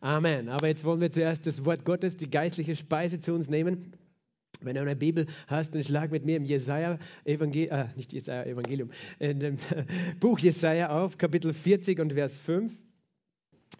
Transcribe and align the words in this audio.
Amen. 0.00 0.48
Aber 0.48 0.68
jetzt 0.68 0.84
wollen 0.84 1.00
wir 1.00 1.10
zuerst 1.10 1.46
das 1.46 1.64
Wort 1.64 1.84
Gottes, 1.84 2.16
die 2.16 2.30
geistliche 2.30 2.76
Speise 2.76 3.18
zu 3.20 3.32
uns 3.32 3.48
nehmen. 3.48 3.92
Wenn 4.60 4.74
du 4.74 4.80
eine 4.80 4.96
Bibel 4.96 5.26
hast, 5.46 5.74
dann 5.74 5.84
schlag 5.84 6.10
mit 6.10 6.24
mir 6.24 6.36
im 6.36 6.44
Jesaja 6.44 6.98
Evangelium, 7.24 7.72
äh, 7.72 7.86
nicht 7.96 8.12
Jesaja 8.12 8.44
Evangelium, 8.44 8.90
in 9.18 9.40
dem 9.40 9.56
Buch 10.20 10.38
Jesaja 10.38 10.90
auf, 10.90 11.16
Kapitel 11.16 11.52
40 11.52 12.00
und 12.00 12.12
Vers 12.12 12.38
5. 12.38 12.72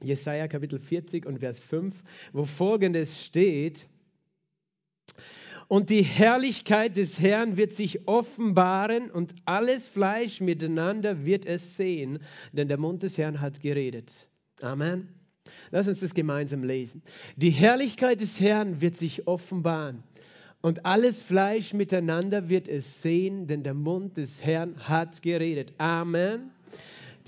Jesaja 0.00 0.46
Kapitel 0.46 0.78
40 0.78 1.26
und 1.26 1.40
Vers 1.40 1.60
5, 1.60 1.94
wo 2.32 2.45
folgendes 2.45 3.25
steht: 3.25 3.89
Und 5.66 5.91
die 5.91 6.03
Herrlichkeit 6.03 6.96
des 6.96 7.19
Herrn 7.19 7.57
wird 7.57 7.75
sich 7.75 8.07
offenbaren 8.07 9.11
und 9.11 9.35
alles 9.45 9.87
Fleisch 9.87 10.41
miteinander 10.41 11.25
wird 11.25 11.46
es 11.46 11.75
sehen, 11.75 12.21
denn 12.53 12.69
der 12.69 12.79
Mund 12.79 13.03
des 13.03 13.19
Herrn 13.19 13.41
hat 13.41 13.61
geredet. 13.61 14.29
Amen. 14.61 15.18
Lass 15.70 15.88
uns 15.88 16.00
das 16.00 16.14
gemeinsam 16.14 16.62
lesen. 16.64 17.02
Die 17.36 17.50
Herrlichkeit 17.50 18.20
des 18.20 18.40
Herrn 18.40 18.80
wird 18.80 18.96
sich 18.96 19.26
offenbaren 19.26 20.02
und 20.61 20.84
alles 20.84 21.20
Fleisch 21.20 21.72
miteinander 21.72 22.48
wird 22.48 22.68
es 22.68 23.02
sehen, 23.02 23.46
denn 23.46 23.62
der 23.62 23.75
Mund 23.75 24.16
des 24.16 24.44
Herrn 24.44 24.76
hat 24.89 25.22
geredet. 25.22 25.72
Amen. 25.79 26.50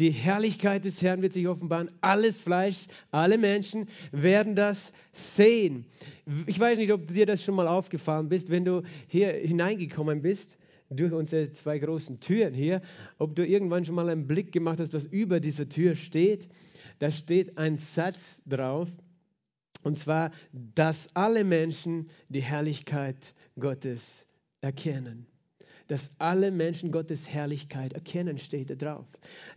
Die 0.01 0.11
Herrlichkeit 0.11 0.85
des 0.85 1.03
Herrn 1.03 1.23
wird 1.23 1.35
sich 1.35 1.47
offenbaren. 1.47 1.91
Alles 2.01 2.39
Fleisch, 2.39 2.87
alle 3.11 3.39
Menschen 3.39 3.87
werden 4.13 4.57
das 4.57 4.93
sehen. 5.13 5.85
Ich 6.47 6.59
weiß 6.59 6.79
nicht, 6.79 6.93
ob 6.93 7.07
dir 7.07 7.27
das 7.27 7.45
schon 7.45 7.55
mal 7.55 7.69
aufgefallen 7.69 8.29
bist, 8.29 8.51
wenn 8.51 8.65
du 8.65 8.83
hier 9.07 9.33
hineingekommen 9.33 10.23
bist 10.23 10.57
durch 10.89 11.13
unsere 11.13 11.51
zwei 11.51 11.79
großen 11.79 12.19
Türen 12.19 12.53
hier, 12.53 12.81
ob 13.19 13.37
du 13.37 13.47
irgendwann 13.47 13.85
schon 13.85 13.95
mal 13.95 14.09
einen 14.09 14.27
Blick 14.27 14.53
gemacht 14.53 14.81
hast, 14.81 14.93
was 14.93 15.05
über 15.05 15.39
dieser 15.39 15.69
Tür 15.69 15.95
steht. 15.95 16.49
Da 17.01 17.11
steht 17.11 17.59
ein 17.59 17.77
Satz 17.77 18.41
drauf, 18.47 18.89
und 19.83 19.99
zwar, 19.99 20.31
dass 20.53 21.09
alle 21.15 21.45
Menschen 21.45 22.11
die 22.29 22.43
Herrlichkeit 22.43 23.35
Gottes 23.59 24.27
erkennen 24.61 25.30
dass 25.91 26.13
alle 26.19 26.53
Menschen 26.53 26.93
Gottes 26.93 27.29
Herrlichkeit 27.29 27.95
erkennen, 27.95 28.39
steht 28.39 28.71
da 28.71 28.77
drauf. 28.77 29.07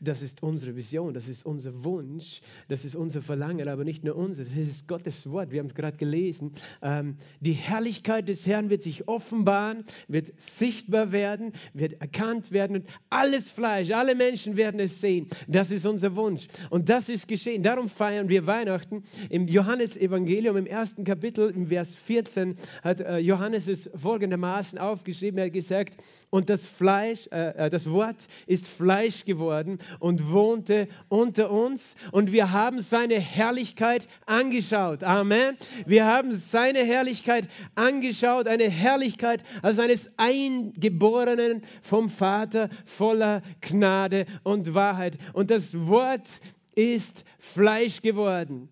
Das 0.02 0.24
ist 0.24 0.42
unsere 0.42 0.76
Vision, 0.76 1.14
das 1.14 1.28
ist 1.28 1.46
unser 1.46 1.84
Wunsch, 1.84 2.42
das 2.70 2.86
ist 2.86 2.96
unser 2.96 3.22
Verlangen, 3.22 3.68
aber 3.68 3.84
nicht 3.84 4.04
nur 4.04 4.16
unser, 4.16 4.42
das 4.42 4.52
ist 4.54 4.88
Gottes 4.88 5.30
Wort. 5.30 5.52
Wir 5.52 5.60
haben 5.60 5.68
es 5.68 5.76
gerade 5.76 5.96
gelesen. 5.96 6.54
Ähm, 6.82 7.18
die 7.40 7.52
Herrlichkeit 7.52 8.30
des 8.30 8.48
Herrn 8.48 8.72
wird 8.72 8.82
sich 8.82 9.08
offenbaren, 9.08 9.86
wird 10.08 10.32
sichtbar 10.42 11.12
werden, 11.12 11.52
wird 11.76 12.02
erkannt 12.02 12.52
werden 12.52 12.78
und 12.78 12.88
alles 13.12 13.48
Fleisch, 13.48 13.92
alle 13.92 14.16
Menschen 14.16 14.58
werden 14.58 14.80
es 14.80 15.02
sehen. 15.02 15.28
Das 15.48 15.70
ist 15.70 15.86
unser 15.86 16.16
Wunsch 16.16 16.48
und 16.72 16.90
das 16.90 17.10
ist 17.10 17.28
geschehen. 17.28 17.62
Darum 17.62 17.88
feiern 17.88 18.28
wir 18.28 18.48
Weihnachten. 18.48 19.04
Im 19.30 19.48
Johannesevangelium 19.48 20.58
im 20.58 20.66
ersten 20.66 21.04
Kapitel, 21.04 21.52
im 21.52 21.68
Vers 21.68 21.94
14, 21.94 22.56
hat 22.82 23.02
äh, 23.02 23.20
Johannes 23.20 23.68
es 23.68 23.88
folgendermaßen 23.94 24.80
aufgeschrieben. 24.80 25.38
Er 25.38 25.46
hat 25.46 25.54
gesagt, 25.54 25.98
und 26.34 26.50
das 26.50 26.66
Fleisch, 26.66 27.28
äh, 27.32 27.68
äh, 27.68 27.70
das 27.70 27.88
Wort 27.92 28.28
ist 28.48 28.68
Fleisch 28.68 29.24
geworden 29.24 29.78
und 30.00 30.32
wohnte 30.32 30.88
unter 31.08 31.52
uns 31.52 31.94
und 32.12 32.32
wir 32.32 32.52
haben 32.52 32.80
seine 32.80 33.20
Herrlichkeit 33.20 34.08
angeschaut. 34.26 35.04
Amen. 35.04 35.56
Wir 35.86 36.08
haben 36.08 36.34
seine 36.34 36.80
Herrlichkeit 36.80 37.48
angeschaut, 37.76 38.48
eine 38.48 38.68
Herrlichkeit 38.68 39.44
als 39.62 39.78
eines 39.78 40.10
Eingeborenen 40.18 41.62
vom 41.84 42.10
Vater 42.10 42.70
voller 42.84 43.44
Gnade 43.62 44.26
und 44.42 44.74
Wahrheit. 44.74 45.20
Und 45.34 45.52
das 45.52 45.86
Wort 45.86 46.42
ist 46.74 47.26
Fleisch 47.38 48.02
geworden. 48.02 48.70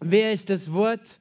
Wer 0.00 0.32
ist 0.32 0.48
das 0.48 0.72
Wort? 0.72 1.20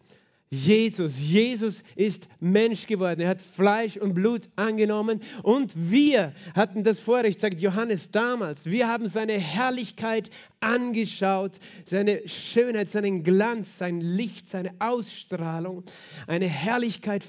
Jesus. 0.53 1.19
Jesus 1.19 1.83
ist 1.95 2.27
Mensch 2.39 2.85
geworden. 2.85 3.21
Er 3.21 3.29
hat 3.29 3.41
Fleisch 3.41 3.97
und 3.97 4.13
Blut 4.13 4.49
angenommen. 4.55 5.21
Und 5.41 5.71
wir 5.75 6.31
hatten 6.55 6.83
das 6.83 6.99
Vorrecht, 6.99 7.39
sagt 7.39 7.59
Johannes 7.59 8.11
damals, 8.11 8.67
wir 8.67 8.87
haben 8.87 9.07
seine 9.07 9.39
Herrlichkeit 9.39 10.29
angeschaut, 10.59 11.53
seine 11.85 12.27
Schönheit, 12.27 12.91
seinen 12.91 13.23
Glanz, 13.23 13.79
sein 13.79 13.99
Licht, 13.99 14.47
seine 14.47 14.73
Ausstrahlung, 14.79 15.83
eine 16.27 16.47
Herrlichkeit 16.47 17.23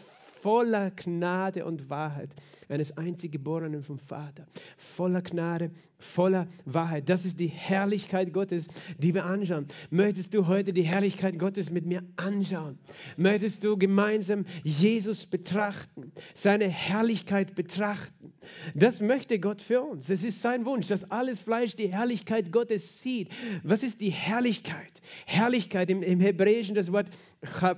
voller 0.44 0.91
Gnade 0.91 1.65
und 1.65 1.88
Wahrheit 1.88 2.34
eines 2.69 2.99
Einziggeborenen 2.99 3.82
vom 3.82 3.99
Vater. 3.99 4.47
Voller 4.77 5.22
Gnade, 5.22 5.71
voller 5.97 6.49
Wahrheit. 6.66 7.09
Das 7.09 7.25
ist 7.25 7.41
die 7.41 7.47
Herrlichkeit 7.47 8.34
Gottes, 8.34 8.69
die 8.99 9.15
wir 9.15 9.25
anschauen. 9.25 9.66
Möchtest 9.88 10.34
du 10.34 10.47
heute 10.47 10.75
die 10.75 10.82
Herrlichkeit 10.82 11.38
Gottes 11.38 11.71
mit 11.71 11.87
mir 11.87 12.03
anschauen? 12.16 12.78
Möchtest 13.16 13.65
du 13.65 13.78
gemeinsam 13.78 14.44
Jesus 14.65 15.25
betrachten, 15.25 16.12
seine 16.34 16.69
Herrlichkeit 16.69 17.55
betrachten? 17.55 18.34
Das 18.75 19.00
möchte 19.00 19.38
Gott 19.38 19.62
für 19.62 19.81
uns. 19.81 20.11
Es 20.11 20.25
ist 20.25 20.43
sein 20.43 20.66
Wunsch, 20.66 20.88
dass 20.88 21.11
alles 21.11 21.41
Fleisch 21.41 21.75
die 21.75 21.88
Herrlichkeit 21.88 22.53
Gottes 22.53 23.00
sieht. 23.00 23.31
Was 23.62 23.82
ist 23.82 24.03
die 24.03 24.11
Herrlichkeit? 24.11 25.00
Herrlichkeit 25.25 25.88
im, 25.88 26.03
im 26.03 26.21
Hebräischen 26.21 26.75
das 26.75 26.93
Wort 26.93 27.09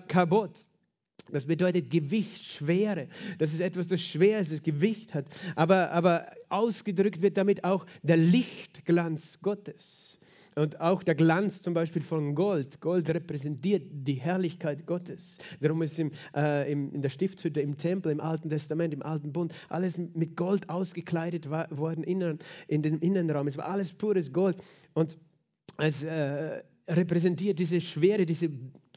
Kabot. 0.08 0.66
Das 1.30 1.46
bedeutet 1.46 1.90
Gewicht, 1.90 2.44
Schwere. 2.44 3.08
Das 3.38 3.52
ist 3.52 3.60
etwas, 3.60 3.88
das 3.88 4.00
schwer 4.00 4.40
ist, 4.40 4.52
das 4.52 4.62
Gewicht 4.62 5.14
hat. 5.14 5.26
Aber, 5.56 5.90
aber 5.90 6.30
ausgedrückt 6.48 7.20
wird 7.22 7.36
damit 7.36 7.64
auch 7.64 7.84
der 8.02 8.16
Lichtglanz 8.16 9.38
Gottes. 9.42 10.18
Und 10.58 10.80
auch 10.80 11.02
der 11.02 11.14
Glanz 11.14 11.60
zum 11.60 11.74
Beispiel 11.74 12.00
von 12.00 12.34
Gold. 12.34 12.80
Gold 12.80 13.10
repräsentiert 13.10 13.82
die 13.92 14.14
Herrlichkeit 14.14 14.86
Gottes. 14.86 15.36
Darum 15.60 15.82
ist 15.82 15.98
im, 15.98 16.12
äh, 16.34 16.72
im, 16.72 16.94
in 16.94 17.02
der 17.02 17.10
Stiftshütte, 17.10 17.60
im 17.60 17.76
Tempel, 17.76 18.10
im 18.10 18.20
Alten 18.20 18.48
Testament, 18.48 18.94
im 18.94 19.02
Alten 19.02 19.32
Bund, 19.34 19.52
alles 19.68 19.98
mit 19.98 20.34
Gold 20.34 20.70
ausgekleidet 20.70 21.50
war, 21.50 21.68
worden 21.76 22.04
innen, 22.04 22.38
in 22.68 22.80
den 22.80 23.00
Innenraum. 23.00 23.48
Es 23.48 23.58
war 23.58 23.66
alles 23.66 23.92
pures 23.92 24.32
Gold. 24.32 24.56
Und 24.94 25.18
als 25.76 26.02
äh, 26.04 26.62
repräsentiert 26.88 27.58
diese 27.58 27.82
Schwere, 27.82 28.24
diese 28.24 28.48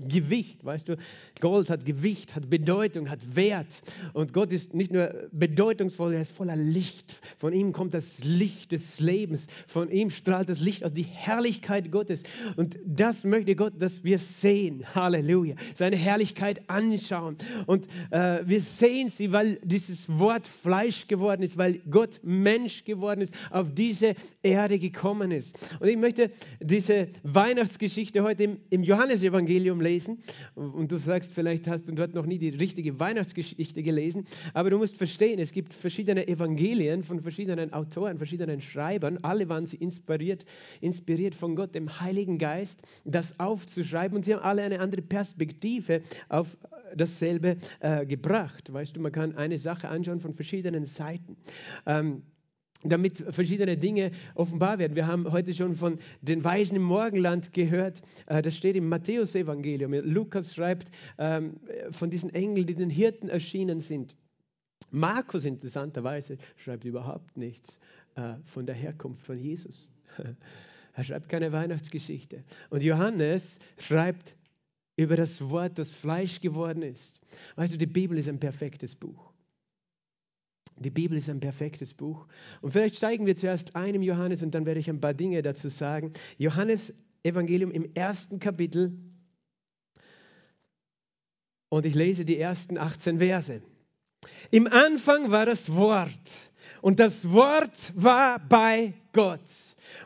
Gewicht, 0.07 0.63
weißt 0.63 0.87
du, 0.87 0.97
Gold 1.41 1.69
hat 1.69 1.85
Gewicht, 1.85 2.35
hat 2.35 2.49
Bedeutung, 2.49 3.09
hat 3.09 3.35
Wert. 3.35 3.81
Und 4.13 4.33
Gott 4.33 4.51
ist 4.51 4.73
nicht 4.73 4.91
nur 4.91 5.27
bedeutungsvoll, 5.31 6.13
er 6.13 6.21
ist 6.21 6.31
voller 6.31 6.55
Licht. 6.55 7.21
Von 7.37 7.53
ihm 7.53 7.73
kommt 7.73 7.93
das 7.93 8.23
Licht 8.23 8.71
des 8.71 8.99
Lebens. 8.99 9.47
Von 9.67 9.89
ihm 9.89 10.09
strahlt 10.09 10.49
das 10.49 10.61
Licht 10.61 10.83
aus, 10.83 10.93
die 10.93 11.03
Herrlichkeit 11.03 11.91
Gottes. 11.91 12.23
Und 12.55 12.79
das 12.85 13.23
möchte 13.23 13.55
Gott, 13.55 13.73
dass 13.79 14.03
wir 14.03 14.19
sehen. 14.19 14.83
Halleluja. 14.95 15.55
Seine 15.75 15.97
Herrlichkeit 15.97 16.69
anschauen. 16.69 17.37
Und 17.65 17.87
äh, 18.11 18.39
wir 18.45 18.61
sehen 18.61 19.09
sie, 19.09 19.31
weil 19.33 19.59
dieses 19.63 20.07
Wort 20.07 20.47
Fleisch 20.47 21.07
geworden 21.07 21.43
ist, 21.43 21.57
weil 21.57 21.79
Gott 21.89 22.21
Mensch 22.23 22.85
geworden 22.85 23.21
ist, 23.21 23.33
auf 23.51 23.67
diese 23.73 24.15
Erde 24.43 24.79
gekommen 24.79 25.31
ist. 25.31 25.75
Und 25.79 25.89
ich 25.89 25.97
möchte 25.97 26.31
diese 26.61 27.09
Weihnachtsgeschichte 27.23 28.23
heute 28.23 28.43
im, 28.43 28.57
im 28.69 28.83
Johannesevangelium 28.83 29.81
lesen 29.81 29.88
lesen 29.89 30.19
und 30.55 30.91
du 30.91 30.97
sagst, 30.97 31.33
vielleicht 31.33 31.67
hast 31.67 31.87
du 31.87 31.93
dort 31.93 32.13
noch 32.13 32.25
nie 32.25 32.37
die 32.37 32.49
richtige 32.49 32.99
Weihnachtsgeschichte 32.99 33.81
gelesen, 33.81 34.25
aber 34.53 34.69
du 34.69 34.77
musst 34.77 34.95
verstehen, 34.95 35.39
es 35.39 35.51
gibt 35.51 35.73
verschiedene 35.73 36.27
Evangelien 36.27 37.03
von 37.03 37.21
verschiedenen 37.21 37.73
Autoren, 37.73 38.17
verschiedenen 38.17 38.61
Schreibern, 38.61 39.17
alle 39.23 39.49
waren 39.49 39.65
sie 39.65 39.77
inspiriert, 39.77 40.45
inspiriert 40.81 41.35
von 41.35 41.55
Gott, 41.55 41.73
dem 41.73 41.99
Heiligen 41.99 42.37
Geist, 42.37 42.83
das 43.05 43.39
aufzuschreiben 43.39 44.15
und 44.17 44.25
sie 44.25 44.33
haben 44.33 44.43
alle 44.43 44.63
eine 44.63 44.79
andere 44.79 45.01
Perspektive 45.01 46.01
auf 46.29 46.55
dasselbe 46.95 47.57
äh, 47.79 48.05
gebracht. 48.05 48.71
Weißt 48.71 48.95
du, 48.95 48.99
man 48.99 49.11
kann 49.11 49.35
eine 49.35 49.57
Sache 49.57 49.89
anschauen 49.89 50.19
von 50.19 50.33
verschiedenen 50.33 50.85
Seiten. 50.85 51.37
Ähm, 51.85 52.23
damit 52.83 53.17
verschiedene 53.29 53.77
Dinge 53.77 54.11
offenbar 54.35 54.79
werden. 54.79 54.95
Wir 54.95 55.07
haben 55.07 55.29
heute 55.31 55.53
schon 55.53 55.75
von 55.75 55.99
den 56.21 56.43
Weisen 56.43 56.77
im 56.77 56.83
Morgenland 56.83 57.53
gehört. 57.53 58.01
Äh, 58.27 58.41
das 58.41 58.55
steht 58.55 58.75
im 58.75 58.87
Matthäusevangelium. 58.87 59.93
Lukas 59.93 60.55
schreibt 60.55 60.89
ähm, 61.17 61.59
von 61.91 62.09
diesen 62.09 62.33
Engeln, 62.33 62.65
die 62.67 62.75
den 62.75 62.89
Hirten 62.89 63.29
erschienen 63.29 63.81
sind. 63.81 64.15
Markus 64.91 65.45
interessanterweise 65.45 66.37
schreibt 66.55 66.85
überhaupt 66.85 67.37
nichts 67.37 67.79
äh, 68.15 68.35
von 68.45 68.65
der 68.65 68.75
Herkunft 68.75 69.25
von 69.25 69.37
Jesus. 69.37 69.91
Er 70.95 71.05
schreibt 71.05 71.29
keine 71.29 71.53
Weihnachtsgeschichte. 71.53 72.43
Und 72.69 72.83
Johannes 72.83 73.59
schreibt 73.77 74.35
über 74.97 75.15
das 75.15 75.39
Wort, 75.49 75.79
das 75.79 75.93
Fleisch 75.93 76.41
geworden 76.41 76.81
ist. 76.81 77.21
Weißt 77.55 77.73
du, 77.73 77.77
die 77.77 77.85
Bibel 77.85 78.17
ist 78.17 78.27
ein 78.27 78.39
perfektes 78.39 78.95
Buch. 78.95 79.28
Die 80.79 80.89
Bibel 80.89 81.17
ist 81.17 81.29
ein 81.29 81.39
perfektes 81.39 81.93
Buch. 81.93 82.25
Und 82.61 82.71
vielleicht 82.71 82.95
steigen 82.95 83.25
wir 83.25 83.35
zuerst 83.35 83.75
ein 83.75 83.95
im 83.95 84.01
Johannes 84.01 84.41
und 84.43 84.55
dann 84.55 84.65
werde 84.65 84.79
ich 84.79 84.89
ein 84.89 85.01
paar 85.01 85.13
Dinge 85.13 85.41
dazu 85.41 85.69
sagen. 85.69 86.13
Johannes 86.37 86.93
Evangelium 87.23 87.71
im 87.71 87.93
ersten 87.93 88.39
Kapitel. 88.39 88.97
Und 91.69 91.85
ich 91.85 91.95
lese 91.95 92.25
die 92.25 92.39
ersten 92.39 92.77
18 92.77 93.19
Verse. 93.19 93.61
Im 94.51 94.67
Anfang 94.67 95.31
war 95.31 95.45
das 95.45 95.73
Wort. 95.73 96.09
Und 96.81 96.99
das 96.99 97.29
Wort 97.29 97.91
war 97.95 98.39
bei 98.39 98.93
Gott. 99.11 99.41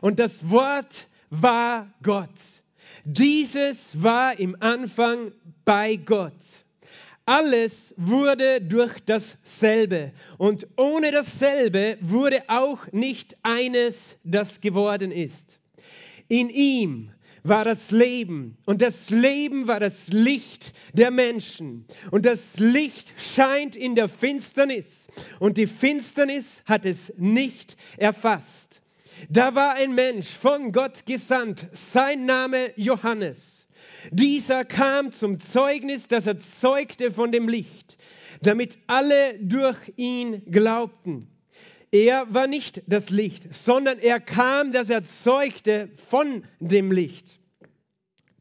Und 0.00 0.18
das 0.18 0.50
Wort 0.50 1.08
war 1.30 1.92
Gott. 2.02 2.30
Dieses 3.04 4.02
war 4.02 4.38
im 4.38 4.56
Anfang 4.60 5.32
bei 5.64 5.96
Gott. 5.96 6.63
Alles 7.26 7.94
wurde 7.96 8.60
durch 8.60 9.00
dasselbe 9.06 10.12
und 10.36 10.66
ohne 10.76 11.10
dasselbe 11.10 11.96
wurde 12.02 12.42
auch 12.48 12.92
nicht 12.92 13.36
eines, 13.42 14.18
das 14.24 14.60
geworden 14.60 15.10
ist. 15.10 15.58
In 16.28 16.50
ihm 16.50 17.10
war 17.42 17.64
das 17.64 17.90
Leben 17.90 18.58
und 18.66 18.82
das 18.82 19.08
Leben 19.08 19.68
war 19.68 19.80
das 19.80 20.08
Licht 20.08 20.74
der 20.92 21.10
Menschen 21.10 21.86
und 22.10 22.26
das 22.26 22.58
Licht 22.58 23.14
scheint 23.16 23.74
in 23.74 23.94
der 23.94 24.10
Finsternis 24.10 25.08
und 25.38 25.56
die 25.56 25.66
Finsternis 25.66 26.62
hat 26.66 26.84
es 26.84 27.10
nicht 27.16 27.78
erfasst. 27.96 28.82
Da 29.30 29.54
war 29.54 29.74
ein 29.76 29.94
Mensch 29.94 30.28
von 30.28 30.72
Gott 30.72 31.06
gesandt, 31.06 31.68
sein 31.72 32.26
Name 32.26 32.72
Johannes. 32.76 33.53
Dieser 34.10 34.64
kam 34.64 35.12
zum 35.12 35.40
Zeugnis, 35.40 36.08
das 36.08 36.26
er 36.26 36.38
zeugte 36.38 37.10
von 37.10 37.32
dem 37.32 37.48
Licht, 37.48 37.96
damit 38.42 38.78
alle 38.86 39.38
durch 39.40 39.78
ihn 39.96 40.42
glaubten. 40.50 41.28
Er 41.90 42.32
war 42.34 42.46
nicht 42.46 42.82
das 42.86 43.10
Licht, 43.10 43.54
sondern 43.54 43.98
er 43.98 44.20
kam, 44.20 44.72
dass 44.72 44.90
er 44.90 45.04
zeugte 45.04 45.90
von 46.08 46.44
dem 46.58 46.90
Licht. 46.90 47.38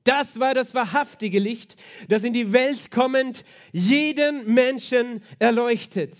Das 0.04 0.39
war 0.39 0.54
das 0.54 0.74
wahrhaftige 0.74 1.39
Licht, 1.39 1.75
das 2.10 2.24
in 2.24 2.33
die 2.33 2.51
Welt 2.51 2.92
kommend 2.92 3.45
jeden 3.71 4.54
Menschen 4.54 5.24
erleuchtet. 5.39 6.18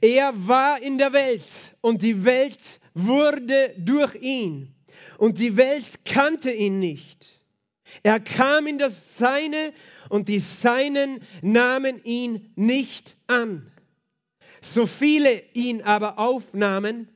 Er 0.00 0.32
war 0.46 0.80
in 0.80 0.96
der 0.96 1.12
Welt 1.12 1.46
und 1.80 2.02
die 2.02 2.24
Welt 2.24 2.80
wurde 2.94 3.74
durch 3.78 4.14
ihn 4.14 4.74
und 5.18 5.38
die 5.38 5.56
Welt 5.56 6.04
kannte 6.04 6.50
ihn 6.50 6.78
nicht. 6.78 7.37
Er 8.02 8.20
kam 8.20 8.66
in 8.66 8.78
das 8.78 9.16
Seine 9.16 9.72
und 10.08 10.28
die 10.28 10.40
Seinen 10.40 11.20
nahmen 11.42 12.02
ihn 12.04 12.52
nicht 12.56 13.16
an. 13.26 13.70
So 14.60 14.86
viele 14.86 15.42
ihn 15.54 15.82
aber 15.82 16.18
aufnahmen, 16.18 17.08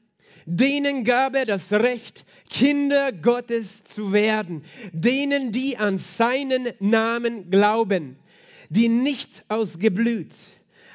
denen 0.46 1.04
gab 1.04 1.34
er 1.34 1.46
das 1.46 1.72
Recht, 1.72 2.24
Kinder 2.50 3.12
Gottes 3.12 3.84
zu 3.84 4.12
werden, 4.12 4.64
denen, 4.92 5.52
die 5.52 5.78
an 5.78 5.98
seinen 5.98 6.68
Namen 6.80 7.50
glauben, 7.50 8.16
die 8.68 8.88
nicht 8.88 9.44
aus 9.48 9.78
Geblüt, 9.78 10.34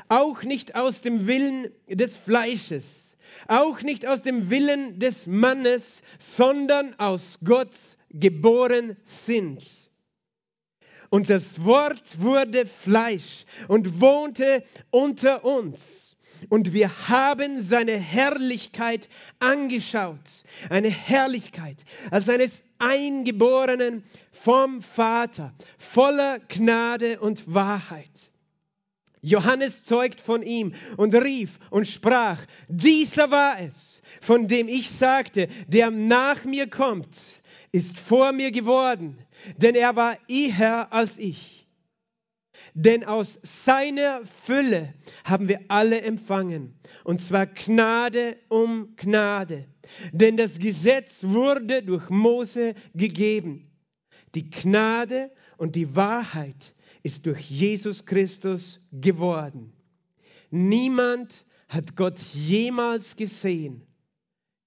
auch 0.10 0.44
nicht 0.44 0.76
aus 0.76 1.02
dem 1.02 1.28
Willen 1.28 1.72
des 1.88 2.16
Fleisches, 2.16 3.18
auch 3.48 3.82
nicht 3.82 4.06
aus 4.06 4.22
dem 4.22 4.50
Willen 4.50 5.00
des 5.00 5.28
Mannes, 5.28 6.02
sondern 6.20 6.98
aus 7.00 7.40
Gott 7.44 7.72
geboren 8.10 8.98
sind. 9.04 9.66
Und 11.10 11.30
das 11.30 11.64
Wort 11.64 12.22
wurde 12.22 12.66
Fleisch 12.66 13.46
und 13.68 14.02
wohnte 14.02 14.64
unter 14.92 15.46
uns 15.46 16.08
und 16.50 16.74
wir 16.74 17.10
haben 17.10 17.62
seine 17.62 17.98
Herrlichkeit 17.98 19.10
angeschaut. 19.40 20.44
Eine 20.70 20.90
Herrlichkeit 20.90 21.84
als 22.12 22.30
eines 22.30 22.64
Eingeborenen 22.80 24.04
vom 24.32 24.82
Vater, 24.82 25.54
voller 25.78 26.40
Gnade 26.40 27.20
und 27.20 27.54
Wahrheit. 27.54 28.32
Johannes 29.22 29.84
zeugt 29.84 30.22
von 30.22 30.44
ihm 30.44 30.74
und 30.96 31.14
rief 31.16 31.60
und 31.72 31.88
sprach, 31.88 32.46
dieser 32.68 33.32
war 33.32 33.60
es, 33.60 34.02
von 34.22 34.48
dem 34.48 34.68
ich 34.68 34.90
sagte, 34.90 35.48
der 35.68 35.90
nach 35.90 36.46
mir 36.46 36.70
kommt, 36.70 37.10
ist 37.72 37.98
vor 37.98 38.32
mir 38.32 38.52
geworden, 38.52 39.18
denn 39.58 39.76
er 39.76 39.96
war 39.96 40.18
eher 40.28 40.92
als 40.94 41.18
ich 41.18 41.58
denn 42.78 43.04
aus 43.04 43.40
seiner 43.42 44.24
Fülle 44.24 44.94
haben 45.24 45.48
wir 45.48 45.62
alle 45.68 46.00
empfangen. 46.02 46.76
Und 47.04 47.20
zwar 47.22 47.48
Gnade 47.48 48.38
um 48.50 48.96
Gnade. 48.96 49.66
Denn 50.12 50.38
das 50.38 50.60
Gesetz 50.60 51.24
wurde 51.24 51.82
durch 51.82 52.08
Mose 52.12 52.76
gegeben. 52.94 53.72
Die 54.36 54.52
Gnade 54.52 55.32
und 55.58 55.76
die 55.76 55.96
Wahrheit 55.96 56.76
ist 57.02 57.26
durch 57.26 57.50
Jesus 57.50 58.06
Christus 58.06 58.80
geworden. 58.92 59.74
Niemand 60.52 61.48
hat 61.70 61.96
Gott 61.96 62.20
jemals 62.20 63.16
gesehen. 63.16 63.87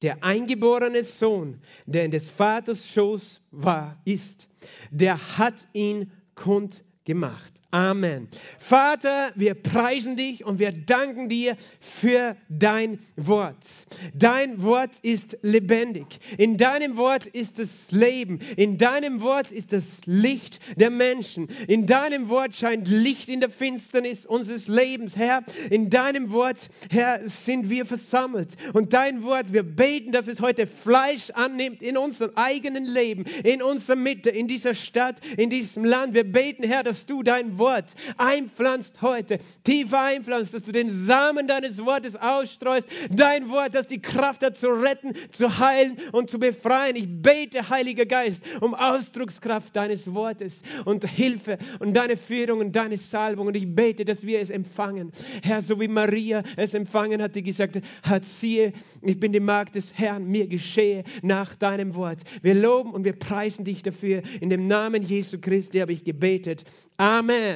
Der 0.02 0.22
eingeborene 0.24 1.04
Sohn, 1.04 1.60
der 1.86 2.06
in 2.06 2.10
des 2.10 2.28
Vaters 2.28 2.88
Schoß 2.88 3.42
war, 3.50 4.00
ist, 4.04 4.48
der 4.90 5.18
hat 5.38 5.66
ihn 5.72 6.10
kundgemacht. 6.34 7.59
Amen. 7.72 8.26
Vater, 8.58 9.30
wir 9.36 9.54
preisen 9.54 10.16
dich 10.16 10.44
und 10.44 10.58
wir 10.58 10.72
danken 10.72 11.28
dir 11.28 11.56
für 11.78 12.34
dein 12.48 12.98
Wort. 13.14 13.64
Dein 14.12 14.64
Wort 14.64 14.98
ist 15.02 15.38
lebendig. 15.42 16.18
In 16.36 16.56
deinem 16.56 16.96
Wort 16.96 17.26
ist 17.26 17.60
das 17.60 17.92
Leben. 17.92 18.40
In 18.56 18.76
deinem 18.76 19.22
Wort 19.22 19.52
ist 19.52 19.72
das 19.72 20.00
Licht 20.04 20.58
der 20.74 20.90
Menschen. 20.90 21.46
In 21.68 21.86
deinem 21.86 22.28
Wort 22.28 22.56
scheint 22.56 22.88
Licht 22.88 23.28
in 23.28 23.38
der 23.38 23.50
Finsternis 23.50 24.26
unseres 24.26 24.66
Lebens. 24.66 25.16
Herr, 25.16 25.44
in 25.70 25.90
deinem 25.90 26.32
Wort, 26.32 26.70
Herr, 26.90 27.28
sind 27.28 27.70
wir 27.70 27.86
versammelt. 27.86 28.56
Und 28.72 28.94
dein 28.94 29.22
Wort, 29.22 29.52
wir 29.52 29.62
beten, 29.62 30.10
dass 30.10 30.26
es 30.26 30.40
heute 30.40 30.66
Fleisch 30.66 31.30
annimmt 31.34 31.82
in 31.82 31.96
unserem 31.96 32.32
eigenen 32.34 32.84
Leben, 32.84 33.26
in 33.44 33.62
unserer 33.62 33.96
Mitte, 33.96 34.30
in 34.30 34.48
dieser 34.48 34.74
Stadt, 34.74 35.16
in 35.36 35.50
diesem 35.50 35.84
Land. 35.84 36.14
Wir 36.14 36.24
beten, 36.24 36.64
Herr, 36.64 36.82
dass 36.82 37.06
du 37.06 37.22
dein 37.22 37.59
Wort 37.60 37.94
einpflanzt 38.16 39.00
heute, 39.02 39.38
tiefer 39.62 40.00
einpflanzt, 40.00 40.52
dass 40.52 40.64
du 40.64 40.72
den 40.72 40.90
Samen 40.90 41.46
deines 41.46 41.84
Wortes 41.84 42.16
ausstreust, 42.16 42.88
dein 43.10 43.48
Wort, 43.50 43.76
das 43.76 43.86
die 43.86 44.02
Kraft 44.02 44.42
hat 44.42 44.56
zu 44.56 44.68
retten, 44.68 45.14
zu 45.30 45.60
heilen 45.60 45.96
und 46.10 46.28
zu 46.28 46.40
befreien. 46.40 46.96
Ich 46.96 47.06
bete, 47.06 47.68
Heiliger 47.70 48.06
Geist, 48.06 48.42
um 48.60 48.74
Ausdruckskraft 48.74 49.76
deines 49.76 50.12
Wortes 50.12 50.62
und 50.84 51.08
Hilfe 51.08 51.58
und 51.78 51.94
deine 51.94 52.16
Führung 52.16 52.60
und 52.60 52.74
deine 52.74 52.96
Salbung. 52.96 53.46
Und 53.46 53.56
ich 53.56 53.72
bete, 53.72 54.04
dass 54.04 54.26
wir 54.26 54.40
es 54.40 54.50
empfangen. 54.50 55.12
Herr, 55.42 55.62
so 55.62 55.78
wie 55.78 55.88
Maria 55.88 56.42
es 56.56 56.74
empfangen 56.74 57.22
hat, 57.22 57.36
die 57.36 57.42
gesagt 57.42 57.78
hat, 58.02 58.24
siehe, 58.24 58.72
ich 59.02 59.20
bin 59.20 59.32
die 59.32 59.40
Magd 59.40 59.74
des 59.74 59.92
Herrn, 59.94 60.26
mir 60.26 60.46
geschehe 60.46 61.04
nach 61.22 61.54
deinem 61.54 61.94
Wort. 61.94 62.22
Wir 62.42 62.54
loben 62.54 62.92
und 62.92 63.04
wir 63.04 63.12
preisen 63.12 63.64
dich 63.64 63.82
dafür. 63.82 64.22
In 64.40 64.50
dem 64.50 64.66
Namen 64.66 65.02
Jesu 65.02 65.38
Christi 65.38 65.78
habe 65.78 65.92
ich 65.92 66.04
gebetet. 66.04 66.64
Amen. 66.96 67.49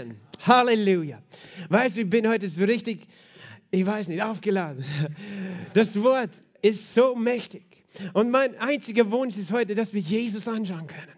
Halleluja. 0.47 1.23
Weißt 1.69 1.97
du, 1.97 2.03
ich 2.03 2.11
bin 2.11 2.29
heute 2.29 2.49
so 2.49 2.65
richtig, 2.65 3.07
ich 3.71 3.87
weiß 3.87 4.09
nicht, 4.09 4.23
aufgeladen. 4.23 4.85
Das 5.75 6.01
Wort 6.03 6.31
ist 6.63 6.95
so 6.95 7.15
mächtig. 7.15 7.65
Und 8.13 8.31
mein 8.31 8.57
einziger 8.59 9.11
Wunsch 9.11 9.37
ist 9.37 9.53
heute, 9.53 9.75
dass 9.75 9.95
wir 9.95 10.01
Jesus 10.01 10.49
anschauen 10.49 10.87
können. 10.87 11.13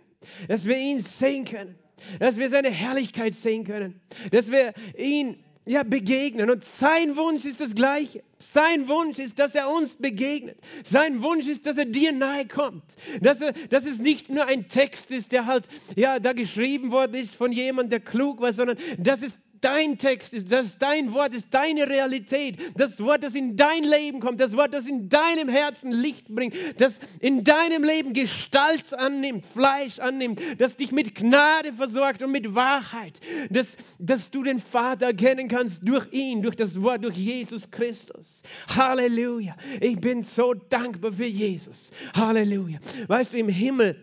Dass 0.49 0.67
wir 0.67 0.77
ihn 0.79 1.01
sehen 1.01 1.45
können. 1.45 1.77
Dass 2.19 2.37
wir 2.37 2.49
seine 2.51 2.71
Herrlichkeit 2.71 3.35
sehen 3.35 3.65
können. 3.65 4.01
Dass 4.31 4.51
wir 4.51 4.75
ihn 4.97 5.37
ja, 5.67 5.83
begegnen. 5.83 6.49
Und 6.49 6.65
sein 6.65 7.17
Wunsch 7.17 7.45
ist 7.45 7.61
das 7.61 7.75
Gleiche. 7.75 8.23
Sein 8.39 8.89
Wunsch 8.89 9.19
ist, 9.19 9.39
dass 9.39 9.55
er 9.55 9.69
uns 9.69 9.97
begegnet. 9.97 10.57
Sein 10.85 11.23
Wunsch 11.23 11.47
ist, 11.49 11.67
dass 11.67 11.77
er 11.77 11.85
dir 11.85 12.13
nahe 12.13 12.47
kommt. 12.47 12.85
Dass, 13.21 13.41
er, 13.41 13.53
dass 13.53 13.85
es 13.85 13.99
nicht 13.99 14.31
nur 14.31 14.47
ein 14.47 14.69
Text 14.69 15.11
ist, 15.11 15.33
der 15.33 15.47
halt, 15.47 15.69
ja, 15.97 16.21
da 16.21 16.33
geschrieben 16.33 16.93
worden 16.93 17.15
ist 17.15 17.35
von 17.35 17.51
jemandem, 17.51 17.91
der 17.91 18.01
klug 18.01 18.41
war, 18.41 18.53
sondern 18.53 18.79
dass 18.99 19.23
es 19.23 19.41
dein 19.61 19.99
Text 19.99 20.35
ist, 20.35 20.51
dass 20.53 20.79
dein 20.79 21.13
Wort 21.13 21.35
ist, 21.35 21.53
deine 21.53 21.89
Realität, 21.89 22.59
das 22.77 23.01
Wort, 23.01 23.23
das 23.23 23.35
in 23.35 23.57
dein 23.57 23.83
Leben 23.83 24.21
kommt, 24.21 24.41
das 24.41 24.57
Wort, 24.57 24.75
das 24.75 24.87
in 24.87 25.09
deinem 25.09 25.49
Herzen 25.49 25.91
Licht 25.91 26.29
bringt, 26.29 26.55
das 26.79 26.99
in 27.21 27.45
deinem 27.45 27.83
Leben 27.83 28.13
Gestalt 28.13 28.93
annimmt, 28.95 29.45
Fleisch 29.45 29.99
annimmt, 29.99 30.41
das 30.59 30.77
dich 30.77 30.93
mit 30.93 31.15
Gnade 31.15 31.73
versorgt 31.73 32.23
und 32.23 32.33
mit 32.33 32.55
Wahrheit, 32.55 33.21
dass, 33.51 33.77
dass 33.99 34.31
du 34.31 34.43
den 34.43 34.61
Vater 34.61 35.07
erkennen 35.07 35.49
kannst 35.49 35.87
durch 35.87 36.07
ihn, 36.13 36.43
durch 36.43 36.57
das 36.57 36.81
Wort, 36.83 37.05
durch 37.05 37.17
Jesus 37.17 37.71
Christus. 37.71 38.43
Halleluja. 38.75 39.57
Ich 39.81 40.01
bin 40.01 40.23
so 40.23 40.55
dankbar 40.55 41.13
für 41.13 41.27
Jesus. 41.27 41.91
Halleluja. 42.15 42.79
Weißt 43.09 43.33
du, 43.33 43.39
im 43.39 43.49
Himmel 43.49 43.97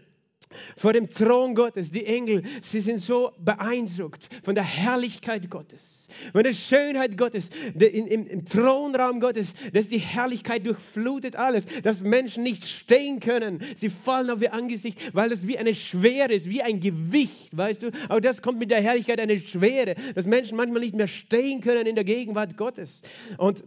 vor 0.77 0.93
dem 0.93 1.09
Thron 1.09 1.55
Gottes. 1.55 1.91
Die 1.91 2.05
Engel, 2.05 2.43
sie 2.61 2.79
sind 2.79 2.99
so 2.99 3.31
beeindruckt 3.39 4.29
von 4.43 4.55
der 4.55 4.63
Herrlichkeit 4.63 5.49
Gottes, 5.49 6.07
von 6.31 6.43
der 6.43 6.53
Schönheit 6.53 7.17
Gottes, 7.17 7.49
im, 7.73 8.07
im, 8.07 8.27
im 8.27 8.45
Thronraum 8.45 9.19
Gottes, 9.19 9.53
dass 9.73 9.89
die 9.89 9.99
Herrlichkeit 9.99 10.65
durchflutet 10.65 11.35
alles, 11.35 11.65
dass 11.83 12.01
Menschen 12.01 12.43
nicht 12.43 12.65
stehen 12.65 13.19
können. 13.19 13.63
Sie 13.75 13.89
fallen 13.89 14.29
auf 14.29 14.41
ihr 14.41 14.53
Angesicht, 14.53 14.99
weil 15.13 15.31
es 15.31 15.47
wie 15.47 15.57
eine 15.57 15.73
Schwere 15.73 16.33
ist, 16.33 16.49
wie 16.49 16.61
ein 16.61 16.79
Gewicht, 16.79 17.55
weißt 17.55 17.83
du. 17.83 17.91
Aber 18.09 18.21
das 18.21 18.41
kommt 18.41 18.59
mit 18.59 18.71
der 18.71 18.81
Herrlichkeit 18.81 19.19
eine 19.19 19.39
Schwere, 19.39 19.95
dass 20.15 20.25
Menschen 20.25 20.57
manchmal 20.57 20.81
nicht 20.81 20.95
mehr 20.95 21.07
stehen 21.07 21.61
können 21.61 21.85
in 21.85 21.95
der 21.95 22.03
Gegenwart 22.03 22.57
Gottes. 22.57 23.01
Und 23.37 23.63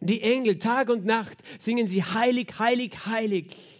die 0.00 0.22
Engel, 0.22 0.58
Tag 0.58 0.90
und 0.90 1.04
Nacht, 1.06 1.38
singen 1.58 1.86
sie 1.86 2.02
heilig, 2.02 2.58
heilig, 2.58 3.06
heilig 3.06 3.75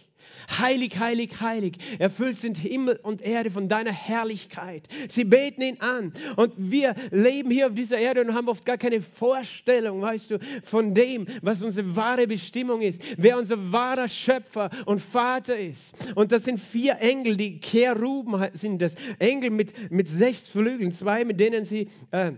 heilig, 0.49 0.97
heilig, 0.99 1.39
heilig. 1.41 1.77
Erfüllt 1.99 2.37
sind 2.37 2.57
Himmel 2.57 2.99
und 3.03 3.21
Erde 3.21 3.51
von 3.51 3.67
deiner 3.67 3.91
Herrlichkeit. 3.91 4.87
Sie 5.09 5.23
beten 5.23 5.61
ihn 5.61 5.77
an. 5.79 6.13
Und 6.35 6.53
wir 6.57 6.95
leben 7.11 7.51
hier 7.51 7.67
auf 7.67 7.73
dieser 7.73 7.97
Erde 7.97 8.21
und 8.21 8.33
haben 8.33 8.47
oft 8.47 8.65
gar 8.65 8.77
keine 8.77 9.01
Vorstellung, 9.01 10.01
weißt 10.01 10.31
du, 10.31 10.39
von 10.63 10.93
dem, 10.93 11.27
was 11.41 11.61
unsere 11.61 11.95
wahre 11.95 12.27
Bestimmung 12.27 12.81
ist, 12.81 13.01
wer 13.17 13.37
unser 13.37 13.71
wahrer 13.71 14.07
Schöpfer 14.07 14.69
und 14.85 14.99
Vater 14.99 15.57
ist. 15.57 16.13
Und 16.15 16.31
das 16.31 16.43
sind 16.43 16.59
vier 16.59 16.99
Engel, 16.99 17.37
die 17.37 17.59
Keruben 17.59 18.47
sind 18.53 18.81
das. 18.81 18.95
Engel 19.19 19.51
mit, 19.51 19.91
mit 19.91 20.07
sechs 20.07 20.47
Flügeln, 20.47 20.91
zwei, 20.91 21.25
mit 21.25 21.39
denen 21.39 21.65
sie 21.65 21.89
äh, 22.11 22.33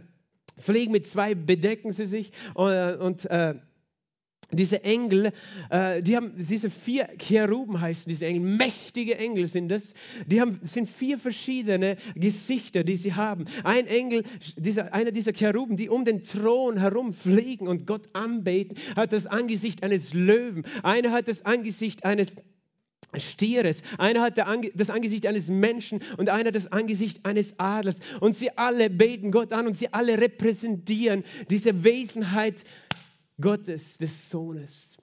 fliegen, 0.57 0.91
mit 0.91 1.07
zwei 1.07 1.35
bedecken 1.35 1.91
sie 1.91 2.07
sich. 2.07 2.31
Äh, 2.55 2.95
und 2.95 3.25
äh, 3.25 3.55
diese 4.51 4.83
Engel, 4.83 5.31
äh, 5.69 6.01
die 6.01 6.15
haben 6.15 6.33
diese 6.35 6.69
vier 6.69 7.07
Cheruben 7.17 7.79
heißen 7.79 8.09
diese 8.09 8.25
Engel, 8.25 8.41
mächtige 8.41 9.17
Engel 9.17 9.47
sind 9.47 9.69
das. 9.69 9.93
Die 10.25 10.41
haben 10.41 10.59
sind 10.63 10.89
vier 10.89 11.19
verschiedene 11.19 11.97
Gesichter, 12.15 12.83
die 12.83 12.97
sie 12.97 13.13
haben. 13.13 13.45
Ein 13.63 13.87
Engel, 13.87 14.23
dieser, 14.57 14.93
einer 14.93 15.11
dieser 15.11 15.33
Cheruben, 15.33 15.77
die 15.77 15.89
um 15.89 16.05
den 16.05 16.23
Thron 16.23 16.77
herum 16.77 17.13
fliegen 17.13 17.67
und 17.67 17.85
Gott 17.85 18.09
anbeten, 18.13 18.77
hat 18.95 19.13
das 19.13 19.27
Angesicht 19.27 19.83
eines 19.83 20.13
Löwen. 20.13 20.65
Einer 20.83 21.11
hat 21.11 21.27
das 21.27 21.45
Angesicht 21.45 22.03
eines 22.03 22.35
Stieres. 23.17 23.81
Einer 23.97 24.21
hat 24.21 24.37
das 24.37 24.89
Angesicht 24.89 25.25
eines 25.25 25.47
Menschen 25.47 26.01
und 26.17 26.29
einer 26.29 26.51
das 26.51 26.71
Angesicht 26.71 27.25
eines 27.25 27.57
Adlers. 27.57 27.97
Und 28.19 28.35
sie 28.35 28.55
alle 28.55 28.89
beten 28.89 29.31
Gott 29.31 29.51
an 29.51 29.65
und 29.65 29.75
sie 29.75 29.91
alle 29.93 30.19
repräsentieren 30.19 31.23
diese 31.49 31.83
Wesenheit 31.83 32.63
Gottes, 33.39 33.97
des 33.97 34.07
Sohnes. 34.07 34.98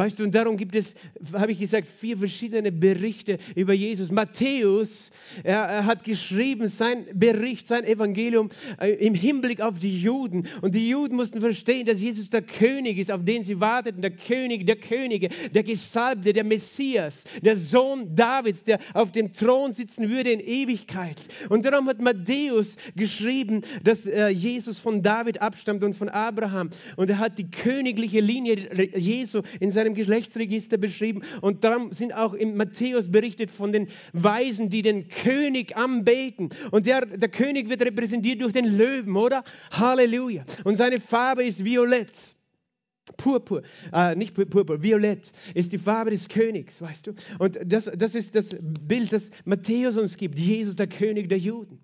Weißt 0.00 0.18
du, 0.18 0.24
und 0.24 0.34
darum 0.34 0.56
gibt 0.56 0.74
es, 0.76 0.94
habe 1.34 1.52
ich 1.52 1.58
gesagt, 1.58 1.86
vier 1.86 2.16
verschiedene 2.16 2.72
Berichte 2.72 3.36
über 3.54 3.74
Jesus. 3.74 4.10
Matthäus, 4.10 5.10
er, 5.44 5.58
er 5.58 5.84
hat 5.84 6.04
geschrieben, 6.04 6.68
sein 6.68 7.04
Bericht, 7.12 7.66
sein 7.66 7.84
Evangelium 7.84 8.48
äh, 8.80 8.92
im 8.92 9.12
Hinblick 9.12 9.60
auf 9.60 9.78
die 9.78 10.00
Juden. 10.00 10.48
Und 10.62 10.74
die 10.74 10.88
Juden 10.88 11.16
mussten 11.16 11.42
verstehen, 11.42 11.84
dass 11.84 12.00
Jesus 12.00 12.30
der 12.30 12.40
König 12.40 12.96
ist, 12.96 13.12
auf 13.12 13.26
den 13.26 13.42
sie 13.42 13.60
warteten. 13.60 14.00
Der 14.00 14.12
König 14.12 14.66
der 14.66 14.76
Könige, 14.76 15.28
der 15.52 15.64
Gesalbte, 15.64 16.32
der 16.32 16.44
Messias, 16.44 17.24
der 17.42 17.58
Sohn 17.58 18.16
Davids, 18.16 18.64
der 18.64 18.78
auf 18.94 19.12
dem 19.12 19.34
Thron 19.34 19.74
sitzen 19.74 20.08
würde 20.08 20.32
in 20.32 20.40
Ewigkeit. 20.40 21.20
Und 21.50 21.66
darum 21.66 21.86
hat 21.88 22.00
Matthäus 22.00 22.76
geschrieben, 22.96 23.60
dass 23.84 24.06
äh, 24.06 24.28
Jesus 24.28 24.78
von 24.78 25.02
David 25.02 25.42
abstammt 25.42 25.84
und 25.84 25.92
von 25.92 26.08
Abraham. 26.08 26.70
Und 26.96 27.10
er 27.10 27.18
hat 27.18 27.36
die 27.36 27.50
königliche 27.50 28.20
Linie 28.20 28.96
Jesu 28.96 29.42
in 29.60 29.70
seinem 29.70 29.89
seinem 29.90 29.94
Geschlechtsregister 29.94 30.78
beschrieben. 30.78 31.22
Und 31.40 31.64
darum 31.64 31.92
sind 31.92 32.14
auch 32.14 32.34
in 32.34 32.56
Matthäus 32.56 33.10
berichtet 33.10 33.50
von 33.50 33.72
den 33.72 33.88
Weisen, 34.12 34.70
die 34.70 34.82
den 34.82 35.08
König 35.08 35.76
anbeten. 35.76 36.50
Und 36.70 36.86
der, 36.86 37.06
der 37.06 37.28
König 37.28 37.68
wird 37.68 37.82
repräsentiert 37.82 38.40
durch 38.40 38.52
den 38.52 38.76
Löwen, 38.76 39.16
oder? 39.16 39.44
Halleluja. 39.72 40.44
Und 40.64 40.76
seine 40.76 41.00
Farbe 41.00 41.44
ist 41.44 41.64
violett. 41.64 42.36
Purpur, 43.16 43.62
äh, 43.92 44.14
nicht 44.14 44.34
Purpur, 44.34 44.82
Violett 44.82 45.32
ist 45.54 45.72
die 45.72 45.78
Farbe 45.78 46.10
des 46.10 46.28
Königs, 46.28 46.80
weißt 46.80 47.08
du? 47.08 47.14
Und 47.40 47.58
das, 47.64 47.90
das 47.96 48.14
ist 48.14 48.36
das 48.36 48.54
Bild, 48.60 49.12
das 49.12 49.30
Matthäus 49.44 49.96
uns 49.96 50.16
gibt, 50.16 50.38
Jesus, 50.38 50.76
der 50.76 50.86
König 50.86 51.28
der 51.28 51.38
Juden. 51.38 51.80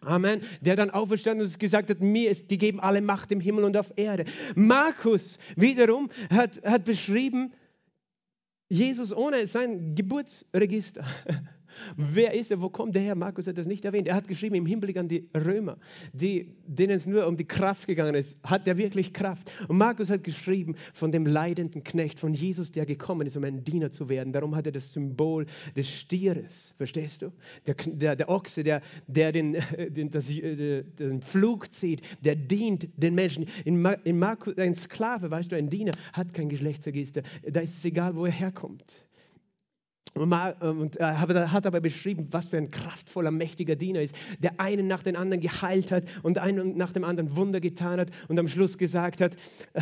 Amen. 0.00 0.42
Der 0.60 0.76
dann 0.76 0.90
auferstanden 0.90 1.46
und 1.46 1.58
gesagt 1.58 1.90
hat, 1.90 2.00
mir 2.00 2.30
ist 2.30 2.48
gegeben 2.48 2.80
alle 2.80 3.00
Macht 3.00 3.32
im 3.32 3.40
Himmel 3.40 3.64
und 3.64 3.76
auf 3.76 3.92
Erde. 3.96 4.24
Markus 4.54 5.38
wiederum 5.56 6.08
hat, 6.30 6.62
hat 6.64 6.84
beschrieben, 6.84 7.52
Jesus 8.68 9.12
ohne 9.12 9.46
sein 9.46 9.94
Geburtsregister. 9.94 11.04
Wer 11.96 12.34
ist 12.34 12.50
er? 12.50 12.60
Wo 12.60 12.68
kommt 12.68 12.94
der 12.94 13.02
her? 13.02 13.14
Markus 13.14 13.46
hat 13.46 13.58
das 13.58 13.66
nicht 13.66 13.84
erwähnt. 13.84 14.08
Er 14.08 14.14
hat 14.14 14.28
geschrieben 14.28 14.54
im 14.54 14.66
Hinblick 14.66 14.96
an 14.96 15.08
die 15.08 15.28
Römer, 15.34 15.76
die, 16.12 16.54
denen 16.66 16.96
es 16.96 17.06
nur 17.06 17.26
um 17.26 17.36
die 17.36 17.46
Kraft 17.46 17.88
gegangen 17.88 18.14
ist. 18.14 18.36
Hat 18.42 18.66
er 18.66 18.76
wirklich 18.76 19.12
Kraft? 19.12 19.50
Und 19.68 19.78
Markus 19.78 20.10
hat 20.10 20.24
geschrieben 20.24 20.76
von 20.92 21.12
dem 21.12 21.26
leidenden 21.26 21.84
Knecht, 21.84 22.18
von 22.18 22.34
Jesus, 22.34 22.72
der 22.72 22.86
gekommen 22.86 23.26
ist, 23.26 23.36
um 23.36 23.44
ein 23.44 23.64
Diener 23.64 23.90
zu 23.90 24.08
werden. 24.08 24.32
Darum 24.32 24.54
hat 24.54 24.66
er 24.66 24.72
das 24.72 24.92
Symbol 24.92 25.46
des 25.76 25.90
Stieres. 25.90 26.74
Verstehst 26.76 27.22
du? 27.22 27.32
Der, 27.66 27.74
der, 27.74 28.16
der 28.16 28.28
Ochse, 28.28 28.62
der, 28.62 28.82
der 29.06 29.32
den, 29.32 29.56
den, 29.88 30.10
das, 30.10 30.30
äh, 30.30 30.82
den 30.82 31.22
Flug 31.22 31.72
zieht, 31.72 32.02
der 32.24 32.36
dient 32.36 32.88
den 32.96 33.14
Menschen. 33.14 33.46
In, 33.64 33.84
in 34.04 34.18
Markus, 34.18 34.56
ein 34.58 34.74
Sklave, 34.74 35.30
weißt 35.30 35.52
du, 35.52 35.56
ein 35.56 35.70
Diener 35.70 35.92
hat 36.12 36.34
kein 36.34 36.48
Geschlechtsregister. 36.48 37.22
Da 37.50 37.60
ist 37.60 37.78
es 37.78 37.84
egal, 37.84 38.14
wo 38.14 38.26
er 38.26 38.32
herkommt. 38.32 39.07
Und 40.14 40.96
er 40.96 41.52
hat 41.52 41.66
aber 41.66 41.80
beschrieben, 41.80 42.28
was 42.30 42.48
für 42.48 42.56
ein 42.56 42.70
kraftvoller, 42.70 43.30
mächtiger 43.30 43.76
Diener 43.76 44.00
ist, 44.00 44.14
der 44.38 44.60
einen 44.60 44.86
nach 44.86 45.02
dem 45.02 45.16
anderen 45.16 45.40
geheilt 45.40 45.92
hat 45.92 46.04
und 46.22 46.38
einen 46.38 46.76
nach 46.76 46.92
dem 46.92 47.04
anderen 47.04 47.36
Wunder 47.36 47.60
getan 47.60 48.00
hat 48.00 48.10
und 48.28 48.38
am 48.38 48.48
Schluss 48.48 48.78
gesagt 48.78 49.20
hat, 49.20 49.34
äh, 49.74 49.80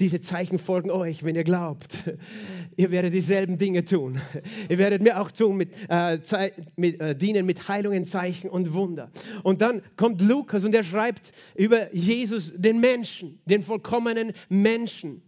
diese 0.00 0.20
Zeichen 0.20 0.58
folgen 0.58 0.90
euch, 0.90 1.24
wenn 1.24 1.36
ihr 1.36 1.44
glaubt. 1.44 2.10
Ihr 2.76 2.90
werdet 2.90 3.12
dieselben 3.12 3.58
Dinge 3.58 3.84
tun. 3.84 4.20
Ihr 4.68 4.78
werdet 4.78 5.02
mir 5.02 5.20
auch 5.20 5.30
tun, 5.30 5.56
mit, 5.56 5.70
äh, 5.88 6.18
mit 6.76 7.00
äh, 7.00 7.16
dienen 7.16 7.46
mit 7.46 7.68
Heilungen, 7.68 8.06
Zeichen 8.06 8.50
und 8.50 8.74
Wunder. 8.74 9.10
Und 9.42 9.60
dann 9.60 9.82
kommt 9.96 10.20
Lukas 10.20 10.64
und 10.64 10.74
er 10.74 10.84
schreibt 10.84 11.32
über 11.54 11.94
Jesus, 11.94 12.52
den 12.56 12.80
Menschen, 12.80 13.40
den 13.46 13.62
vollkommenen 13.62 14.32
Menschen. 14.48 15.22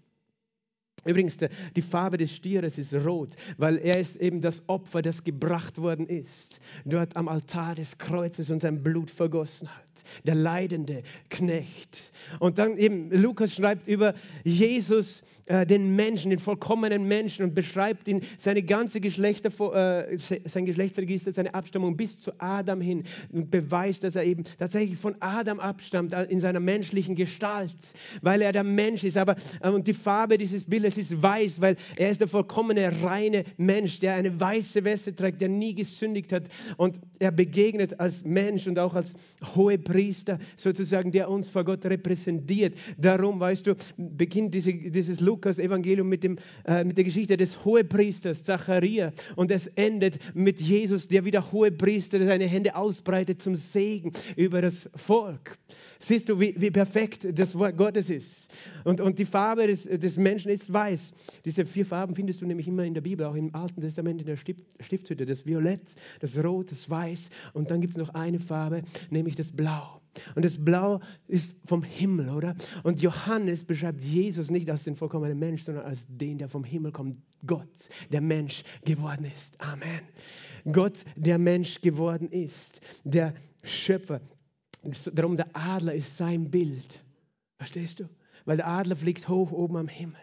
Übrigens, 1.04 1.38
die 1.76 1.82
Farbe 1.82 2.16
des 2.16 2.34
Stieres 2.34 2.78
ist 2.78 2.94
rot, 2.94 3.36
weil 3.56 3.78
er 3.78 3.98
ist 3.98 4.16
eben 4.16 4.40
das 4.40 4.62
Opfer, 4.68 5.02
das 5.02 5.24
gebracht 5.24 5.78
worden 5.78 6.06
ist, 6.06 6.60
dort 6.84 7.16
am 7.16 7.28
Altar 7.28 7.74
des 7.74 7.96
Kreuzes 7.98 8.50
und 8.50 8.60
sein 8.60 8.82
Blut 8.82 9.10
vergossen 9.10 9.68
hat. 9.68 10.04
Der 10.24 10.34
leidende 10.34 11.02
Knecht. 11.28 12.12
Und 12.38 12.58
dann 12.58 12.76
eben, 12.76 13.10
Lukas 13.10 13.54
schreibt 13.54 13.86
über 13.86 14.14
Jesus, 14.44 15.22
äh, 15.50 15.66
den 15.66 15.96
Menschen, 15.96 16.30
den 16.30 16.38
vollkommenen 16.38 17.08
Menschen 17.08 17.44
und 17.44 17.54
beschreibt 17.54 18.06
ihn, 18.06 18.22
seine 18.38 18.62
ganze 18.62 19.00
Geschlechter, 19.00 19.50
äh, 19.74 20.16
sein 20.16 20.64
Geschlechtsregister, 20.64 21.32
seine 21.32 21.54
Abstammung 21.54 21.96
bis 21.96 22.20
zu 22.20 22.30
Adam 22.38 22.80
hin 22.80 23.04
und 23.32 23.50
beweist, 23.50 24.04
dass 24.04 24.14
er 24.14 24.24
eben 24.24 24.44
tatsächlich 24.58 24.98
von 24.98 25.16
Adam 25.20 25.58
abstammt 25.58 26.12
äh, 26.12 26.24
in 26.24 26.40
seiner 26.40 26.60
menschlichen 26.60 27.16
Gestalt, 27.16 27.74
weil 28.22 28.42
er 28.42 28.52
der 28.52 28.64
Mensch 28.64 29.02
ist. 29.02 29.16
Aber 29.16 29.34
äh, 29.60 29.70
und 29.70 29.86
die 29.86 29.94
Farbe 29.94 30.38
dieses 30.38 30.64
Bildes 30.64 30.89
es 30.90 30.98
ist 30.98 31.22
weiß, 31.22 31.60
weil 31.60 31.76
er 31.96 32.10
ist 32.10 32.20
der 32.20 32.28
vollkommene, 32.28 33.02
reine 33.02 33.44
Mensch, 33.56 34.00
der 34.00 34.14
eine 34.14 34.38
weiße 34.38 34.84
Weste 34.84 35.14
trägt, 35.14 35.40
der 35.40 35.48
nie 35.48 35.74
gesündigt 35.74 36.32
hat. 36.32 36.44
Und 36.76 37.00
er 37.18 37.30
begegnet 37.30 37.98
als 38.00 38.24
Mensch 38.24 38.66
und 38.66 38.78
auch 38.78 38.94
als 38.94 39.14
Hohepriester, 39.54 40.38
sozusagen, 40.56 41.12
der 41.12 41.30
uns 41.30 41.48
vor 41.48 41.64
Gott 41.64 41.84
repräsentiert. 41.86 42.74
Darum, 42.98 43.38
weißt 43.40 43.66
du, 43.66 43.74
beginnt 43.96 44.54
diese, 44.54 44.72
dieses 44.72 45.20
Lukas-Evangelium 45.20 46.08
mit, 46.08 46.24
äh, 46.24 46.84
mit 46.84 46.96
der 46.96 47.04
Geschichte 47.04 47.36
des 47.36 47.64
Hohepriesters 47.64 48.44
Zacharia 48.44 49.12
und 49.36 49.50
es 49.50 49.66
endet 49.68 50.18
mit 50.34 50.60
Jesus, 50.60 51.08
der 51.08 51.24
wieder 51.24 51.52
Hohepriester 51.52 52.24
seine 52.24 52.46
Hände 52.46 52.74
ausbreitet 52.74 53.40
zum 53.42 53.56
Segen 53.56 54.12
über 54.36 54.60
das 54.60 54.90
Volk. 54.94 55.58
Siehst 56.02 56.30
du, 56.30 56.40
wie, 56.40 56.54
wie 56.56 56.70
perfekt 56.70 57.26
das 57.38 57.54
Wort 57.54 57.76
Gottes 57.76 58.08
ist. 58.08 58.50
Und, 58.84 59.02
und 59.02 59.18
die 59.18 59.26
Farbe 59.26 59.66
des, 59.66 59.82
des 59.82 60.16
Menschen 60.16 60.50
ist 60.50 60.72
weiß. 60.72 61.12
Diese 61.44 61.66
vier 61.66 61.84
Farben 61.84 62.14
findest 62.14 62.40
du 62.40 62.46
nämlich 62.46 62.66
immer 62.66 62.84
in 62.84 62.94
der 62.94 63.02
Bibel, 63.02 63.26
auch 63.26 63.34
im 63.34 63.54
Alten 63.54 63.82
Testament 63.82 64.20
in 64.20 64.26
der 64.26 64.36
Stift, 64.36 64.64
Stiftshütte. 64.80 65.26
Das 65.26 65.44
Violett, 65.44 65.94
das 66.20 66.42
Rot, 66.42 66.70
das 66.70 66.88
Weiß. 66.88 67.28
Und 67.52 67.70
dann 67.70 67.82
gibt 67.82 67.92
es 67.92 67.98
noch 67.98 68.14
eine 68.14 68.40
Farbe, 68.40 68.82
nämlich 69.10 69.36
das 69.36 69.50
Blau. 69.50 70.00
Und 70.34 70.44
das 70.44 70.56
Blau 70.56 71.00
ist 71.28 71.54
vom 71.66 71.82
Himmel, 71.82 72.30
oder? 72.30 72.56
Und 72.82 73.02
Johannes 73.02 73.64
beschreibt 73.64 74.02
Jesus 74.02 74.50
nicht 74.50 74.70
als 74.70 74.84
den 74.84 74.96
vollkommenen 74.96 75.38
Mensch, 75.38 75.62
sondern 75.62 75.84
als 75.84 76.06
den, 76.08 76.38
der 76.38 76.48
vom 76.48 76.64
Himmel 76.64 76.92
kommt. 76.92 77.18
Gott, 77.46 77.90
der 78.10 78.22
Mensch 78.22 78.64
geworden 78.86 79.26
ist. 79.26 79.60
Amen. 79.60 80.00
Gott, 80.72 81.04
der 81.16 81.38
Mensch 81.38 81.80
geworden 81.82 82.30
ist. 82.30 82.80
Der 83.04 83.34
Schöpfer, 83.62 84.20
Darum 85.12 85.36
der 85.36 85.48
Adler 85.54 85.94
ist 85.94 86.16
sein 86.16 86.50
Bild. 86.50 87.00
Verstehst 87.58 88.00
du? 88.00 88.08
Weil 88.44 88.56
der 88.56 88.66
Adler 88.66 88.96
fliegt 88.96 89.28
hoch 89.28 89.52
oben 89.52 89.76
am 89.76 89.88
Himmel 89.88 90.20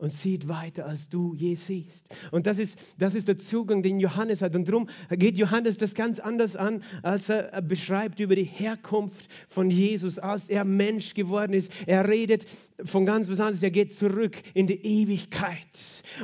und 0.00 0.10
sieht 0.10 0.48
weiter, 0.48 0.86
als 0.86 1.08
du 1.10 1.34
je 1.34 1.54
siehst. 1.54 2.06
Und 2.30 2.46
das 2.46 2.58
ist, 2.58 2.78
das 2.98 3.14
ist 3.14 3.28
der 3.28 3.38
Zugang, 3.38 3.82
den 3.82 4.00
Johannes 4.00 4.40
hat. 4.40 4.54
Und 4.54 4.66
darum 4.66 4.88
geht 5.10 5.36
Johannes 5.36 5.76
das 5.76 5.94
ganz 5.94 6.18
anders 6.18 6.56
an, 6.56 6.82
als 7.02 7.28
er 7.28 7.60
beschreibt 7.60 8.18
über 8.18 8.34
die 8.34 8.44
Herkunft 8.44 9.28
von 9.48 9.70
Jesus, 9.70 10.18
als 10.18 10.48
er 10.48 10.64
Mensch 10.64 11.12
geworden 11.12 11.52
ist. 11.52 11.70
Er 11.86 12.08
redet 12.08 12.46
von 12.82 13.04
ganz 13.04 13.28
was 13.28 13.40
anderes. 13.40 13.62
Er 13.62 13.70
geht 13.70 13.92
zurück 13.92 14.42
in 14.54 14.66
die 14.66 14.82
Ewigkeit. 14.82 15.58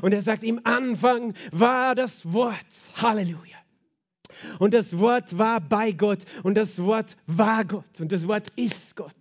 Und 0.01 0.13
er 0.13 0.23
sagt, 0.23 0.43
im 0.43 0.61
Anfang 0.65 1.35
war 1.53 1.95
das 1.95 2.33
Wort. 2.33 2.57
Halleluja. 2.95 3.66
Und 4.59 4.75
das 4.75 4.99
Wort 4.99 5.39
war 5.39 5.61
bei 5.61 5.93
Gott 5.93 6.25
und 6.43 6.57
das 6.57 6.79
Wort 6.79 7.17
war 7.27 7.65
Gott 7.65 8.01
und 8.01 8.13
das 8.13 8.27
Wort 8.29 8.49
ist 8.57 8.97
Gott. 8.97 9.15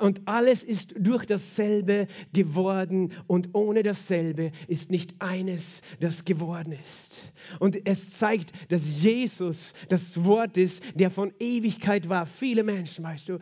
und 0.00 0.22
alles 0.26 0.62
ist 0.62 0.94
durch 0.96 1.26
dasselbe 1.26 2.06
geworden 2.32 3.12
und 3.26 3.50
ohne 3.54 3.82
dasselbe 3.82 4.52
ist 4.68 4.90
nicht 4.90 5.14
eines, 5.18 5.82
das 5.98 6.24
geworden 6.24 6.72
ist. 6.72 7.20
Und 7.58 7.86
es 7.86 8.10
zeigt, 8.10 8.52
dass 8.70 8.86
Jesus 8.86 9.72
das 9.88 10.24
Wort 10.24 10.56
ist, 10.56 10.82
der 10.94 11.10
von 11.10 11.32
Ewigkeit 11.40 12.08
war. 12.08 12.26
Viele 12.26 12.62
Menschen, 12.62 13.04
weißt 13.04 13.28
du, 13.28 13.38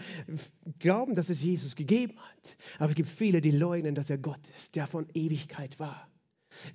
glauben, 0.79 1.15
dass 1.15 1.29
es 1.29 1.43
Jesus 1.43 1.77
gegeben 1.77 2.15
hat. 2.17 2.57
Aber 2.79 2.89
es 2.91 2.95
gibt 2.95 3.11
viele, 3.11 3.43
die 3.43 3.51
leugnen, 3.51 3.95
dass 3.95 4.09
er 4.09 4.19
Gott 4.19 4.41
ist, 4.57 4.75
der 4.75 4.87
von 4.87 5.07
Ewigkeit 5.13 5.79
war 5.79 6.12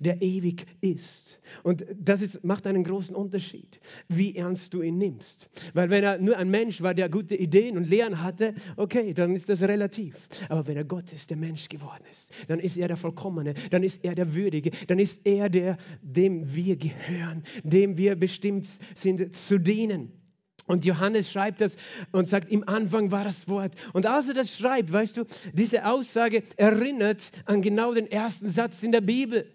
der 0.00 0.22
ewig 0.22 0.66
ist. 0.80 1.40
Und 1.62 1.84
das 1.98 2.22
ist, 2.22 2.44
macht 2.44 2.66
einen 2.66 2.84
großen 2.84 3.14
Unterschied, 3.14 3.80
wie 4.08 4.36
ernst 4.36 4.74
du 4.74 4.82
ihn 4.82 4.98
nimmst. 4.98 5.48
Weil 5.74 5.90
wenn 5.90 6.04
er 6.04 6.18
nur 6.18 6.36
ein 6.36 6.50
Mensch 6.50 6.82
war, 6.82 6.94
der 6.94 7.08
gute 7.08 7.36
Ideen 7.36 7.76
und 7.76 7.88
Lehren 7.88 8.22
hatte, 8.22 8.54
okay, 8.76 9.14
dann 9.14 9.34
ist 9.34 9.48
das 9.48 9.62
relativ. 9.62 10.16
Aber 10.48 10.66
wenn 10.66 10.76
er 10.76 10.84
Gott 10.84 11.12
ist, 11.12 11.30
der 11.30 11.36
Mensch 11.36 11.68
geworden 11.68 12.04
ist, 12.10 12.32
dann 12.48 12.60
ist 12.60 12.76
er 12.76 12.88
der 12.88 12.96
Vollkommene, 12.96 13.54
dann 13.70 13.82
ist 13.82 14.04
er 14.04 14.14
der 14.14 14.34
Würdige, 14.34 14.70
dann 14.86 14.98
ist 14.98 15.20
er 15.24 15.48
der, 15.48 15.78
dem 16.02 16.54
wir 16.54 16.76
gehören, 16.76 17.42
dem 17.62 17.96
wir 17.96 18.16
bestimmt 18.16 18.66
sind 18.94 19.34
zu 19.34 19.58
dienen. 19.58 20.12
Und 20.68 20.84
Johannes 20.84 21.32
schreibt 21.32 21.62
das 21.62 21.76
und 22.12 22.28
sagt, 22.28 22.52
im 22.52 22.68
Anfang 22.68 23.10
war 23.10 23.24
das 23.24 23.48
Wort. 23.48 23.74
Und 23.94 24.06
als 24.06 24.28
er 24.28 24.34
das 24.34 24.54
schreibt, 24.56 24.92
weißt 24.92 25.16
du, 25.16 25.24
diese 25.54 25.86
Aussage 25.86 26.42
erinnert 26.56 27.30
an 27.46 27.62
genau 27.62 27.94
den 27.94 28.06
ersten 28.06 28.50
Satz 28.50 28.82
in 28.82 28.92
der 28.92 29.00
Bibel. 29.00 29.46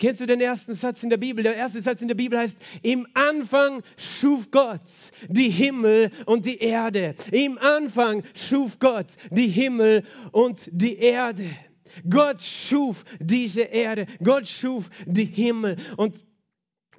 Kennst 0.00 0.22
du 0.22 0.26
den 0.26 0.40
ersten 0.40 0.74
Satz 0.74 1.02
in 1.02 1.10
der 1.10 1.18
Bibel? 1.18 1.44
Der 1.44 1.54
erste 1.54 1.78
Satz 1.82 2.00
in 2.00 2.08
der 2.08 2.14
Bibel 2.14 2.38
heißt, 2.38 2.56
im 2.80 3.06
Anfang 3.12 3.82
schuf 3.98 4.50
Gott 4.50 4.80
die 5.28 5.50
Himmel 5.50 6.10
und 6.24 6.46
die 6.46 6.56
Erde. 6.56 7.14
Im 7.32 7.58
Anfang 7.58 8.22
schuf 8.34 8.78
Gott 8.78 9.08
die 9.30 9.48
Himmel 9.48 10.04
und 10.32 10.70
die 10.72 10.96
Erde. 10.96 11.44
Gott 12.08 12.40
schuf 12.40 13.04
diese 13.18 13.60
Erde. 13.60 14.06
Gott 14.24 14.46
schuf 14.46 14.88
die 15.04 15.26
Himmel. 15.26 15.76
Und 15.98 16.24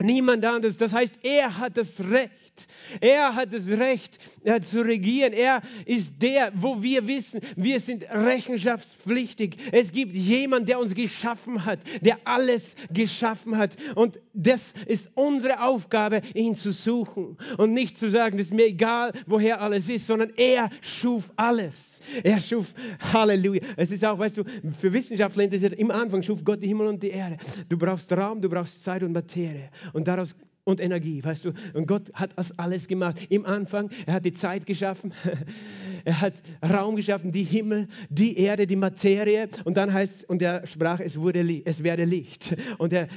Niemand 0.04 0.46
anderes. 0.46 0.78
Das 0.78 0.94
heißt, 0.94 1.16
er 1.24 1.58
hat 1.58 1.78
das 1.78 2.00
Recht. 2.00 2.68
Er 3.00 3.36
hat 3.36 3.54
das 3.54 3.68
Recht 3.68 4.20
äh, 4.44 4.60
zu 4.62 4.82
regieren. 4.82 5.34
Er 5.34 5.62
ist 5.86 6.22
der, 6.22 6.52
wo 6.56 6.82
wir 6.82 7.08
wissen, 7.08 7.42
wir 7.56 7.80
sind 7.80 8.04
rechenschaftspflichtig. 8.10 9.58
Es 9.72 9.92
gibt 9.92 10.16
jemanden, 10.16 10.68
der 10.68 10.80
uns 10.80 10.94
geschaffen 10.94 11.66
hat, 11.66 11.80
der 12.02 12.18
alles 12.26 12.76
geschaffen 12.92 13.58
hat. 13.58 13.78
Und 13.96 14.20
das 14.34 14.74
ist 14.86 15.10
unsere 15.16 15.62
Aufgabe, 15.62 16.22
ihn 16.34 16.56
zu 16.56 16.72
suchen. 16.72 17.38
Und 17.58 17.74
nicht 17.74 17.98
zu 17.98 18.10
sagen, 18.10 18.38
es 18.40 18.48
ist 18.48 18.54
mir 18.54 18.66
egal, 18.66 19.14
woher 19.28 19.62
alles 19.62 19.90
ist, 19.90 20.08
sondern 20.08 20.32
er 20.38 20.70
schuf 20.82 21.32
alles. 21.36 22.00
Er 22.24 22.40
schuf, 22.40 22.74
Halleluja. 23.14 23.62
Es 23.78 23.92
ist 23.92 24.04
auch, 24.04 24.18
weißt 24.18 24.38
du, 24.38 24.44
für 24.80 24.92
Wissenschaftler 24.92 25.44
interessiert, 25.44 25.74
im 25.74 25.92
Anfang 25.92 26.24
schuf 26.24 26.44
Gott 26.44 26.62
die 26.62 26.68
Himmel 26.68 26.88
und 26.88 27.02
die 27.02 27.10
Erde. 27.10 27.38
Du 27.70 27.78
brauchst 27.78 28.12
Raum, 28.12 28.42
du 28.42 28.50
brauchst 28.50 28.84
Zeit 28.84 29.04
und 29.04 29.14
Materie 29.14 29.70
und 29.94 30.08
daraus 30.08 30.36
und 30.64 30.80
Energie, 30.80 31.24
weißt 31.24 31.46
du. 31.46 31.54
Und 31.74 31.88
Gott 31.88 32.14
hat 32.14 32.32
das 32.38 32.58
alles 32.60 32.88
gemacht. 32.88 33.20
Im 33.30 33.46
Anfang, 33.46 33.90
er 34.06 34.16
hat 34.16 34.26
die 34.26 34.34
Zeit 34.34 34.66
geschaffen, 34.66 35.14
er 36.06 36.22
hat 36.22 36.42
Raum 36.64 36.96
geschaffen, 36.96 37.32
die 37.32 37.44
Himmel, 37.44 37.88
die 38.10 38.38
Erde, 38.38 38.68
die 38.68 38.76
Materie. 38.76 39.50
Und 39.66 39.78
dann 39.78 39.92
heißt 39.92 40.30
und 40.30 40.42
er 40.42 40.66
sprach, 40.68 41.00
es 41.00 41.20
wurde, 41.20 41.64
es 41.66 41.84
werde 41.84 42.06
Licht. 42.06 42.56
Und 42.78 42.94
er 42.94 43.08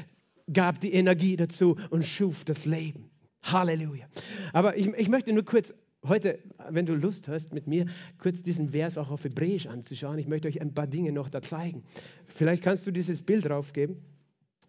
gab 0.52 0.80
die 0.80 0.92
Energie 0.92 1.36
dazu 1.36 1.76
und 1.90 2.04
schuf 2.04 2.44
das 2.44 2.64
Leben. 2.64 3.10
Halleluja. 3.42 4.06
Aber 4.52 4.76
ich, 4.76 4.86
ich 4.86 5.08
möchte 5.08 5.32
nur 5.32 5.44
kurz 5.44 5.74
heute, 6.06 6.38
wenn 6.70 6.86
du 6.86 6.94
Lust 6.94 7.28
hast, 7.28 7.52
mit 7.52 7.66
mir 7.66 7.86
kurz 8.18 8.42
diesen 8.42 8.70
Vers 8.70 8.98
auch 8.98 9.10
auf 9.10 9.24
Hebräisch 9.24 9.66
anzuschauen. 9.66 10.18
Ich 10.18 10.28
möchte 10.28 10.48
euch 10.48 10.60
ein 10.60 10.74
paar 10.74 10.86
Dinge 10.86 11.12
noch 11.12 11.28
da 11.28 11.42
zeigen. 11.42 11.82
Vielleicht 12.26 12.62
kannst 12.62 12.86
du 12.86 12.90
dieses 12.90 13.22
Bild 13.22 13.46
draufgeben. 13.46 13.96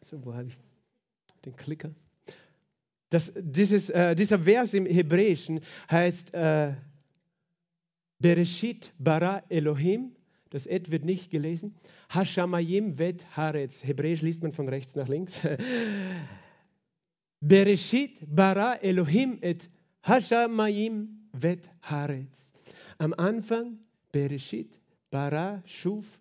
So, 0.02 0.24
wo 0.26 0.34
habe 0.34 0.48
ich 0.48 0.58
den 1.46 1.56
Klicker. 1.56 1.94
Das, 3.10 3.32
dieses, 3.36 3.90
äh, 3.90 4.16
dieser 4.16 4.40
Vers 4.40 4.74
im 4.74 4.86
Hebräischen 4.86 5.62
heißt 5.90 6.34
äh, 6.34 6.74
Bereshit 8.20 8.94
bara 8.98 9.44
Elohim. 9.50 10.16
Das 10.50 10.66
Et 10.68 10.90
wird 10.92 11.06
nicht 11.06 11.32
gelesen. 11.32 11.76
Hashamayim 12.10 12.98
vet 12.98 13.26
Haaretz. 13.36 13.84
Hebräisch 13.84 14.22
liest 14.22 14.42
man 14.42 14.54
von 14.54 14.70
rechts 14.70 14.96
nach 14.96 15.08
links. 15.08 15.40
Bereshit 17.42 18.24
bara 18.28 18.76
Elohim 18.76 19.38
et 19.42 19.70
Hashamayim 20.02 21.30
vet 21.34 21.70
Haaretz. 21.82 22.54
Am 22.98 23.14
Anfang 23.14 23.80
Bereshit 24.12 24.80
bara 25.10 25.62
schuf 25.66 26.20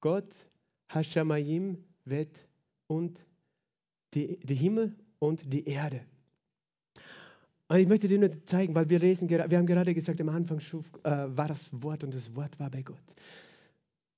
Gott 0.00 0.46
Hashamayim 0.88 1.78
vet 2.04 2.48
und 2.86 3.18
die, 4.14 4.38
die 4.40 4.54
Himmel 4.54 4.94
und 5.18 5.52
die 5.52 5.66
Erde. 5.66 6.00
Und 7.68 7.78
ich 7.78 7.88
möchte 7.88 8.08
dir 8.08 8.18
nur 8.18 8.44
zeigen, 8.44 8.74
weil 8.74 8.90
wir 8.90 8.98
lesen, 8.98 9.30
wir 9.30 9.40
haben 9.40 9.66
gerade 9.66 9.94
gesagt, 9.94 10.20
am 10.20 10.28
Anfang 10.28 10.60
schuf, 10.60 10.92
äh, 11.04 11.36
war 11.36 11.48
das 11.48 11.70
Wort 11.82 12.04
und 12.04 12.14
das 12.14 12.34
Wort 12.36 12.58
war 12.60 12.70
bei 12.70 12.82
Gott. 12.82 13.14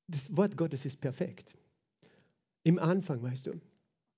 Das 0.08 0.36
Wort 0.36 0.56
Gottes 0.56 0.84
ist 0.84 1.00
perfekt. 1.00 1.54
Im 2.64 2.78
Anfang, 2.78 3.22
weißt 3.22 3.46
du. 3.46 3.60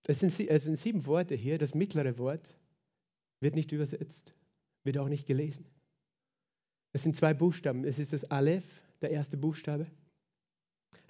Es 0.06 0.20
sind, 0.20 0.38
es 0.40 0.64
sind 0.64 0.76
sieben 0.76 1.04
Worte 1.06 1.34
hier. 1.34 1.58
Das 1.58 1.74
mittlere 1.74 2.16
Wort 2.18 2.56
wird 3.40 3.54
nicht 3.54 3.72
übersetzt, 3.72 4.34
wird 4.84 4.98
auch 4.98 5.08
nicht 5.08 5.26
gelesen. 5.26 5.66
Es 6.92 7.02
sind 7.02 7.14
zwei 7.14 7.34
Buchstaben. 7.34 7.84
Es 7.84 7.98
ist 7.98 8.12
das 8.12 8.24
Aleph, 8.30 8.82
der 9.02 9.10
erste 9.10 9.36
Buchstabe 9.36 9.86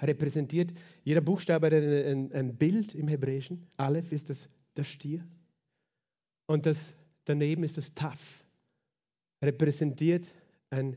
repräsentiert. 0.00 0.72
Jeder 1.04 1.20
Buchstabe 1.20 1.66
hat 1.66 1.72
ein, 1.72 2.32
ein, 2.32 2.56
Bild 2.56 2.94
im 2.94 3.08
Hebräischen. 3.08 3.66
Aleph 3.76 4.12
ist 4.12 4.30
das, 4.30 4.48
das 4.78 4.88
Stier. 4.88 5.26
Und 6.46 6.66
das, 6.66 6.94
daneben 7.24 7.64
ist 7.64 7.76
das 7.76 7.94
Taf. 7.94 8.44
Repräsentiert 9.42 10.32
ein, 10.70 10.96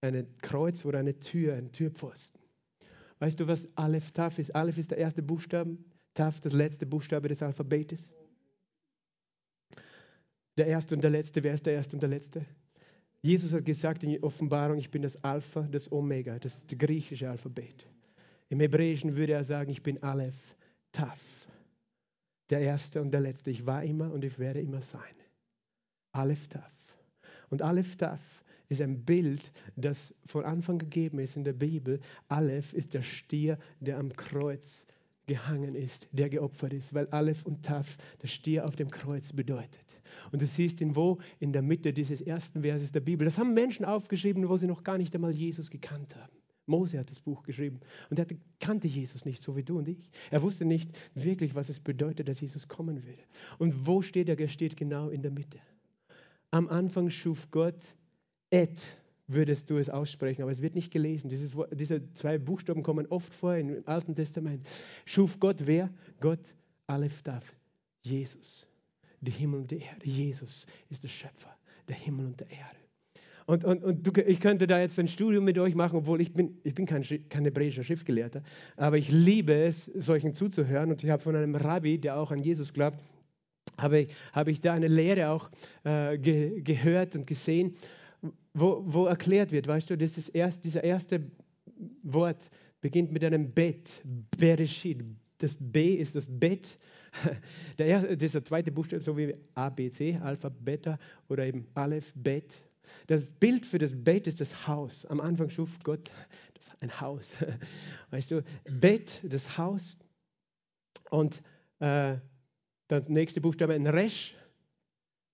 ein 0.00 0.26
Kreuz 0.38 0.84
oder 0.84 0.98
eine 0.98 1.18
Tür, 1.18 1.54
ein 1.54 1.72
Türpfosten. 1.72 2.40
Weißt 3.18 3.38
du, 3.40 3.46
was 3.46 3.68
Aleph 3.76 4.12
Taf 4.12 4.38
ist? 4.38 4.54
Aleph 4.54 4.78
ist 4.78 4.90
der 4.90 4.98
erste 4.98 5.22
Buchstabe, 5.22 5.76
Taf 6.14 6.40
das 6.40 6.52
letzte 6.52 6.86
Buchstabe 6.86 7.28
des 7.28 7.42
Alphabetes. 7.42 8.14
Der 10.56 10.66
erste 10.66 10.94
und 10.94 11.02
der 11.02 11.10
letzte, 11.10 11.42
wer 11.42 11.54
ist 11.54 11.66
der 11.66 11.74
erste 11.74 11.96
und 11.96 12.00
der 12.00 12.08
letzte? 12.08 12.44
Jesus 13.22 13.52
hat 13.52 13.64
gesagt 13.64 14.02
in 14.02 14.22
Offenbarung, 14.22 14.78
ich 14.78 14.90
bin 14.90 15.02
das 15.02 15.22
Alpha, 15.22 15.62
das 15.62 15.92
Omega, 15.92 16.38
das 16.38 16.66
das 16.66 16.78
griechische 16.78 17.28
Alphabet. 17.28 17.86
Im 18.48 18.60
Hebräischen 18.60 19.16
würde 19.16 19.34
er 19.34 19.44
sagen, 19.44 19.70
ich 19.70 19.82
bin 19.82 20.02
Aleph, 20.02 20.56
Taf. 20.92 21.18
Der 22.50 22.60
Erste 22.60 23.00
und 23.00 23.12
der 23.12 23.20
Letzte. 23.20 23.50
Ich 23.50 23.64
war 23.64 23.82
immer 23.84 24.12
und 24.12 24.24
ich 24.24 24.38
werde 24.38 24.60
immer 24.60 24.82
sein. 24.82 25.14
Aleph, 26.12 26.48
Taf. 26.48 26.72
Und 27.48 27.62
Aleph, 27.62 27.96
Taf 27.96 28.20
ist 28.68 28.80
ein 28.80 29.04
Bild, 29.04 29.52
das 29.76 30.14
von 30.26 30.44
Anfang 30.44 30.78
gegeben 30.78 31.18
ist 31.18 31.36
in 31.36 31.44
der 31.44 31.52
Bibel. 31.52 32.00
Aleph 32.28 32.72
ist 32.72 32.94
der 32.94 33.02
Stier, 33.02 33.58
der 33.80 33.98
am 33.98 34.12
Kreuz 34.12 34.86
gehangen 35.26 35.76
ist, 35.76 36.08
der 36.10 36.28
geopfert 36.28 36.72
ist, 36.72 36.92
weil 36.92 37.06
Aleph 37.10 37.46
und 37.46 37.64
Taf 37.64 37.96
der 38.20 38.26
Stier 38.26 38.66
auf 38.66 38.74
dem 38.74 38.90
Kreuz 38.90 39.32
bedeutet. 39.32 40.00
Und 40.32 40.42
du 40.42 40.46
siehst 40.46 40.80
ihn 40.80 40.96
wo? 40.96 41.18
In 41.38 41.52
der 41.52 41.62
Mitte 41.62 41.92
dieses 41.92 42.20
ersten 42.20 42.62
Verses 42.62 42.90
der 42.90 43.00
Bibel. 43.00 43.24
Das 43.24 43.38
haben 43.38 43.54
Menschen 43.54 43.84
aufgeschrieben, 43.84 44.48
wo 44.48 44.56
sie 44.56 44.66
noch 44.66 44.82
gar 44.82 44.98
nicht 44.98 45.14
einmal 45.14 45.32
Jesus 45.32 45.70
gekannt 45.70 46.16
haben. 46.16 46.39
Mose 46.70 46.98
hat 46.98 47.10
das 47.10 47.20
Buch 47.20 47.42
geschrieben 47.42 47.80
und 48.08 48.18
er 48.18 48.26
kannte 48.58 48.88
Jesus 48.88 49.24
nicht, 49.24 49.42
so 49.42 49.56
wie 49.56 49.62
du 49.62 49.78
und 49.78 49.88
ich. 49.88 50.10
Er 50.30 50.42
wusste 50.42 50.64
nicht 50.64 50.90
wirklich, 51.14 51.54
was 51.54 51.68
es 51.68 51.80
bedeutet, 51.80 52.28
dass 52.28 52.40
Jesus 52.40 52.68
kommen 52.68 53.04
würde. 53.04 53.22
Und 53.58 53.86
wo 53.86 54.00
steht 54.00 54.28
er? 54.28 54.38
Er 54.38 54.48
steht 54.48 54.76
genau 54.76 55.10
in 55.10 55.22
der 55.22 55.30
Mitte. 55.30 55.58
Am 56.50 56.68
Anfang 56.68 57.10
schuf 57.10 57.50
Gott 57.50 57.94
et, 58.50 58.98
würdest 59.26 59.70
du 59.70 59.76
es 59.76 59.90
aussprechen, 59.90 60.42
aber 60.42 60.50
es 60.50 60.62
wird 60.62 60.74
nicht 60.74 60.90
gelesen. 60.90 61.28
Dieses, 61.28 61.54
diese 61.72 62.12
zwei 62.14 62.38
Buchstaben 62.38 62.82
kommen 62.82 63.06
oft 63.08 63.32
vor 63.32 63.54
im 63.54 63.82
Alten 63.86 64.14
Testament. 64.14 64.66
Schuf 65.04 65.38
Gott 65.38 65.66
wer? 65.66 65.90
Gott 66.20 66.54
Aleph 66.86 67.22
Tav, 67.22 67.44
Jesus. 68.00 68.66
Die 69.20 69.30
Himmel 69.30 69.60
und 69.60 69.70
die 69.70 69.80
Erde. 69.80 70.06
Jesus 70.06 70.66
ist 70.88 71.04
der 71.04 71.08
Schöpfer 71.08 71.54
der 71.90 71.96
Himmel 71.96 72.26
und 72.26 72.40
der 72.40 72.50
Erde. 72.50 72.79
Und, 73.50 73.64
und, 73.64 73.82
und 73.82 74.06
du, 74.06 74.22
ich 74.22 74.38
könnte 74.38 74.68
da 74.68 74.78
jetzt 74.78 74.96
ein 75.00 75.08
Studium 75.08 75.44
mit 75.44 75.58
euch 75.58 75.74
machen, 75.74 75.96
obwohl 75.96 76.20
ich 76.20 76.32
bin, 76.32 76.60
ich 76.62 76.72
bin 76.72 76.86
kein, 76.86 77.02
kein 77.28 77.44
hebräischer 77.44 77.82
Schriftgelehrter, 77.82 78.44
aber 78.76 78.96
ich 78.96 79.10
liebe 79.10 79.52
es, 79.52 79.86
solchen 79.86 80.34
zuzuhören. 80.34 80.92
Und 80.92 81.02
ich 81.02 81.10
habe 81.10 81.20
von 81.20 81.34
einem 81.34 81.56
Rabbi, 81.56 81.98
der 81.98 82.16
auch 82.16 82.30
an 82.30 82.38
Jesus 82.38 82.72
glaubt, 82.72 82.96
habe 83.76 84.02
ich, 84.02 84.14
habe 84.32 84.52
ich 84.52 84.60
da 84.60 84.74
eine 84.74 84.86
Lehre 84.86 85.30
auch 85.30 85.50
äh, 85.82 86.16
ge, 86.16 86.60
gehört 86.60 87.16
und 87.16 87.26
gesehen, 87.26 87.74
wo, 88.54 88.84
wo 88.86 89.06
erklärt 89.06 89.50
wird, 89.50 89.66
weißt 89.66 89.90
du, 89.90 89.98
das 89.98 90.16
ist 90.16 90.28
erst, 90.28 90.64
dieser 90.64 90.84
erste 90.84 91.20
Wort 92.04 92.52
beginnt 92.80 93.10
mit 93.10 93.24
einem 93.24 93.50
Bet, 93.50 94.00
Bereshit. 94.38 95.02
Das 95.38 95.56
B 95.58 95.94
ist 95.94 96.14
das 96.14 96.26
Bett. 96.28 96.78
Der 97.78 97.86
erste, 97.86 98.16
dieser 98.16 98.44
zweite 98.44 98.70
Buchstabe, 98.70 99.02
so 99.02 99.18
wie 99.18 99.34
A, 99.56 99.70
B, 99.70 99.90
C, 99.90 100.20
Alpha, 100.22 100.50
Beta 100.50 101.00
oder 101.28 101.44
eben 101.46 101.66
Aleph, 101.74 102.12
Bet, 102.14 102.62
das 103.06 103.30
Bild 103.30 103.66
für 103.66 103.78
das 103.78 103.92
Bett 103.94 104.26
ist 104.26 104.40
das 104.40 104.66
Haus. 104.66 105.04
Am 105.06 105.20
Anfang 105.20 105.50
schuf 105.50 105.70
Gott 105.82 106.10
ein 106.80 107.00
Haus. 107.00 107.36
Weißt 108.10 108.30
du, 108.30 108.42
Bett, 108.64 109.20
das 109.24 109.58
Haus. 109.58 109.96
Und 111.10 111.42
äh, 111.80 112.16
das 112.88 113.08
nächste 113.08 113.40
Buchstabe, 113.40 113.74
ein 113.74 113.86
Resch, 113.86 114.34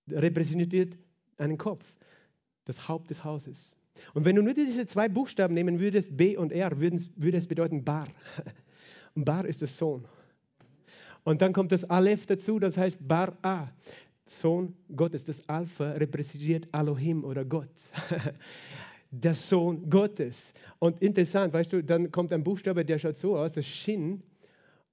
repräsentiert 0.09 0.97
einen 1.39 1.59
Kopf, 1.59 1.85
das 2.65 2.89
Haupt 2.89 3.11
des 3.11 3.25
Hauses. 3.25 3.77
Und 4.15 4.25
wenn 4.25 4.37
du 4.37 4.43
nur 4.43 4.55
diese 4.55 4.87
zwei 4.87 5.09
Buchstaben 5.09 5.55
nehmen 5.55 5.81
würdest, 5.81 6.17
B 6.17 6.37
und 6.37 6.53
R, 6.53 6.79
würde 6.81 7.37
es 7.37 7.47
bedeuten 7.47 7.85
Bar. 7.85 8.07
Und 9.15 9.25
Bar 9.25 9.47
ist 9.47 9.61
der 9.61 9.69
Sohn. 9.69 10.07
Und 11.25 11.43
dann 11.43 11.53
kommt 11.53 11.73
das 11.73 11.85
Aleph 11.85 12.27
dazu, 12.27 12.59
das 12.59 12.77
heißt 12.77 13.07
Bar 13.07 13.37
A. 13.43 13.69
Sohn 14.27 14.75
Gottes. 14.95 15.25
Das 15.25 15.49
Alpha 15.49 15.93
repräsentiert 15.93 16.69
Elohim 16.73 17.25
oder 17.25 17.45
Gott. 17.45 17.71
der 19.11 19.35
Sohn 19.35 19.89
Gottes. 19.89 20.53
Und 20.79 21.01
interessant, 21.01 21.53
weißt 21.53 21.73
du, 21.73 21.83
dann 21.83 22.11
kommt 22.11 22.33
ein 22.33 22.45
Buchstabe, 22.45 22.85
der 22.85 22.99
schaut 22.99 23.17
so 23.17 23.37
aus, 23.37 23.55
das 23.55 23.67
Shin. 23.67 24.23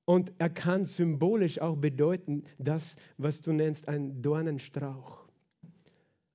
Und 0.06 0.34
er 0.38 0.50
kann 0.50 0.84
symbolisch 0.86 1.60
auch 1.60 1.78
bedeuten, 1.78 2.44
das, 2.58 2.96
was 3.18 3.42
du 3.42 3.54
nennst, 3.54 3.88
ein 3.88 4.22
Dornenstrauch. 4.22 5.28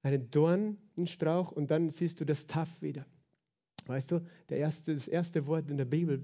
Einen 0.03 0.31
Dornenstrauch 0.31 1.53
und 1.53 1.71
dann 1.71 1.91
siehst 1.91 2.21
du 2.21 2.25
das 2.25 2.47
Taf 2.47 2.81
wieder. 2.81 3.05
Weißt 3.87 4.11
du, 4.11 4.23
der 4.49 4.59
erste, 4.59 4.95
das 4.95 5.09
erste 5.09 5.47
Wort 5.47 5.71
in 5.71 5.77
der 5.77 5.85
Bibel 5.85 6.23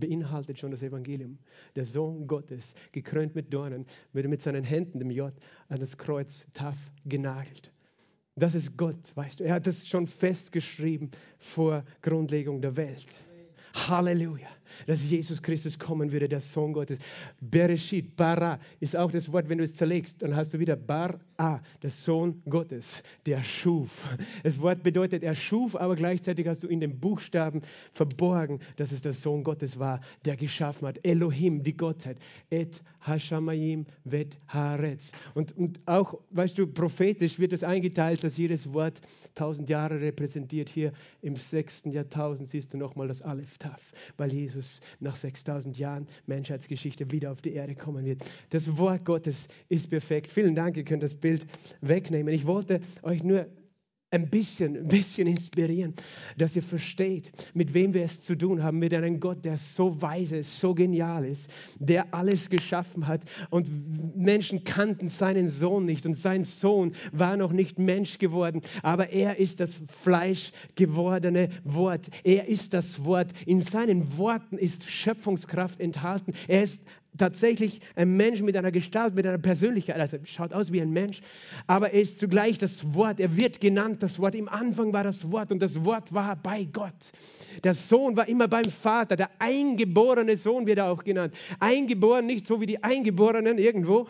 beinhaltet 0.00 0.58
schon 0.58 0.70
das 0.70 0.82
Evangelium. 0.82 1.38
Der 1.76 1.84
Sohn 1.84 2.26
Gottes, 2.26 2.74
gekrönt 2.92 3.34
mit 3.34 3.52
Dornen, 3.52 3.86
wird 4.12 4.28
mit 4.28 4.42
seinen 4.42 4.64
Händen, 4.64 4.98
dem 4.98 5.10
J, 5.10 5.32
an 5.68 5.78
das 5.78 5.96
Kreuz 5.96 6.46
Taf 6.52 6.76
genagelt. 7.04 7.72
Das 8.36 8.54
ist 8.54 8.76
Gott, 8.76 9.14
weißt 9.14 9.40
du. 9.40 9.44
Er 9.44 9.54
hat 9.54 9.66
das 9.66 9.86
schon 9.86 10.06
festgeschrieben 10.06 11.10
vor 11.38 11.84
Grundlegung 12.00 12.62
der 12.62 12.76
Welt. 12.76 13.20
Halleluja 13.74 14.48
dass 14.86 15.08
Jesus 15.08 15.42
Christus 15.42 15.78
kommen 15.78 16.12
würde, 16.12 16.28
der 16.28 16.40
Sohn 16.40 16.72
Gottes. 16.72 16.98
Bereshit, 17.40 18.16
Bara, 18.16 18.58
ist 18.80 18.96
auch 18.96 19.10
das 19.10 19.32
Wort, 19.32 19.48
wenn 19.48 19.58
du 19.58 19.64
es 19.64 19.76
zerlegst, 19.76 20.22
dann 20.22 20.34
hast 20.34 20.54
du 20.54 20.58
wieder 20.58 20.76
Bara, 20.76 21.62
der 21.82 21.90
Sohn 21.90 22.42
Gottes, 22.48 23.02
der 23.26 23.42
schuf. 23.42 24.08
Das 24.42 24.60
Wort 24.60 24.82
bedeutet, 24.82 25.22
er 25.22 25.34
schuf, 25.34 25.74
aber 25.76 25.96
gleichzeitig 25.96 26.46
hast 26.46 26.62
du 26.62 26.68
in 26.68 26.80
den 26.80 26.98
Buchstaben 27.00 27.62
verborgen, 27.92 28.60
dass 28.76 28.92
es 28.92 29.02
der 29.02 29.12
Sohn 29.12 29.44
Gottes 29.44 29.78
war, 29.78 30.00
der 30.24 30.36
geschaffen 30.36 30.88
hat. 30.88 30.98
Elohim, 31.04 31.62
die 31.62 31.76
Gottheit. 31.76 32.18
Et 32.50 32.82
Hashamayim 33.00 33.86
vet 34.04 34.38
Haaretz. 34.48 35.12
Und, 35.34 35.56
und 35.56 35.80
auch, 35.86 36.18
weißt 36.30 36.58
du, 36.58 36.66
prophetisch 36.66 37.38
wird 37.38 37.52
es 37.52 37.64
eingeteilt, 37.64 38.22
dass 38.22 38.36
jedes 38.36 38.72
Wort 38.72 39.00
tausend 39.34 39.68
Jahre 39.68 40.00
repräsentiert. 40.00 40.68
Hier 40.68 40.92
im 41.22 41.36
sechsten 41.36 41.90
Jahrtausend 41.90 42.48
siehst 42.48 42.74
du 42.74 42.78
nochmal 42.78 43.08
das 43.08 43.22
Aleph 43.22 43.58
Taf, 43.58 43.92
weil 44.16 44.32
Jesus 44.32 44.59
Jesus 44.60 44.80
nach 45.00 45.16
6000 45.16 45.78
Jahren 45.78 46.06
Menschheitsgeschichte 46.26 47.10
wieder 47.10 47.32
auf 47.32 47.40
die 47.40 47.54
Erde 47.54 47.74
kommen 47.74 48.04
wird. 48.04 48.22
Das 48.50 48.76
Wort 48.76 49.04
Gottes 49.04 49.48
ist 49.68 49.88
perfekt. 49.88 50.30
Vielen 50.30 50.54
Dank, 50.54 50.76
ihr 50.76 50.84
könnt 50.84 51.02
das 51.02 51.14
Bild 51.14 51.46
wegnehmen. 51.80 52.32
Ich 52.32 52.46
wollte 52.46 52.80
euch 53.02 53.22
nur 53.22 53.46
ein 54.12 54.28
bisschen, 54.28 54.76
ein 54.76 54.88
bisschen 54.88 55.26
inspirieren, 55.28 55.94
dass 56.36 56.56
ihr 56.56 56.62
versteht, 56.62 57.30
mit 57.54 57.74
wem 57.74 57.94
wir 57.94 58.02
es 58.02 58.22
zu 58.22 58.36
tun 58.36 58.62
haben, 58.62 58.78
mit 58.78 58.92
einem 58.92 59.20
Gott, 59.20 59.44
der 59.44 59.56
so 59.56 60.02
weise 60.02 60.38
ist, 60.38 60.58
so 60.58 60.74
genial 60.74 61.24
ist, 61.24 61.48
der 61.78 62.12
alles 62.12 62.50
geschaffen 62.50 63.06
hat 63.06 63.22
und 63.50 64.16
Menschen 64.16 64.64
kannten 64.64 65.08
seinen 65.08 65.46
Sohn 65.46 65.84
nicht 65.84 66.06
und 66.06 66.14
sein 66.14 66.42
Sohn 66.42 66.94
war 67.12 67.36
noch 67.36 67.52
nicht 67.52 67.78
Mensch 67.78 68.18
geworden, 68.18 68.62
aber 68.82 69.10
er 69.10 69.38
ist 69.38 69.60
das 69.60 69.80
Fleisch 70.02 70.52
gewordene 70.74 71.50
Wort. 71.62 72.08
Er 72.24 72.48
ist 72.48 72.74
das 72.74 73.04
Wort. 73.04 73.32
In 73.46 73.62
seinen 73.62 74.16
Worten 74.18 74.58
ist 74.58 74.88
Schöpfungskraft 74.90 75.80
enthalten. 75.80 76.32
Er 76.48 76.64
ist 76.64 76.82
tatsächlich 77.16 77.80
ein 77.96 78.16
Mensch 78.16 78.40
mit 78.42 78.56
einer 78.56 78.70
Gestalt, 78.70 79.14
mit 79.14 79.26
einer 79.26 79.38
Persönlichkeit. 79.38 79.98
Also 79.98 80.18
schaut 80.24 80.52
aus 80.52 80.72
wie 80.72 80.80
ein 80.80 80.90
Mensch, 80.90 81.20
aber 81.66 81.92
er 81.92 82.00
ist 82.00 82.18
zugleich 82.18 82.58
das 82.58 82.94
Wort. 82.94 83.20
Er 83.20 83.36
wird 83.36 83.60
genannt 83.60 84.02
das 84.02 84.18
Wort. 84.18 84.34
Im 84.34 84.48
Anfang 84.48 84.92
war 84.92 85.04
das 85.04 85.30
Wort 85.30 85.52
und 85.52 85.60
das 85.60 85.84
Wort 85.84 86.12
war 86.12 86.36
bei 86.36 86.64
Gott. 86.64 87.12
Der 87.64 87.74
Sohn 87.74 88.16
war 88.16 88.28
immer 88.28 88.48
beim 88.48 88.64
Vater. 88.64 89.16
Der 89.16 89.30
eingeborene 89.38 90.36
Sohn 90.36 90.66
wird 90.66 90.78
er 90.78 90.90
auch 90.90 91.04
genannt. 91.04 91.34
Eingeboren 91.58 92.26
nicht 92.26 92.46
so 92.46 92.60
wie 92.60 92.66
die 92.66 92.82
Eingeborenen 92.82 93.58
irgendwo, 93.58 94.06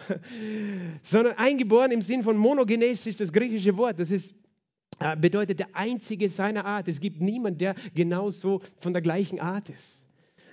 sondern 1.03 1.39
eingeboren 1.39 1.91
im 1.91 2.03
Sinn 2.03 2.23
von 2.23 2.37
Monogenes 2.37 3.07
ist 3.07 3.21
das 3.21 3.33
griechische 3.33 3.77
Wort. 3.77 3.99
Das 3.99 4.11
ist 4.11 4.35
äh, 5.01 5.17
bedeutet 5.17 5.59
der 5.59 5.69
einzige 5.73 6.29
seiner 6.29 6.67
Art. 6.67 6.87
Es 6.87 7.01
gibt 7.01 7.21
niemanden, 7.23 7.59
der 7.59 7.75
genauso 7.95 8.61
von 8.79 8.93
der 8.93 9.01
gleichen 9.01 9.41
Art 9.41 9.71
ist. 9.71 10.05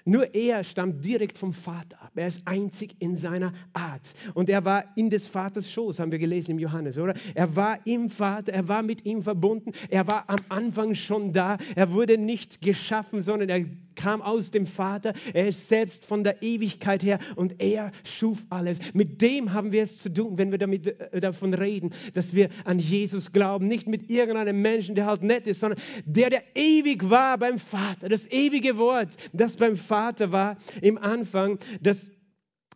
Nur 0.08 0.34
er 0.34 0.64
stammt 0.64 1.04
direkt 1.04 1.38
vom 1.38 1.52
Vater 1.52 2.02
ab. 2.02 2.14
Er 2.16 2.28
ist 2.28 2.42
einzig 2.46 2.96
in 3.00 3.14
seiner 3.14 3.52
Art. 3.74 4.14
Und 4.34 4.50
er 4.50 4.64
war 4.64 4.86
in 4.96 5.10
des 5.10 5.28
Vaters 5.28 5.70
Schoß, 5.70 6.00
haben 6.00 6.14
wir 6.14 6.18
gelesen 6.18 6.52
im 6.52 6.60
Johannes, 6.60 6.98
oder? 6.98 7.14
Er 7.36 7.54
war 7.58 7.86
im 7.86 8.10
Vater, 8.10 8.54
er 8.54 8.70
war 8.70 8.84
mit 8.84 9.06
ihm 9.06 9.22
verbunden. 9.22 9.74
Er 9.90 10.08
war 10.08 10.24
am 10.28 10.40
Anfang 10.48 10.96
schon 10.96 11.34
da. 11.34 11.58
Er 11.76 11.92
wurde 11.92 12.18
nicht 12.18 12.62
geschaffen, 12.62 13.20
sondern 13.20 13.50
er 13.50 13.66
kam 13.96 14.22
aus 14.22 14.52
dem 14.52 14.66
Vater. 14.66 15.14
Er 15.34 15.48
ist 15.48 15.68
selbst 15.68 16.06
von 16.06 16.24
der 16.24 16.42
Ewigkeit 16.42 17.04
her 17.04 17.20
und 17.36 17.62
er 17.62 17.92
schuf 18.06 18.46
alles. 18.50 18.78
Mit 18.94 19.22
dem 19.22 19.52
haben 19.54 19.74
wir 19.74 19.82
es 19.84 19.98
zu 19.98 20.14
tun, 20.14 20.38
wenn 20.38 20.52
wir 20.52 20.60
damit, 20.60 20.86
äh, 20.88 21.20
davon 21.20 21.54
reden, 21.54 21.90
dass 22.14 22.34
wir 22.34 22.50
an 22.64 22.80
Jesus 22.80 23.34
glauben. 23.34 23.68
Nicht 23.68 23.88
mit 23.88 24.10
irgendeinem 24.10 24.62
Menschen, 24.62 24.96
der 24.96 25.08
halt 25.08 25.24
nett 25.24 25.48
ist, 25.48 25.60
sondern 25.60 25.82
der, 26.06 26.30
der 26.30 26.44
ewig 26.56 27.10
war 27.10 27.38
beim 27.40 27.60
Vater. 27.60 28.08
Das 28.08 28.28
ewige 28.32 28.78
Wort, 28.78 29.18
das 29.34 29.58
beim 29.58 29.76
Vater 29.76 29.97
war 30.32 30.58
im 30.82 30.98
Anfang, 30.98 31.60
das 31.82 32.10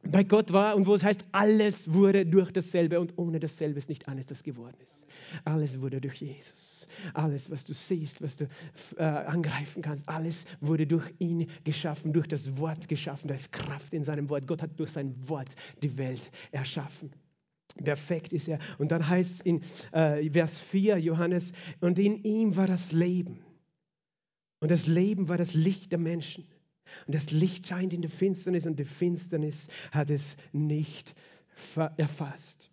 bei 0.04 0.24
Gott 0.24 0.52
war 0.52 0.76
und 0.76 0.88
wo 0.88 0.96
es 0.96 1.04
heißt, 1.04 1.26
alles 1.32 1.94
wurde 1.94 2.26
durch 2.26 2.52
dasselbe 2.52 3.00
und 3.00 3.18
ohne 3.18 3.40
dasselbe 3.40 3.78
ist 3.78 3.90
nicht 3.90 4.08
alles, 4.08 4.26
das 4.26 4.42
geworden 4.42 4.78
ist. 4.84 5.06
Alles 5.46 5.80
wurde 5.80 6.02
durch 6.02 6.16
Jesus. 6.16 6.88
Alles, 7.14 7.52
was 7.52 7.64
du 7.64 7.74
siehst, 7.74 8.22
was 8.22 8.36
du 8.36 8.48
äh, 8.98 9.04
angreifen 9.04 9.82
kannst, 9.82 10.10
alles 10.10 10.46
wurde 10.60 10.88
durch 10.88 11.14
ihn 11.20 11.48
geschaffen, 11.64 12.14
durch 12.14 12.28
das 12.28 12.58
Wort 12.58 12.88
geschaffen. 12.88 13.28
Da 13.28 13.36
ist 13.36 13.52
Kraft 13.52 13.94
in 13.94 14.04
seinem 14.04 14.30
Wort. 14.30 14.48
Gott 14.48 14.62
hat 14.62 14.80
durch 14.80 14.90
sein 14.90 15.16
Wort 15.30 15.56
die 15.84 15.98
Welt 15.98 16.32
erschaffen. 16.52 17.12
Perfekt 17.84 18.34
ist 18.34 18.48
er. 18.48 18.60
Und 18.80 18.92
dann 18.92 19.08
heißt 19.08 19.32
es 19.32 19.42
in 19.42 19.62
äh, 19.92 20.30
Vers 20.32 20.60
4, 20.60 20.98
Johannes, 20.98 21.54
und 21.80 22.00
in 22.00 22.24
ihm 22.24 22.56
war 22.56 22.68
das 22.68 22.92
Leben. 22.92 23.40
Und 24.60 24.72
das 24.72 24.88
Leben 24.88 25.30
war 25.30 25.38
das 25.38 25.54
Licht 25.54 25.92
der 25.92 26.00
Menschen. 26.00 26.46
Und 27.08 27.16
das 27.16 27.32
Licht 27.32 27.68
scheint 27.68 27.94
in 27.94 28.02
der 28.02 28.12
Finsternis 28.12 28.66
und 28.66 28.80
die 28.80 28.86
Finsternis 28.86 29.68
hat 29.92 30.10
es 30.10 30.38
nicht 30.52 31.16
erfasst. 31.98 32.70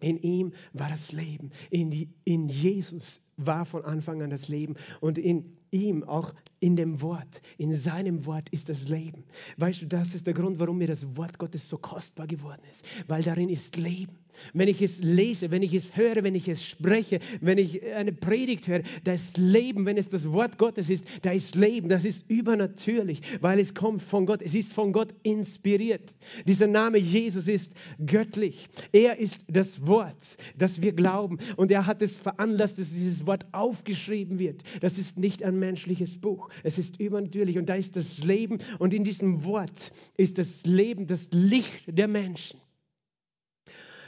In 0.00 0.18
ihm 0.18 0.52
war 0.72 0.88
das 0.88 1.12
Leben. 1.12 1.50
In, 1.70 1.90
die, 1.90 2.08
in 2.24 2.48
Jesus 2.48 3.20
war 3.36 3.64
von 3.64 3.84
Anfang 3.84 4.22
an 4.22 4.30
das 4.30 4.48
Leben. 4.48 4.76
Und 5.00 5.18
in 5.18 5.56
ihm, 5.70 6.04
auch 6.04 6.34
in 6.58 6.76
dem 6.76 7.00
Wort, 7.02 7.42
in 7.58 7.74
seinem 7.74 8.24
Wort 8.26 8.48
ist 8.50 8.68
das 8.68 8.88
Leben. 8.88 9.24
Weißt 9.56 9.82
du, 9.82 9.86
das 9.86 10.14
ist 10.14 10.26
der 10.26 10.34
Grund, 10.34 10.58
warum 10.58 10.78
mir 10.78 10.86
das 10.86 11.16
Wort 11.16 11.38
Gottes 11.38 11.68
so 11.68 11.76
kostbar 11.78 12.26
geworden 12.26 12.62
ist. 12.70 12.84
Weil 13.08 13.22
darin 13.22 13.48
ist 13.48 13.76
Leben. 13.76 14.18
Wenn 14.52 14.68
ich 14.68 14.82
es 14.82 15.00
lese, 15.00 15.50
wenn 15.50 15.62
ich 15.62 15.74
es 15.74 15.96
höre, 15.96 16.22
wenn 16.22 16.34
ich 16.34 16.48
es 16.48 16.64
spreche, 16.64 17.20
wenn 17.40 17.58
ich 17.58 17.82
eine 17.94 18.12
Predigt 18.12 18.68
höre, 18.68 18.82
da 19.04 19.12
ist 19.12 19.38
Leben. 19.38 19.86
Wenn 19.86 19.96
es 19.96 20.08
das 20.08 20.30
Wort 20.32 20.58
Gottes 20.58 20.90
ist, 20.90 21.06
da 21.22 21.32
ist 21.32 21.54
Leben. 21.54 21.88
Das 21.88 22.04
ist 22.04 22.28
übernatürlich, 22.28 23.20
weil 23.40 23.58
es 23.58 23.74
kommt 23.74 24.02
von 24.02 24.26
Gott. 24.26 24.42
Es 24.42 24.54
ist 24.54 24.72
von 24.72 24.92
Gott 24.92 25.14
inspiriert. 25.22 26.14
Dieser 26.46 26.66
Name 26.66 26.98
Jesus 26.98 27.48
ist 27.48 27.74
göttlich. 28.04 28.68
Er 28.92 29.18
ist 29.18 29.44
das 29.48 29.86
Wort, 29.86 30.36
das 30.56 30.82
wir 30.82 30.92
glauben. 30.92 31.38
Und 31.56 31.70
er 31.70 31.86
hat 31.86 32.02
es 32.02 32.16
veranlasst, 32.16 32.78
dass 32.78 32.90
dieses 32.90 33.26
Wort 33.26 33.46
aufgeschrieben 33.52 34.38
wird. 34.38 34.62
Das 34.80 34.98
ist 34.98 35.18
nicht 35.18 35.42
ein 35.42 35.58
menschliches 35.58 36.18
Buch. 36.18 36.48
Es 36.62 36.78
ist 36.78 36.98
übernatürlich. 37.00 37.58
Und 37.58 37.68
da 37.68 37.74
ist 37.74 37.96
das 37.96 38.24
Leben. 38.24 38.58
Und 38.78 38.94
in 38.94 39.04
diesem 39.04 39.44
Wort 39.44 39.92
ist 40.16 40.38
das 40.38 40.66
Leben, 40.66 41.06
das 41.06 41.28
Licht 41.32 41.82
der 41.86 42.08
Menschen. 42.08 42.60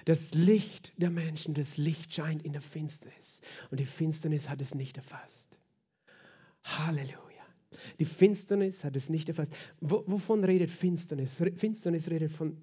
Das 0.05 0.35
Licht 0.35 0.93
der 0.97 1.11
Menschen, 1.11 1.55
das 1.55 1.77
Licht 1.77 2.13
scheint 2.13 2.43
in 2.43 2.53
der 2.53 2.63
Finsternis. 2.63 3.41
Und 3.71 3.81
die 3.81 3.87
Finsternis 3.87 4.49
hat 4.49 4.61
es 4.61 4.75
nicht 4.75 4.97
erfasst. 4.97 5.59
Halleluja. 6.65 7.19
Die 7.99 8.05
Finsternis 8.05 8.85
hat 8.85 8.97
es 8.97 9.09
nicht 9.09 9.29
erfasst. 9.29 9.53
Wovon 9.81 10.45
redet 10.45 10.71
Finsternis? 10.71 11.41
Finsternis 11.57 12.11
redet 12.11 12.33
von 12.33 12.57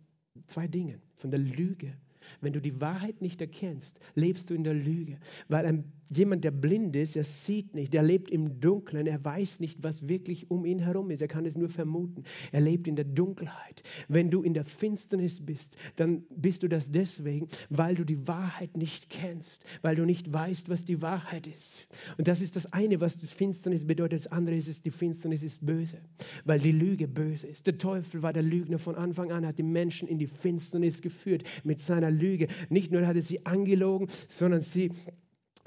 zwei 0.47 0.67
Dingen. 0.67 1.02
Von 1.15 1.32
der 1.32 1.39
Lüge. 1.39 1.97
Wenn 2.41 2.54
du 2.54 2.62
die 2.62 2.80
Wahrheit 2.80 3.21
nicht 3.21 3.41
erkennst, 3.41 3.99
lebst 4.15 4.49
du 4.49 4.54
in 4.54 4.63
der 4.63 4.73
Lüge. 4.73 5.19
Weil 5.47 5.65
ein 5.65 5.91
jemand, 6.09 6.43
der 6.43 6.51
blind 6.51 6.95
ist, 6.95 7.15
er 7.15 7.23
sieht 7.23 7.75
nicht, 7.75 7.93
er 7.93 8.03
lebt 8.03 8.31
im 8.31 8.59
Dunkeln, 8.59 9.07
er 9.07 9.23
weiß 9.23 9.59
nicht, 9.59 9.83
was 9.83 10.07
wirklich 10.07 10.49
um 10.49 10.65
ihn 10.65 10.79
herum 10.79 11.11
ist, 11.11 11.21
er 11.21 11.27
kann 11.27 11.45
es 11.45 11.57
nur 11.57 11.69
vermuten. 11.69 12.23
Er 12.51 12.61
lebt 12.61 12.87
in 12.87 12.95
der 12.95 13.05
Dunkelheit. 13.05 13.83
Wenn 14.07 14.29
du 14.29 14.41
in 14.41 14.53
der 14.53 14.65
Finsternis 14.65 15.45
bist, 15.45 15.77
dann 15.95 16.23
bist 16.29 16.63
du 16.63 16.67
das 16.67 16.91
deswegen, 16.91 17.47
weil 17.69 17.95
du 17.95 18.03
die 18.03 18.27
Wahrheit 18.27 18.75
nicht 18.75 19.09
kennst, 19.09 19.63
weil 19.81 19.95
du 19.95 20.05
nicht 20.05 20.31
weißt, 20.31 20.69
was 20.69 20.85
die 20.85 21.01
Wahrheit 21.01 21.47
ist. 21.47 21.87
Und 22.17 22.27
das 22.27 22.41
ist 22.41 22.55
das 22.55 22.71
eine, 22.73 22.99
was 22.99 23.19
das 23.19 23.31
Finsternis 23.31 23.85
bedeutet. 23.85 24.19
Das 24.19 24.31
andere 24.31 24.55
ist, 24.55 24.67
es, 24.67 24.81
die 24.81 24.91
Finsternis 24.91 25.43
ist 25.43 25.65
böse, 25.65 25.99
weil 26.45 26.59
die 26.59 26.71
Lüge 26.71 27.07
böse 27.07 27.47
ist. 27.47 27.67
Der 27.67 27.77
Teufel 27.77 28.23
war 28.23 28.33
der 28.33 28.43
Lügner 28.43 28.79
von 28.79 28.95
Anfang 28.95 29.31
an, 29.31 29.45
hat 29.45 29.59
die 29.59 29.63
Menschen 29.63 30.07
in 30.07 30.17
die 30.17 30.27
Finsternis 30.27 31.01
geführt 31.01 31.43
mit 31.63 31.81
seiner 31.81 32.11
Lüge. 32.11 32.47
Nicht 32.69 32.91
nur 32.91 33.05
hat 33.05 33.15
er 33.15 33.21
sie 33.21 33.45
angelogen, 33.45 34.07
sondern 34.27 34.61
sie 34.61 34.91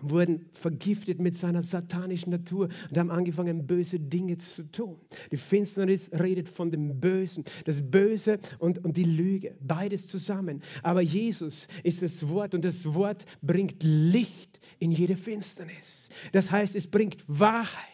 wurden 0.02 0.46
vergiftet 0.52 1.20
mit 1.20 1.36
seiner 1.36 1.62
satanischen 1.62 2.30
Natur 2.30 2.68
und 2.88 2.98
haben 2.98 3.10
angefangen, 3.10 3.66
böse 3.66 3.98
Dinge 3.98 4.36
zu 4.38 4.64
tun. 4.70 4.96
Die 5.30 5.36
Finsternis 5.36 6.10
redet 6.12 6.48
von 6.48 6.70
dem 6.70 7.00
Bösen, 7.00 7.44
das 7.64 7.80
Böse 7.82 8.38
und, 8.58 8.84
und 8.84 8.96
die 8.96 9.04
Lüge, 9.04 9.54
beides 9.60 10.08
zusammen. 10.08 10.62
Aber 10.82 11.00
Jesus 11.00 11.68
ist 11.82 12.02
das 12.02 12.28
Wort 12.28 12.54
und 12.54 12.64
das 12.64 12.94
Wort 12.94 13.26
bringt 13.42 13.82
Licht 13.82 14.60
in 14.78 14.90
jede 14.90 15.16
Finsternis. 15.16 16.08
Das 16.32 16.50
heißt, 16.50 16.74
es 16.76 16.86
bringt 16.86 17.18
Wahrheit. 17.26 17.92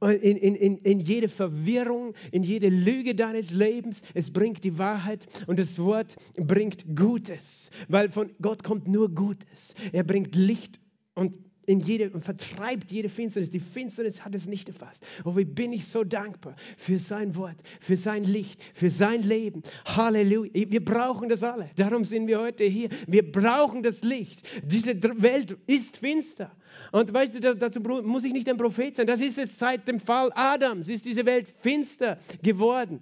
In, 0.00 0.36
in, 0.36 0.56
in, 0.56 0.78
in 0.78 0.98
jede 0.98 1.28
Verwirrung, 1.28 2.14
in 2.32 2.42
jede 2.42 2.68
Lüge 2.68 3.14
deines 3.14 3.52
Lebens. 3.52 4.02
Es 4.14 4.32
bringt 4.32 4.64
die 4.64 4.76
Wahrheit 4.76 5.28
und 5.46 5.60
das 5.60 5.78
Wort 5.78 6.16
bringt 6.34 6.96
Gutes, 6.96 7.70
weil 7.86 8.10
von 8.10 8.32
Gott 8.42 8.64
kommt 8.64 8.88
nur 8.88 9.14
Gutes. 9.14 9.76
Er 9.92 10.02
bringt 10.02 10.34
Licht 10.34 10.80
und 11.14 11.36
in 11.66 11.80
jede, 11.80 12.10
und 12.10 12.22
vertreibt 12.22 12.90
jede 12.90 13.08
Finsternis. 13.08 13.50
Die 13.50 13.60
Finsternis 13.60 14.24
hat 14.24 14.34
es 14.34 14.46
nicht 14.46 14.68
erfasst. 14.68 15.04
Oh, 15.24 15.36
wie 15.36 15.44
bin 15.44 15.72
ich 15.72 15.86
so 15.86 16.04
dankbar 16.04 16.56
für 16.76 16.98
sein 16.98 17.36
Wort, 17.36 17.56
für 17.80 17.96
sein 17.96 18.24
Licht, 18.24 18.60
für 18.74 18.90
sein 18.90 19.22
Leben. 19.22 19.62
Halleluja. 19.86 20.50
Wir 20.52 20.84
brauchen 20.84 21.28
das 21.28 21.42
alle. 21.42 21.70
Darum 21.76 22.04
sind 22.04 22.26
wir 22.26 22.40
heute 22.40 22.64
hier. 22.64 22.88
Wir 23.06 23.30
brauchen 23.30 23.82
das 23.82 24.02
Licht. 24.02 24.46
Diese 24.64 25.00
Welt 25.22 25.56
ist 25.66 25.98
finster. 25.98 26.50
Und 26.90 27.12
weißt 27.12 27.34
du, 27.34 27.54
dazu 27.54 27.80
muss 27.80 28.24
ich 28.24 28.32
nicht 28.32 28.48
ein 28.48 28.56
Prophet 28.56 28.96
sein. 28.96 29.06
Das 29.06 29.20
ist 29.20 29.38
es 29.38 29.58
seit 29.58 29.86
dem 29.86 30.00
Fall 30.00 30.30
Adams. 30.34 30.88
Ist 30.88 31.04
diese 31.04 31.24
Welt 31.26 31.46
finster 31.60 32.18
geworden 32.42 33.00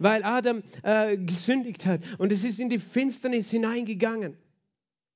weil 0.00 0.24
Adam 0.24 0.64
äh, 0.82 1.16
gesündigt 1.16 1.86
hat 1.86 2.00
und 2.18 2.32
es 2.32 2.42
ist 2.42 2.58
in 2.58 2.68
die 2.68 2.80
Finsternis 2.80 3.48
hineingegangen. 3.48 4.36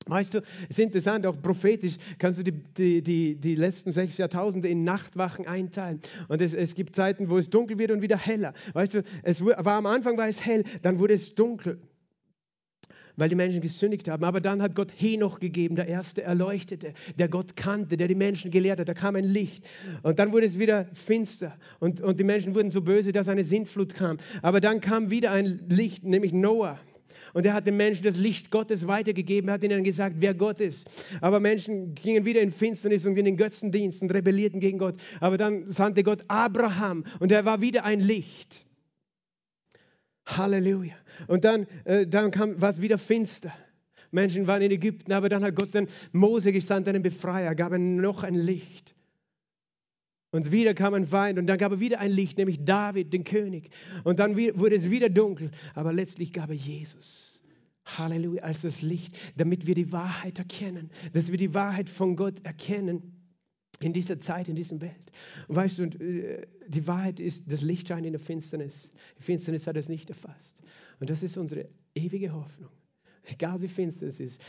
Weißt 0.06 0.34
du, 0.34 0.38
es 0.68 0.78
ist 0.78 0.80
interessant, 0.80 1.26
auch 1.26 1.40
prophetisch 1.40 1.96
kannst 2.18 2.38
du 2.38 2.42
die, 2.42 2.52
die, 2.52 3.02
die, 3.02 3.36
die 3.36 3.54
letzten 3.54 3.92
sechs 3.92 4.18
Jahrtausende 4.18 4.68
in 4.68 4.84
Nachtwachen 4.84 5.46
einteilen. 5.46 6.00
Und 6.28 6.42
es, 6.42 6.54
es 6.54 6.74
gibt 6.74 6.96
Zeiten, 6.96 7.30
wo 7.30 7.38
es 7.38 7.50
dunkel 7.50 7.78
wird 7.78 7.92
und 7.92 8.02
wieder 8.02 8.18
heller. 8.18 8.52
Weißt 8.72 8.94
du, 8.94 9.02
es 9.22 9.44
war 9.44 9.66
am 9.66 9.86
Anfang 9.86 10.16
war 10.16 10.28
es 10.28 10.44
hell, 10.44 10.64
dann 10.82 10.98
wurde 10.98 11.14
es 11.14 11.34
dunkel, 11.34 11.78
weil 13.16 13.28
die 13.28 13.34
Menschen 13.36 13.60
gesündigt 13.60 14.08
haben. 14.08 14.24
Aber 14.24 14.40
dann 14.40 14.60
hat 14.60 14.74
Gott 14.74 14.92
Henoch 14.96 15.38
gegeben, 15.38 15.76
der 15.76 15.86
erste 15.86 16.22
Erleuchtete, 16.22 16.94
der 17.18 17.28
Gott 17.28 17.54
kannte, 17.54 17.96
der 17.96 18.08
die 18.08 18.16
Menschen 18.16 18.50
gelehrt 18.50 18.80
hat. 18.80 18.88
Da 18.88 18.94
kam 18.94 19.14
ein 19.14 19.24
Licht. 19.24 19.64
Und 20.02 20.18
dann 20.18 20.32
wurde 20.32 20.46
es 20.46 20.58
wieder 20.58 20.86
finster. 20.94 21.56
Und, 21.78 22.00
und 22.00 22.18
die 22.18 22.24
Menschen 22.24 22.54
wurden 22.56 22.70
so 22.70 22.80
böse, 22.80 23.12
dass 23.12 23.28
eine 23.28 23.44
Sintflut 23.44 23.94
kam. 23.94 24.18
Aber 24.42 24.60
dann 24.60 24.80
kam 24.80 25.10
wieder 25.10 25.30
ein 25.30 25.60
Licht, 25.68 26.04
nämlich 26.04 26.32
Noah. 26.32 26.78
Und 27.32 27.46
er 27.46 27.54
hat 27.54 27.66
den 27.66 27.76
Menschen 27.76 28.04
das 28.04 28.16
Licht 28.16 28.50
Gottes 28.50 28.86
weitergegeben, 28.86 29.48
er 29.48 29.54
hat 29.54 29.64
ihnen 29.64 29.84
gesagt, 29.84 30.16
wer 30.18 30.34
Gott 30.34 30.60
ist. 30.60 31.06
Aber 31.20 31.40
Menschen 31.40 31.94
gingen 31.94 32.24
wieder 32.24 32.40
in 32.40 32.52
Finsternis 32.52 33.06
und 33.06 33.16
in 33.16 33.24
den 33.24 33.36
Götzendienst 33.36 34.02
und 34.02 34.12
rebellierten 34.12 34.60
gegen 34.60 34.78
Gott. 34.78 34.96
Aber 35.20 35.36
dann 35.36 35.70
sandte 35.70 36.02
Gott 36.02 36.22
Abraham 36.28 37.04
und 37.20 37.32
er 37.32 37.44
war 37.44 37.60
wieder 37.60 37.84
ein 37.84 38.00
Licht. 38.00 38.66
Halleluja. 40.26 40.94
Und 41.26 41.44
dann, 41.44 41.66
äh, 41.84 42.06
dann 42.06 42.30
kam 42.30 42.60
was 42.60 42.80
wieder 42.80 42.98
finster. 42.98 43.52
Menschen 44.10 44.46
waren 44.46 44.62
in 44.62 44.70
Ägypten, 44.70 45.12
aber 45.12 45.28
dann 45.28 45.42
hat 45.42 45.56
Gott 45.56 45.74
dann 45.74 45.88
Mose 46.12 46.52
gesandt, 46.52 46.86
einen 46.86 47.02
Befreier, 47.02 47.54
gab 47.54 47.72
ihnen 47.72 47.96
noch 47.96 48.22
ein 48.22 48.34
Licht. 48.34 48.91
Und 50.32 50.50
wieder 50.50 50.72
kam 50.72 50.94
ein 50.94 51.06
Feind 51.06 51.38
und 51.38 51.46
dann 51.46 51.58
gab 51.58 51.72
er 51.72 51.80
wieder 51.80 52.00
ein 52.00 52.10
Licht, 52.10 52.38
nämlich 52.38 52.64
David, 52.64 53.12
den 53.12 53.22
König. 53.22 53.68
Und 54.02 54.18
dann 54.18 54.34
wurde 54.34 54.74
es 54.74 54.90
wieder 54.90 55.10
dunkel, 55.10 55.50
aber 55.74 55.92
letztlich 55.92 56.32
gab 56.32 56.48
er 56.48 56.56
Jesus. 56.56 57.42
Halleluja, 57.84 58.42
als 58.42 58.62
das 58.62 58.80
Licht, 58.80 59.14
damit 59.36 59.66
wir 59.66 59.74
die 59.74 59.92
Wahrheit 59.92 60.38
erkennen, 60.38 60.90
dass 61.12 61.30
wir 61.30 61.38
die 61.38 61.52
Wahrheit 61.52 61.88
von 61.88 62.16
Gott 62.16 62.44
erkennen 62.44 63.12
in 63.80 63.92
dieser 63.92 64.18
Zeit, 64.20 64.48
in 64.48 64.54
dieser 64.54 64.80
Welt. 64.80 65.12
Und 65.48 65.56
weißt 65.56 65.78
du, 65.78 65.82
äh, 65.82 66.46
die 66.66 66.86
Wahrheit 66.86 67.20
ist, 67.20 67.50
das 67.50 67.62
Licht 67.62 67.88
scheint 67.88 68.06
in 68.06 68.12
der 68.12 68.20
Finsternis. 68.20 68.92
Die 69.18 69.22
Finsternis 69.22 69.66
hat 69.66 69.76
es 69.76 69.88
nicht 69.88 70.08
erfasst. 70.08 70.62
Und 71.00 71.10
das 71.10 71.22
ist 71.22 71.36
unsere 71.36 71.68
ewige 71.94 72.32
Hoffnung. 72.32 72.70
Egal 73.24 73.62
wie 73.62 73.68
finster 73.68 74.08
es 74.08 74.18
ist, 74.18 74.40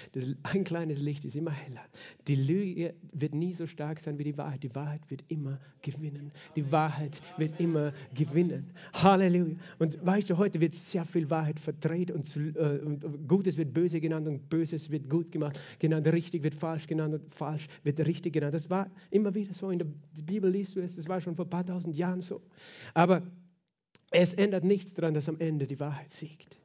ein 0.43 0.63
kleines 0.63 0.99
Licht 0.99 1.25
ist 1.25 1.35
immer 1.35 1.51
heller. 1.51 1.83
Die 2.27 2.35
Lüge 2.35 2.95
wird 3.11 3.35
nie 3.35 3.53
so 3.53 3.67
stark 3.67 3.99
sein 3.99 4.17
wie 4.17 4.23
die 4.23 4.37
Wahrheit. 4.37 4.63
Die 4.63 4.73
Wahrheit 4.73 5.01
wird 5.09 5.23
immer 5.27 5.59
gewinnen. 5.83 6.31
Die 6.55 6.71
Wahrheit 6.71 7.21
wird 7.37 7.59
immer 7.59 7.93
gewinnen. 8.15 8.71
Halleluja. 8.93 9.55
Und 9.77 10.03
weißt 10.03 10.29
du, 10.29 10.37
heute 10.37 10.59
wird 10.59 10.73
sehr 10.73 11.05
viel 11.05 11.29
Wahrheit 11.29 11.59
verdreht 11.59 12.09
und, 12.09 12.35
äh, 12.35 12.79
und 12.79 13.27
Gutes 13.27 13.57
wird 13.57 13.73
böse 13.73 14.01
genannt 14.01 14.27
und 14.27 14.49
Böses 14.49 14.89
wird 14.89 15.07
gut 15.07 15.31
gemacht, 15.31 15.59
genannt. 15.77 16.07
Richtig 16.07 16.41
wird 16.41 16.55
falsch 16.55 16.87
genannt 16.87 17.13
und 17.13 17.35
falsch 17.35 17.67
wird 17.83 17.99
richtig 17.99 18.33
genannt. 18.33 18.55
Das 18.55 18.69
war 18.71 18.89
immer 19.11 19.35
wieder 19.35 19.53
so. 19.53 19.69
In 19.69 19.79
der 19.79 19.87
Bibel 20.23 20.49
liest 20.49 20.75
du 20.75 20.81
es, 20.81 20.95
das 20.95 21.07
war 21.07 21.21
schon 21.21 21.35
vor 21.35 21.45
ein 21.45 21.49
paar 21.49 21.65
tausend 21.65 21.95
Jahren 21.95 22.21
so. 22.21 22.41
Aber 22.95 23.21
es 24.09 24.33
ändert 24.33 24.63
nichts 24.63 24.93
daran, 24.93 25.13
dass 25.13 25.29
am 25.29 25.39
Ende 25.39 25.67
die 25.67 25.79
Wahrheit 25.79 26.09
siegt. 26.09 26.57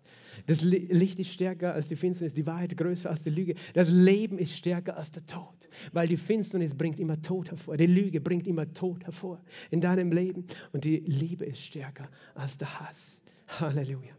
Das 0.47 0.63
Licht 0.63 1.19
ist 1.19 1.33
stärker 1.33 1.75
als 1.75 1.89
die 1.89 1.97
Finsternis, 1.97 2.35
die 2.35 2.47
Wahrheit 2.47 2.77
größer 2.77 3.11
als 3.11 3.25
die 3.25 3.31
Lüge. 3.31 3.55
Das 3.75 3.91
Leben 3.91 4.39
ist 4.39 4.57
stärker 4.57 4.97
als 4.97 5.11
der 5.11 5.27
Tod, 5.27 5.69
weil 5.93 6.09
die 6.09 6.17
Finsternis 6.17 6.75
bringt 6.75 7.01
immer 7.01 7.21
Tod 7.21 7.51
hervor. 7.51 7.77
Die 7.77 7.87
Lüge 7.87 8.21
bringt 8.21 8.47
immer 8.47 8.73
Tod 8.73 9.05
hervor 9.05 9.41
in 9.71 9.81
deinem 9.81 10.13
Leben 10.13 10.47
und 10.73 10.85
die 10.85 10.99
Liebe 10.99 11.45
ist 11.45 11.61
stärker 11.61 12.09
als 12.35 12.59
der 12.59 12.81
Hass. 12.81 13.21
Halleluja. 13.61 14.13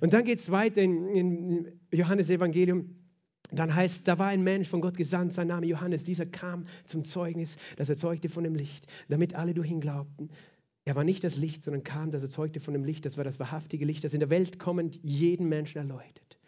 Und 0.00 0.12
dann 0.12 0.24
geht 0.24 0.38
es 0.38 0.50
weiter 0.50 0.82
in, 0.82 1.08
in 1.08 1.72
Johannes 1.92 2.30
Evangelium. 2.30 2.96
Dann 3.50 3.74
heißt 3.74 3.96
es, 3.96 4.04
da 4.04 4.18
war 4.18 4.28
ein 4.28 4.42
Mensch 4.42 4.68
von 4.68 4.80
Gott 4.80 4.96
gesandt, 4.96 5.34
sein 5.34 5.48
Name 5.48 5.66
Johannes. 5.66 6.04
Dieser 6.04 6.24
kam 6.24 6.66
zum 6.86 7.04
Zeugnis, 7.04 7.56
das 7.76 7.88
erzeugte 7.88 8.28
von 8.28 8.44
dem 8.44 8.54
Licht, 8.54 8.86
damit 9.08 9.34
alle 9.34 9.52
durch 9.52 9.70
ihn 9.70 9.80
glaubten. 9.80 10.30
Er 10.84 10.96
war 10.96 11.04
nicht 11.04 11.22
das 11.22 11.36
Licht, 11.36 11.62
sondern 11.62 11.84
kam, 11.84 12.10
das 12.10 12.22
erzeugte 12.22 12.60
von 12.60 12.74
dem 12.74 12.84
Licht. 12.84 13.04
Das 13.04 13.16
war 13.16 13.24
das 13.24 13.38
wahrhaftige 13.38 13.84
Licht, 13.84 14.02
das 14.04 14.14
in 14.14 14.20
der 14.20 14.30
Welt 14.30 14.58
kommend 14.58 14.98
jeden 15.02 15.48
Menschen 15.48 15.78
erleuchtet. 15.78 16.38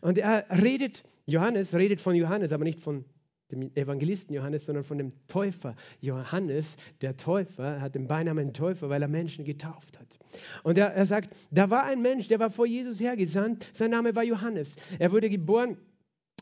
Und 0.00 0.18
er 0.18 0.46
redet, 0.50 1.04
Johannes 1.26 1.74
redet 1.74 2.00
von 2.00 2.14
Johannes, 2.14 2.52
aber 2.52 2.64
nicht 2.64 2.80
von 2.80 3.04
dem 3.50 3.70
Evangelisten 3.74 4.34
Johannes, 4.34 4.64
sondern 4.64 4.84
von 4.84 4.98
dem 4.98 5.10
Täufer. 5.28 5.76
Johannes, 6.00 6.76
der 7.02 7.16
Täufer, 7.16 7.80
hat 7.80 7.94
den 7.94 8.08
Beinamen 8.08 8.52
Täufer, 8.52 8.88
weil 8.88 9.02
er 9.02 9.08
Menschen 9.08 9.44
getauft 9.44 9.98
hat. 9.98 10.18
Und 10.62 10.76
er, 10.78 10.92
er 10.94 11.06
sagt, 11.06 11.36
da 11.50 11.70
war 11.70 11.84
ein 11.84 12.02
Mensch, 12.02 12.28
der 12.28 12.40
war 12.40 12.50
vor 12.50 12.66
Jesus 12.66 13.00
hergesandt. 13.00 13.66
Sein 13.72 13.90
Name 13.90 14.14
war 14.16 14.24
Johannes. 14.24 14.76
Er 14.98 15.12
wurde 15.12 15.30
geboren 15.30 15.76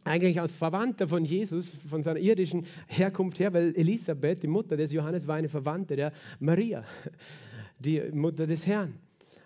eigentlich 0.05 0.41
als 0.41 0.57
Verwandter 0.57 1.07
von 1.07 1.25
Jesus, 1.25 1.71
von 1.88 2.03
seiner 2.03 2.21
irdischen 2.21 2.67
Herkunft 2.87 3.38
her, 3.38 3.53
weil 3.53 3.75
Elisabeth, 3.77 4.43
die 4.43 4.49
Mutter 4.49 4.77
des 4.77 4.93
Johannes, 4.93 5.27
war 5.27 5.37
eine 5.37 5.49
Verwandte 5.49 5.97
der 5.97 6.12
Maria, 6.41 6.85
die 7.79 8.01
Mutter 8.12 8.47
des 8.47 8.67
Herrn. 8.67 8.95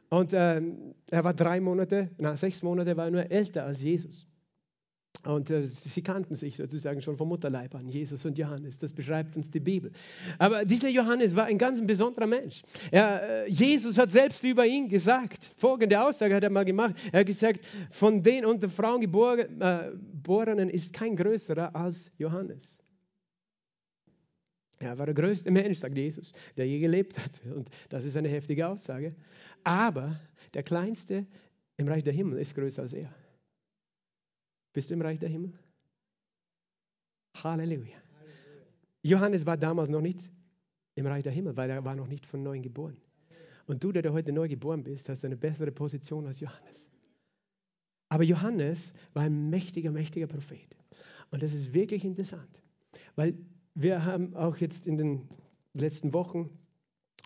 Und 0.09 0.33
äh, 0.33 0.62
er 1.11 1.25
war 1.25 1.35
drei 1.35 1.61
Monate, 1.61 2.11
na, 2.19 2.37
sechs 2.37 2.62
Monate 2.62 2.97
war 2.97 3.07
er 3.07 3.11
nur 3.11 3.31
älter 3.31 3.64
als 3.64 3.83
Jesus. 3.83 4.27
Und 5.27 5.51
äh, 5.51 5.67
sie 5.69 6.03
kannten 6.03 6.37
sich 6.37 6.57
sozusagen 6.57 7.03
schon 7.03 7.17
vom 7.17 7.29
Mutterleib 7.29 7.75
an, 7.75 7.89
Jesus 7.89 8.25
und 8.25 8.39
Johannes. 8.39 8.79
Das 8.79 8.93
beschreibt 8.93 9.37
uns 9.37 9.51
die 9.51 9.61
Bibel. 9.61 9.91
Aber 10.39 10.65
dieser 10.65 10.89
Johannes 10.89 11.35
war 11.35 11.47
ein 11.47 11.59
ganz 11.59 11.85
besonderer 11.85 12.27
Mensch. 12.27 12.62
Er, 12.93 13.45
äh, 13.45 13.51
Jesus 13.51 13.99
hat 13.99 14.12
selbst 14.12 14.45
über 14.45 14.65
ihn 14.65 14.89
gesagt, 14.89 15.53
folgende 15.57 16.01
Aussage 16.01 16.35
hat 16.35 16.45
er 16.45 16.51
mal 16.51 16.65
gemacht. 16.65 16.95
Er 17.11 17.21
hat 17.21 17.27
gesagt, 17.27 17.61
von 17.91 18.23
den 18.23 18.45
unter 18.45 18.69
Frauen 18.69 19.03
äh, 19.03 19.07
Geborenen 19.07 20.69
ist 20.69 20.93
kein 20.93 21.17
größerer 21.17 21.75
als 21.75 22.11
Johannes. 22.19 22.79
Er 24.79 24.97
war 24.99 25.07
der 25.07 25.15
größte 25.15 25.51
Mensch, 25.51 25.79
sagt 25.79 25.97
Jesus, 25.97 26.33
der 26.57 26.69
je 26.69 26.79
gelebt 26.79 27.19
hat. 27.19 27.41
Und 27.53 27.69
das 27.89 28.05
ist 28.05 28.17
eine 28.17 28.29
heftige 28.29 28.69
Aussage. 28.69 29.17
Aber 29.65 30.21
der 30.55 30.62
Kleinste 30.62 31.27
im 31.79 31.89
Reich 31.89 32.05
der 32.05 32.12
Himmel 32.12 32.39
ist 32.39 32.55
größer 32.55 32.83
als 32.83 32.93
er. 32.93 33.12
Bist 34.77 34.91
du 34.91 34.95
im 34.95 35.01
Reich 35.01 35.19
der 35.19 35.31
Himmel? 35.31 35.55
Halleluja. 37.43 37.97
Johannes 39.01 39.47
war 39.47 39.57
damals 39.57 39.89
noch 39.89 40.03
nicht 40.03 40.31
im 40.97 41.07
Reich 41.07 41.23
der 41.23 41.33
Himmel, 41.33 41.57
weil 41.57 41.71
er 41.71 41.83
war 41.83 41.97
noch 41.97 42.09
nicht 42.09 42.27
von 42.27 42.43
neuem 42.43 42.61
geboren. 42.61 42.99
Und 43.65 43.83
du, 43.83 43.91
der 43.91 44.12
heute 44.12 44.33
neu 44.33 44.49
geboren 44.49 44.85
bist, 44.85 45.09
hast 45.09 45.25
eine 45.25 45.39
bessere 45.39 45.73
Position 45.73 46.27
als 46.27 46.41
Johannes. 46.41 46.91
Aber 48.11 48.23
Johannes 48.23 48.93
war 49.15 49.23
ein 49.23 49.49
mächtiger, 49.49 49.93
mächtiger 49.93 50.27
Prophet. 50.27 50.77
Und 51.31 51.43
das 51.43 51.55
ist 51.55 51.73
wirklich 51.73 52.05
interessant, 52.05 52.62
weil 53.15 53.33
wir 53.75 54.05
haben 54.05 54.37
auch 54.37 54.59
jetzt 54.59 54.87
in 54.87 54.99
den 54.99 55.27
letzten 55.73 56.12
Wochen, 56.12 56.51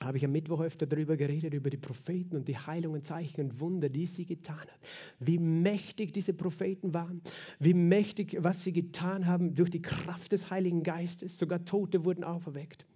habe 0.03 0.17
ich 0.17 0.25
am 0.25 0.33
Mittwoch 0.33 0.61
öfter 0.61 0.87
darüber 0.87 1.17
geredet, 1.17 1.53
über 1.53 1.69
die 1.69 1.77
Propheten 1.77 2.37
und 2.37 2.49
die 2.49 2.57
Heilungen, 2.57 3.03
Zeichen 3.03 3.43
und 3.43 3.61
Wunder, 3.61 3.91
die 3.91 4.07
sie 4.07 4.25
getan 4.25 4.59
haben. 4.59 4.81
Wie 5.19 5.39
mächtig 5.39 6.13
diese 6.15 6.33
Propheten 6.33 6.95
waren, 6.95 7.21
wie 7.59 7.75
mächtig, 7.75 8.37
was 8.41 8.65
sie 8.65 8.73
getan 8.73 9.27
haben 9.27 9.55
durch 9.55 9.71
die 9.71 9.83
Kraft 9.83 10.33
des 10.33 10.51
Heiligen 10.51 10.83
Geistes. 10.83 11.39
Sogar 11.39 11.65
Tote 11.65 12.05
wurden 12.05 12.25
auferweckt. 12.25 12.87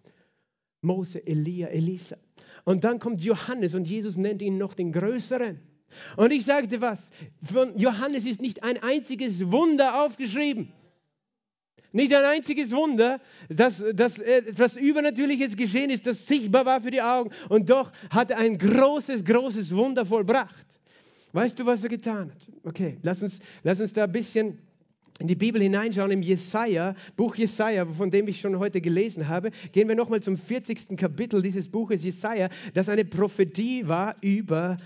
Mose, 0.81 1.27
Elia, 1.27 1.69
Elisa. 1.69 2.17
Und 2.64 2.85
dann 2.85 2.99
kommt 2.99 3.23
Johannes 3.23 3.75
und 3.75 3.87
Jesus 3.87 4.17
nennt 4.17 4.40
ihn 4.40 4.57
noch 4.57 4.75
den 4.75 4.93
Größeren. 4.93 5.61
Und 6.17 6.33
ich 6.33 6.45
sagte 6.45 6.81
was, 6.81 7.11
von 7.43 7.77
Johannes 7.77 8.25
ist 8.25 8.40
nicht 8.40 8.62
ein 8.62 8.83
einziges 8.83 9.51
Wunder 9.51 10.05
aufgeschrieben. 10.05 10.73
Nicht 11.94 12.12
ein 12.12 12.24
einziges 12.24 12.72
Wunder, 12.72 13.20
dass, 13.48 13.83
dass 13.94 14.18
etwas 14.18 14.76
Übernatürliches 14.76 15.57
geschehen 15.57 15.90
ist, 15.90 16.09
das 16.09 16.26
sichtbar 16.26 16.66
war 16.66 16.80
für 16.80 16.90
die 16.90 17.00
Augen. 17.00 17.30
Und 17.48 17.70
doch 17.70 17.92
hat 18.11 18.33
er 18.33 18.38
ein 18.38 18.59
großes, 18.59 19.24
großes 19.24 19.74
Wunder 19.76 20.04
vollbracht. 20.04 20.80
Weißt 21.33 21.61
du, 21.61 21.66
was 21.66 21.85
er 21.85 21.90
getan 21.90 22.33
hat? 22.33 22.52
Okay, 22.64 22.98
lass 23.02 23.22
uns, 23.22 23.38
lass 23.62 23.80
uns 23.80 23.92
da 23.92 24.04
ein 24.04 24.12
bisschen 24.12 24.59
in 25.20 25.28
die 25.28 25.37
Bibel 25.37 25.62
hineinschauen, 25.62 26.11
im 26.11 26.22
Jesaja, 26.22 26.96
Buch 27.16 27.37
Jesaja, 27.37 27.87
von 27.87 28.11
dem 28.11 28.26
ich 28.26 28.40
schon 28.40 28.59
heute 28.59 28.80
gelesen 28.80 29.28
habe, 29.28 29.52
gehen 29.70 29.87
wir 29.87 29.94
nochmal 29.94 30.20
zum 30.20 30.37
40. 30.37 30.96
Kapitel 30.96 31.42
dieses 31.42 31.68
Buches 31.68 32.02
Jesaja, 32.02 32.48
das 32.74 32.88
eine 32.88 33.04
Prophetie 33.04 33.87
war 33.87 34.16
über 34.20 34.78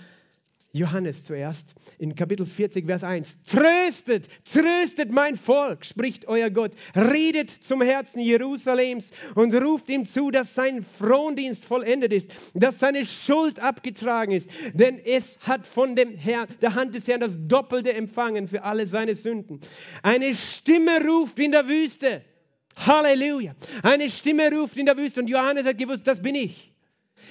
Johannes 0.73 1.25
zuerst 1.25 1.75
in 1.99 2.15
Kapitel 2.15 2.45
40, 2.45 2.87
Vers 2.87 3.03
1. 3.03 3.39
Tröstet, 3.43 4.29
tröstet 4.45 5.11
mein 5.11 5.37
Volk, 5.37 5.85
spricht 5.85 6.29
euer 6.29 6.51
Gott. 6.51 6.73
Redet 6.95 7.51
zum 7.51 7.81
Herzen 7.81 8.21
Jerusalems 8.21 9.13
und 9.35 9.55
ruft 9.55 9.89
ihm 9.89 10.05
zu, 10.05 10.31
dass 10.31 10.55
sein 10.55 10.85
Frondienst 10.85 11.65
vollendet 11.65 12.13
ist, 12.13 12.31
dass 12.55 12.79
seine 12.79 13.07
Schuld 13.07 13.61
abgetragen 13.61 14.33
ist. 14.33 14.51
Denn 14.75 14.99
es 14.99 15.39
hat 15.41 15.67
von 15.67 15.97
dem 15.97 16.15
Herrn, 16.15 16.49
der 16.61 16.75
Hand 16.75 16.95
des 16.95 17.09
Herrn 17.09 17.21
das 17.21 17.37
Doppelte 17.39 17.95
empfangen 17.95 18.47
für 18.47 18.63
alle 18.63 18.87
seine 18.87 19.15
Sünden. 19.15 19.61
Eine 20.03 20.35
Stimme 20.35 21.03
ruft 21.03 21.39
in 21.39 21.53
der 21.53 21.67
Wüste. 21.67 22.23
Halleluja. 22.77 23.55
Eine 23.83 24.11
Stimme 24.11 24.53
ruft 24.53 24.77
in 24.77 24.87
der 24.87 24.97
Wüste 24.97 25.21
und 25.21 25.29
Johannes 25.29 25.67
hat 25.67 25.79
gewusst, 25.79 26.07
das 26.07 26.21
bin 26.21 26.35
ich. 26.35 26.73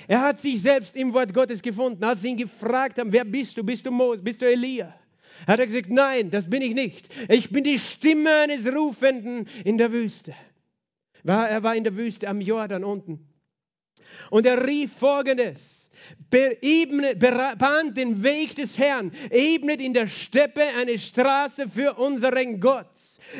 Er 0.08 0.22
hat 0.22 0.40
sich 0.40 0.62
selbst 0.62 0.96
im 0.96 1.14
Wort 1.14 1.34
Gottes 1.34 1.62
gefunden. 1.62 2.04
Als 2.04 2.22
sie 2.22 2.30
ihn 2.30 2.38
gefragt 2.38 3.00
haben, 3.00 3.12
wer 3.12 3.26
bist 3.26 3.58
du? 3.58 3.64
Bist 3.64 3.86
du 3.86 3.92
Moses? 3.92 4.24
Bist 4.24 4.42
du 4.42 4.46
Elia? 4.46 4.94
Hat 5.46 5.60
er 5.60 5.66
gesagt, 5.66 5.90
nein, 5.90 6.30
das 6.32 6.50
bin 6.50 6.62
ich 6.62 6.74
nicht. 6.74 7.10
Ich 7.30 7.50
bin 7.50 7.64
die 7.64 7.78
Stimme 7.78 8.34
eines 8.38 8.66
Rufenden 8.66 9.48
in 9.64 9.78
der 9.78 9.92
Wüste. 9.92 10.34
Er 11.24 11.62
war 11.64 11.76
in 11.76 11.84
der 11.84 11.96
Wüste 11.96 12.28
am 12.28 12.42
Jordan 12.42 12.84
unten. 12.84 13.28
Und 14.30 14.46
er 14.46 14.66
rief 14.66 14.94
folgendes. 14.94 15.87
Bahnt 16.30 17.98
den 17.98 18.24
Weg 18.24 18.56
des 18.56 18.78
Herrn, 18.78 19.12
ebnet 19.30 19.82
in 19.82 19.94
der 19.94 20.08
Steppe 20.08 20.62
eine 20.80 20.98
Straße 20.98 21.68
für 21.68 21.94
unseren 21.94 22.60
Gott. 22.60 22.88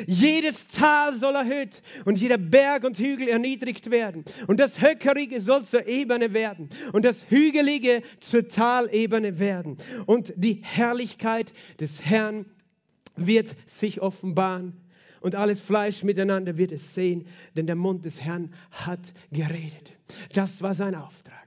Jedes 0.06 0.68
Tal 0.68 1.14
soll 1.14 1.34
erhöht 1.34 1.82
und 2.04 2.18
jeder 2.18 2.38
Berg 2.38 2.84
und 2.84 2.98
Hügel 2.98 3.28
erniedrigt 3.28 3.90
werden. 3.90 4.24
Und 4.46 4.60
das 4.60 4.80
Höckerige 4.80 5.40
soll 5.40 5.64
zur 5.64 5.88
Ebene 5.88 6.34
werden 6.34 6.68
und 6.92 7.04
das 7.04 7.30
Hügelige 7.30 8.02
zur 8.20 8.48
Talebene 8.48 9.38
werden. 9.38 9.78
Und 10.06 10.32
die 10.36 10.60
Herrlichkeit 10.62 11.52
des 11.80 12.04
Herrn 12.04 12.44
wird 13.16 13.56
sich 13.66 14.00
offenbaren 14.00 14.74
und 15.20 15.34
alles 15.34 15.60
Fleisch 15.60 16.02
miteinander 16.04 16.56
wird 16.56 16.72
es 16.72 16.94
sehen, 16.94 17.26
denn 17.56 17.66
der 17.66 17.76
Mund 17.76 18.04
des 18.04 18.20
Herrn 18.20 18.52
hat 18.70 19.12
geredet. 19.32 19.96
Das 20.34 20.62
war 20.62 20.74
sein 20.74 20.94
Auftrag. 20.94 21.37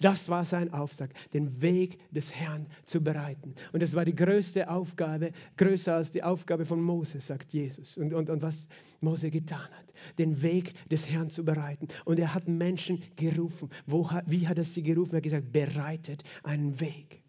Das 0.00 0.28
war 0.28 0.44
sein 0.44 0.72
Auftrag, 0.72 1.10
den 1.32 1.60
Weg 1.60 1.98
des 2.10 2.34
Herrn 2.34 2.66
zu 2.86 3.02
bereiten. 3.02 3.54
Und 3.72 3.82
das 3.82 3.94
war 3.94 4.04
die 4.04 4.14
größte 4.14 4.70
Aufgabe, 4.70 5.32
größer 5.56 5.94
als 5.94 6.10
die 6.10 6.22
Aufgabe 6.22 6.64
von 6.64 6.80
Mose, 6.80 7.20
sagt 7.20 7.52
Jesus. 7.52 7.96
Und, 7.96 8.14
und, 8.14 8.30
und 8.30 8.42
was 8.42 8.68
Mose 9.00 9.30
getan 9.30 9.68
hat, 9.70 9.92
den 10.18 10.40
Weg 10.40 10.74
des 10.88 11.08
Herrn 11.08 11.30
zu 11.30 11.44
bereiten. 11.44 11.88
Und 12.04 12.18
er 12.18 12.34
hat 12.34 12.48
Menschen 12.48 13.02
gerufen. 13.16 13.68
Wo, 13.86 14.08
wie 14.26 14.48
hat 14.48 14.58
er 14.58 14.64
sie 14.64 14.82
gerufen? 14.82 15.12
Er 15.12 15.18
hat 15.18 15.24
gesagt, 15.24 15.52
bereitet 15.52 16.22
einen 16.42 16.80
Weg. 16.80 17.22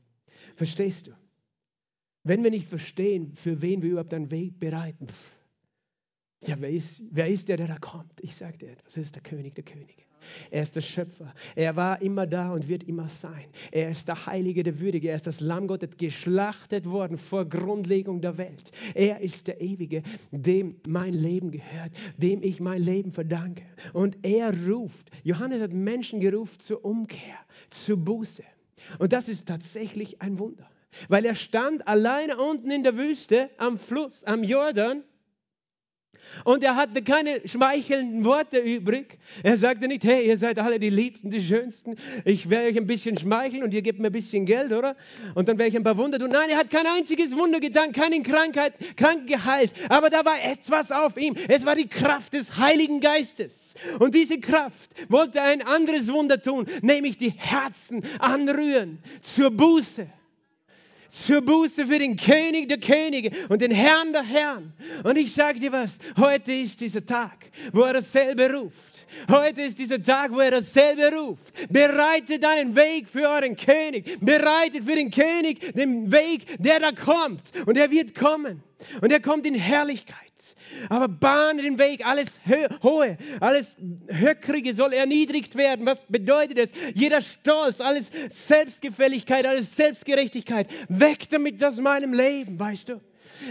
Verstehst 0.55 1.07
du? 1.07 1.11
Wenn 2.23 2.43
wir 2.43 2.51
nicht 2.51 2.67
verstehen, 2.67 3.33
für 3.33 3.61
wen 3.61 3.81
wir 3.81 3.91
überhaupt 3.91 4.13
einen 4.13 4.31
Weg 4.31 4.59
bereiten, 4.59 5.07
ja, 6.45 6.55
wer 6.59 6.69
ist, 6.69 7.01
wer 7.09 7.27
ist 7.27 7.47
der, 7.49 7.57
der 7.57 7.67
da 7.67 7.77
kommt? 7.77 8.21
Ich 8.21 8.35
sage 8.35 8.57
dir 8.57 8.71
etwas, 8.71 8.93
das 8.93 9.03
ist 9.03 9.15
der 9.15 9.23
König 9.23 9.55
der 9.55 9.63
Könige. 9.63 10.06
Er 10.51 10.63
ist 10.63 10.75
der 10.75 10.81
Schöpfer. 10.81 11.33
Er 11.55 11.75
war 11.75 12.01
immer 12.01 12.27
da 12.27 12.51
und 12.51 12.67
wird 12.67 12.83
immer 12.83 13.09
sein. 13.09 13.45
Er 13.71 13.89
ist 13.89 14.07
der 14.07 14.25
Heilige, 14.25 14.63
der 14.63 14.79
Würdige. 14.79 15.09
Er 15.09 15.15
ist 15.15 15.27
das 15.27 15.39
Lamm 15.39 15.67
Gottes, 15.67 15.97
geschlachtet 15.97 16.85
worden 16.85 17.17
vor 17.17 17.45
Grundlegung 17.45 18.21
der 18.21 18.37
Welt. 18.37 18.71
Er 18.93 19.21
ist 19.21 19.47
der 19.47 19.61
Ewige, 19.61 20.03
dem 20.31 20.75
mein 20.87 21.13
Leben 21.13 21.51
gehört, 21.51 21.91
dem 22.17 22.41
ich 22.43 22.59
mein 22.59 22.81
Leben 22.81 23.11
verdanke. 23.11 23.63
Und 23.93 24.17
er 24.23 24.53
ruft. 24.67 25.09
Johannes 25.23 25.61
hat 25.61 25.73
Menschen 25.73 26.19
gerufen 26.19 26.59
zur 26.59 26.83
Umkehr, 26.83 27.37
zur 27.69 27.97
Buße. 27.97 28.43
Und 28.99 29.13
das 29.13 29.29
ist 29.29 29.47
tatsächlich 29.47 30.21
ein 30.21 30.39
Wunder. 30.39 30.69
Weil 31.09 31.25
er 31.25 31.35
stand 31.35 31.87
alleine 31.87 32.37
unten 32.37 32.71
in 32.71 32.83
der 32.83 32.97
Wüste 32.97 33.49
am 33.57 33.77
Fluss, 33.77 34.23
am 34.23 34.43
Jordan 34.43 35.03
und 36.43 36.63
er 36.63 36.75
hatte 36.75 37.01
keine 37.01 37.41
schmeichelnden 37.45 38.25
Worte 38.25 38.59
übrig. 38.59 39.17
Er 39.43 39.57
sagte 39.57 39.87
nicht, 39.87 40.03
hey, 40.03 40.27
ihr 40.27 40.37
seid 40.37 40.59
alle 40.59 40.79
die 40.79 40.89
Liebsten, 40.89 41.29
die 41.29 41.41
Schönsten. 41.41 41.95
Ich 42.25 42.49
werde 42.49 42.69
euch 42.69 42.77
ein 42.77 42.87
bisschen 42.87 43.17
schmeicheln 43.17 43.63
und 43.63 43.73
ihr 43.73 43.81
gebt 43.81 43.99
mir 43.99 44.07
ein 44.07 44.13
bisschen 44.13 44.45
Geld, 44.45 44.71
oder? 44.71 44.95
Und 45.35 45.47
dann 45.47 45.57
werde 45.57 45.69
ich 45.69 45.75
ein 45.75 45.83
paar 45.83 45.97
Wunder 45.97 46.19
tun. 46.19 46.29
Nein, 46.31 46.49
er 46.49 46.57
hat 46.57 46.69
kein 46.69 46.85
einziges 46.85 47.35
Wunder 47.35 47.59
getan, 47.59 47.91
keine 47.91 48.21
Krankheit, 48.21 48.73
krank 48.95 49.27
geheilt. 49.27 49.71
Aber 49.89 50.09
da 50.09 50.25
war 50.25 50.41
etwas 50.43 50.91
auf 50.91 51.17
ihm. 51.17 51.35
Es 51.47 51.65
war 51.65 51.75
die 51.75 51.87
Kraft 51.87 52.33
des 52.33 52.57
Heiligen 52.57 52.99
Geistes. 52.99 53.73
Und 53.99 54.15
diese 54.15 54.39
Kraft 54.39 54.91
wollte 55.09 55.41
ein 55.41 55.61
anderes 55.61 56.11
Wunder 56.11 56.41
tun, 56.41 56.65
nämlich 56.81 57.17
die 57.17 57.31
Herzen 57.31 58.03
anrühren 58.19 58.99
zur 59.21 59.51
Buße 59.51 60.07
zur 61.09 61.41
Buße 61.41 61.85
für 61.87 61.99
den 61.99 62.15
König 62.15 62.69
der 62.69 62.79
Könige 62.79 63.31
und 63.49 63.61
den 63.61 63.71
Herrn 63.71 64.13
der 64.13 64.23
Herren. 64.23 64.73
Und 65.03 65.17
ich 65.17 65.33
sage 65.33 65.59
dir 65.59 65.71
was, 65.71 65.97
heute 66.17 66.53
ist 66.53 66.81
dieser 66.81 67.05
Tag, 67.05 67.49
wo 67.73 67.81
er 67.81 67.93
dasselbe 67.93 68.53
ruft. 68.53 69.07
Heute 69.29 69.61
ist 69.61 69.79
dieser 69.79 70.01
Tag, 70.01 70.31
wo 70.31 70.39
er 70.39 70.51
dasselbe 70.51 71.11
ruft. 71.15 71.71
Bereitet 71.71 72.45
einen 72.45 72.75
Weg 72.75 73.07
für 73.07 73.29
euren 73.29 73.55
König. 73.55 74.19
Bereitet 74.19 74.83
für 74.85 74.95
den 74.95 75.11
König 75.11 75.73
den 75.73 76.11
Weg, 76.11 76.45
der 76.59 76.79
da 76.79 76.91
kommt. 76.91 77.41
Und 77.65 77.77
er 77.77 77.91
wird 77.91 78.15
kommen. 78.15 78.61
Und 79.01 79.11
er 79.11 79.19
kommt 79.19 79.45
in 79.45 79.55
Herrlichkeit. 79.55 80.15
Aber 80.89 81.07
bahne 81.07 81.61
den 81.61 81.77
Weg, 81.77 82.05
alles 82.05 82.27
Hohe, 82.83 83.17
alles 83.39 83.77
Höckrige 84.07 84.73
soll 84.73 84.93
erniedrigt 84.93 85.55
werden. 85.55 85.85
Was 85.85 86.01
bedeutet 86.07 86.57
es? 86.57 86.71
Jeder 86.93 87.21
Stolz, 87.21 87.81
alles 87.81 88.11
Selbstgefälligkeit, 88.29 89.45
alles 89.45 89.75
Selbstgerechtigkeit, 89.75 90.67
weg 90.89 91.29
damit 91.29 91.63
aus 91.63 91.77
meinem 91.77 92.13
Leben, 92.13 92.59
weißt 92.59 92.89
du? 92.89 93.01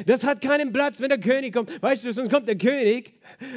Das 0.06 0.24
hat 0.24 0.40
keinen 0.40 0.72
Platz, 0.72 1.00
wenn 1.00 1.08
der 1.08 1.20
König 1.20 1.54
kommt. 1.54 1.70
Weißt 1.82 2.04
du, 2.04 2.12
sonst 2.12 2.30
kommt 2.30 2.48
der 2.48 2.56
König 2.56 3.14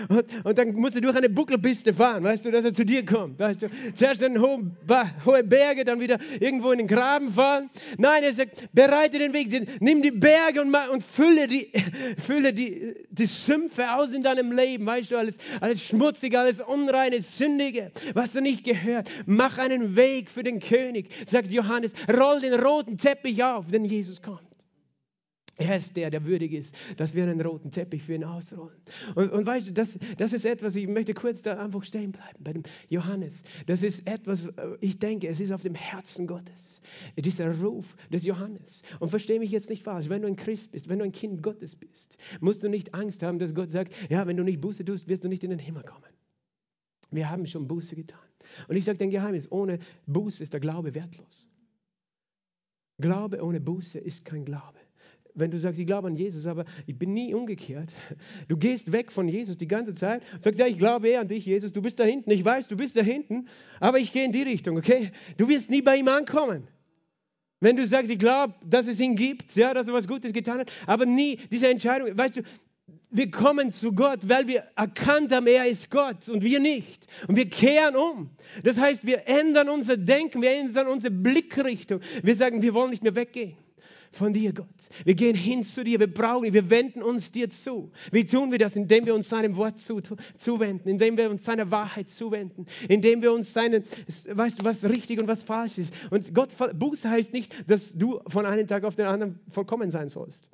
und, 0.10 0.46
und 0.46 0.58
dann 0.58 0.74
musst 0.74 0.96
du 0.96 1.02
durch 1.02 1.16
eine 1.16 1.30
Buckelpiste 1.30 1.94
fahren, 1.94 2.24
weißt 2.24 2.46
du, 2.46 2.52
dass 2.52 2.66
er 2.66 2.74
zu 2.74 2.86
dir 2.86 3.06
kommt. 3.06 3.40
Weißt 3.40 3.64
du, 3.64 3.70
zuerst 3.94 4.22
in 4.22 4.42
hohe, 4.42 5.44
Berge, 5.44 5.86
dann 5.86 6.00
wieder 6.00 6.18
irgendwo 6.40 6.72
in 6.72 6.80
den 6.80 6.88
Graben 6.88 7.32
fahren. 7.32 7.70
Nein, 7.98 8.24
er 8.24 8.34
sagt, 8.34 8.74
bereite 8.74 9.20
den 9.20 9.34
Weg, 9.34 9.82
nimm 9.82 10.02
die 10.02 10.12
Berge 10.12 10.62
und, 10.62 10.76
und 10.92 11.04
fülle, 11.04 11.48
die, 11.48 11.72
fülle 12.18 12.54
die, 12.54 12.96
die 13.10 13.26
Sümpfe 13.26 13.94
aus 13.94 14.12
in 14.14 14.24
deinem 14.24 14.52
Leben. 14.52 14.86
Weißt 14.86 15.12
du, 15.12 15.18
alles, 15.18 15.38
alles 15.62 15.84
Schmutzige, 15.84 16.40
alles 16.40 16.60
Unreine, 16.62 17.22
Sündige, 17.22 17.92
was 18.14 18.34
du 18.34 18.42
nicht 18.42 18.64
gehört. 18.64 19.10
Mach 19.26 19.58
einen 19.58 19.96
Weg 19.96 20.30
für 20.30 20.44
den 20.44 20.60
König, 20.60 21.10
sagt 21.28 21.52
Johannes. 21.52 21.94
Roll 22.10 22.42
den 22.42 22.54
roten 22.54 22.98
Teppich 22.98 23.44
auf, 23.44 23.68
denn 23.68 23.86
Jesus 23.86 24.22
kommt. 24.22 24.49
Er 25.60 25.76
ist 25.76 25.98
der, 25.98 26.10
der 26.10 26.24
würdig 26.24 26.54
ist, 26.54 26.74
dass 26.96 27.14
wir 27.14 27.24
einen 27.24 27.42
roten 27.42 27.70
Teppich 27.70 28.02
für 28.02 28.16
ihn 28.16 28.24
ausrollen. 28.24 28.78
Und, 29.14 29.30
und 29.30 29.46
weißt 29.46 29.68
du, 29.68 29.74
das, 29.74 30.00
das 30.18 30.32
ist 30.32 30.46
etwas, 30.46 30.74
ich 30.78 30.88
möchte 30.88 31.14
kurz 31.14 31.42
da 31.42 31.58
einfach 31.58 31.84
stehen 31.84 32.14
bleiben, 32.14 32.38
bei 32.40 32.54
dem 32.54 32.64
Johannes. 32.88 33.44
Das 33.66 33.84
ist 33.84 34.08
etwas, 34.08 34.46
äh, 34.46 34.78
ich 34.80 35.00
denke, 35.00 35.28
es 35.28 35.42
ist 35.42 35.52
auf 35.52 35.62
dem 35.62 35.76
Herzen 35.76 36.28
Gottes. 36.28 36.82
Dieser 37.18 37.54
Ruf 37.60 37.98
des 38.10 38.24
Johannes. 38.24 38.84
Und 39.02 39.10
verstehe 39.10 39.38
mich 39.38 39.52
jetzt 39.52 39.70
nicht 39.70 39.84
falsch, 39.84 40.08
wenn 40.08 40.22
du 40.22 40.30
ein 40.30 40.38
Christ 40.38 40.72
bist, 40.72 40.88
wenn 40.88 41.00
du 41.00 41.04
ein 41.04 41.12
Kind 41.12 41.44
Gottes 41.44 41.76
bist, 41.76 42.18
musst 42.40 42.64
du 42.64 42.70
nicht 42.70 42.94
Angst 42.94 43.22
haben, 43.22 43.38
dass 43.38 43.54
Gott 43.54 43.70
sagt, 43.70 43.94
ja, 44.10 44.26
wenn 44.28 44.38
du 44.38 44.46
nicht 44.46 44.62
Buße 44.62 44.86
tust, 44.86 45.10
wirst 45.10 45.26
du 45.26 45.28
nicht 45.28 45.44
in 45.44 45.50
den 45.50 45.60
Himmel 45.60 45.84
kommen. 45.84 46.14
Wir 47.12 47.30
haben 47.30 47.46
schon 47.46 47.68
Buße 47.68 47.98
getan. 47.98 48.20
Und 48.70 48.78
ich 48.78 48.86
sage 48.86 48.98
dein 48.98 49.10
Geheimnis, 49.10 49.52
ohne 49.52 49.80
Buße 50.06 50.42
ist 50.42 50.54
der 50.54 50.62
Glaube 50.62 50.96
wertlos. 50.96 51.50
Glaube 52.98 53.44
ohne 53.44 53.60
Buße 53.60 54.00
ist 54.00 54.24
kein 54.24 54.46
Glaube 54.46 54.79
wenn 55.40 55.52
du 55.52 55.60
sagst, 55.60 55.80
ich 55.80 55.88
glaube 55.88 56.08
an 56.08 56.16
Jesus, 56.16 56.46
aber 56.46 56.66
ich 56.86 56.98
bin 56.98 57.14
nie 57.14 57.34
umgekehrt. 57.34 57.92
Du 58.48 58.58
gehst 58.58 58.92
weg 58.92 59.12
von 59.12 59.28
Jesus 59.28 59.58
die 59.58 59.68
ganze 59.68 59.94
Zeit, 59.94 60.22
sagst, 60.40 60.60
ja, 60.60 60.68
ich 60.68 60.78
glaube 60.78 61.08
eher 61.08 61.22
an 61.22 61.28
dich, 61.28 61.46
Jesus, 61.46 61.72
du 61.74 61.82
bist 61.82 62.00
da 62.00 62.04
hinten, 62.04 62.32
ich 62.32 62.44
weiß, 62.44 62.68
du 62.68 62.76
bist 62.76 62.98
da 62.98 63.02
hinten, 63.02 63.48
aber 63.80 64.00
ich 64.00 64.12
gehe 64.12 64.26
in 64.26 64.32
die 64.32 64.44
Richtung, 64.44 64.78
okay? 64.78 65.12
Du 65.38 65.48
wirst 65.48 65.70
nie 65.70 65.82
bei 65.82 65.98
ihm 65.98 66.08
ankommen. 66.08 66.68
Wenn 67.60 67.76
du 67.76 67.86
sagst, 67.86 68.12
ich 68.12 68.20
glaube, 68.20 68.54
dass 68.66 68.88
es 68.88 69.00
ihn 69.00 69.16
gibt, 69.16 69.56
ja, 69.56 69.74
dass 69.74 69.88
er 69.88 69.94
was 69.94 70.08
Gutes 70.08 70.32
getan 70.32 70.60
hat, 70.60 70.72
aber 70.88 71.06
nie 71.06 71.38
diese 71.52 71.68
Entscheidung, 71.68 72.18
weißt 72.18 72.38
du, 72.38 72.42
wir 73.12 73.32
kommen 73.32 73.72
zu 73.72 73.92
Gott, 73.92 74.30
weil 74.30 74.48
wir 74.48 74.66
erkannt 74.76 75.32
haben, 75.32 75.48
er 75.48 75.66
ist 75.66 75.90
Gott 75.90 76.30
und 76.30 76.44
wir 76.44 76.60
nicht. 76.60 77.08
Und 77.28 77.36
wir 77.36 77.50
kehren 77.50 77.96
um. 77.96 78.30
Das 78.64 78.80
heißt, 78.80 79.06
wir 79.06 79.28
ändern 79.28 79.68
unser 79.68 79.98
Denken, 79.98 80.42
wir 80.42 80.52
ändern 80.52 80.88
unsere 80.88 81.12
Blickrichtung. 81.12 82.02
Wir 82.22 82.36
sagen, 82.36 82.62
wir 82.62 82.74
wollen 82.74 82.92
nicht 82.92 83.04
mehr 83.04 83.16
weggehen 83.16 83.58
von 84.12 84.34
dir, 84.34 84.54
Gott. 84.54 84.90
Wir 85.06 85.16
gehen 85.16 85.36
hin 85.36 85.64
zu 85.64 85.84
dir, 85.84 86.00
wir 86.00 86.12
brauchen, 86.12 86.54
wir 86.54 86.70
wenden 86.70 87.04
uns 87.04 87.32
dir 87.32 87.50
zu. 87.50 87.92
Wie 88.12 88.24
tun 88.24 88.52
wir 88.52 88.58
das? 88.58 88.76
Indem 88.76 89.06
wir 89.06 89.14
uns 89.16 89.30
seinem 89.30 89.56
Wort 89.56 89.78
zu, 89.78 90.02
zuwenden, 90.38 90.90
indem 90.90 91.18
wir 91.18 91.30
uns 91.30 91.44
seiner 91.44 91.70
Wahrheit 91.72 92.10
zuwenden, 92.10 92.66
indem 92.88 93.22
wir 93.22 93.32
uns 93.32 93.54
seinen, 93.54 93.84
weißt 93.84 94.62
du, 94.62 94.66
was 94.66 94.84
richtig 94.84 95.20
und 95.20 95.28
was 95.28 95.44
falsch 95.44 95.78
ist. 95.78 95.94
Und 96.10 96.34
Gott, 96.34 96.50
Buße 96.74 97.10
heißt 97.10 97.34
nicht, 97.34 97.54
dass 97.70 97.94
du 97.94 98.20
von 98.28 98.46
einem 98.46 98.68
Tag 98.68 98.84
auf 98.84 98.96
den 98.96 99.06
anderen 99.06 99.40
vollkommen 99.52 99.92
sein 99.92 100.10
sollst. 100.10 100.50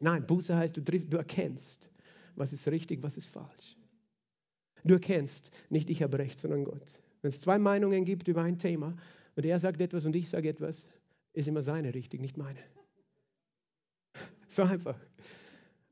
Nein, 0.00 0.26
Buße 0.26 0.56
heißt, 0.56 0.76
du, 0.76 0.82
du 0.82 1.16
erkennst, 1.16 1.90
was 2.36 2.52
ist 2.52 2.68
richtig, 2.68 3.02
was 3.02 3.16
ist 3.16 3.28
falsch. 3.28 3.76
Du 4.84 4.94
erkennst, 4.94 5.50
nicht 5.70 5.90
ich 5.90 6.02
habe 6.02 6.18
recht, 6.18 6.38
sondern 6.38 6.64
Gott. 6.64 7.00
Wenn 7.22 7.30
es 7.30 7.40
zwei 7.40 7.58
Meinungen 7.58 8.04
gibt 8.04 8.28
über 8.28 8.42
ein 8.42 8.58
Thema 8.58 8.94
und 9.34 9.44
er 9.44 9.58
sagt 9.58 9.80
etwas 9.80 10.04
und 10.04 10.14
ich 10.14 10.28
sage 10.28 10.48
etwas, 10.48 10.86
ist 11.32 11.48
immer 11.48 11.62
seine 11.62 11.92
richtig, 11.94 12.20
nicht 12.20 12.36
meine. 12.36 12.60
So 14.48 14.62
einfach. 14.62 14.96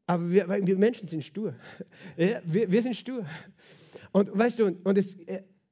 Aber 0.07 0.31
wir, 0.31 0.49
wir 0.49 0.77
Menschen 0.77 1.09
sind 1.09 1.25
stur. 1.25 1.55
Ja, 2.17 2.41
wir, 2.45 2.71
wir, 2.71 2.83
sind 2.83 2.95
stur. 2.95 3.27
Und 4.13 4.37
weißt 4.37 4.59
du, 4.61 4.67
und, 4.67 4.99
es, 4.99 5.17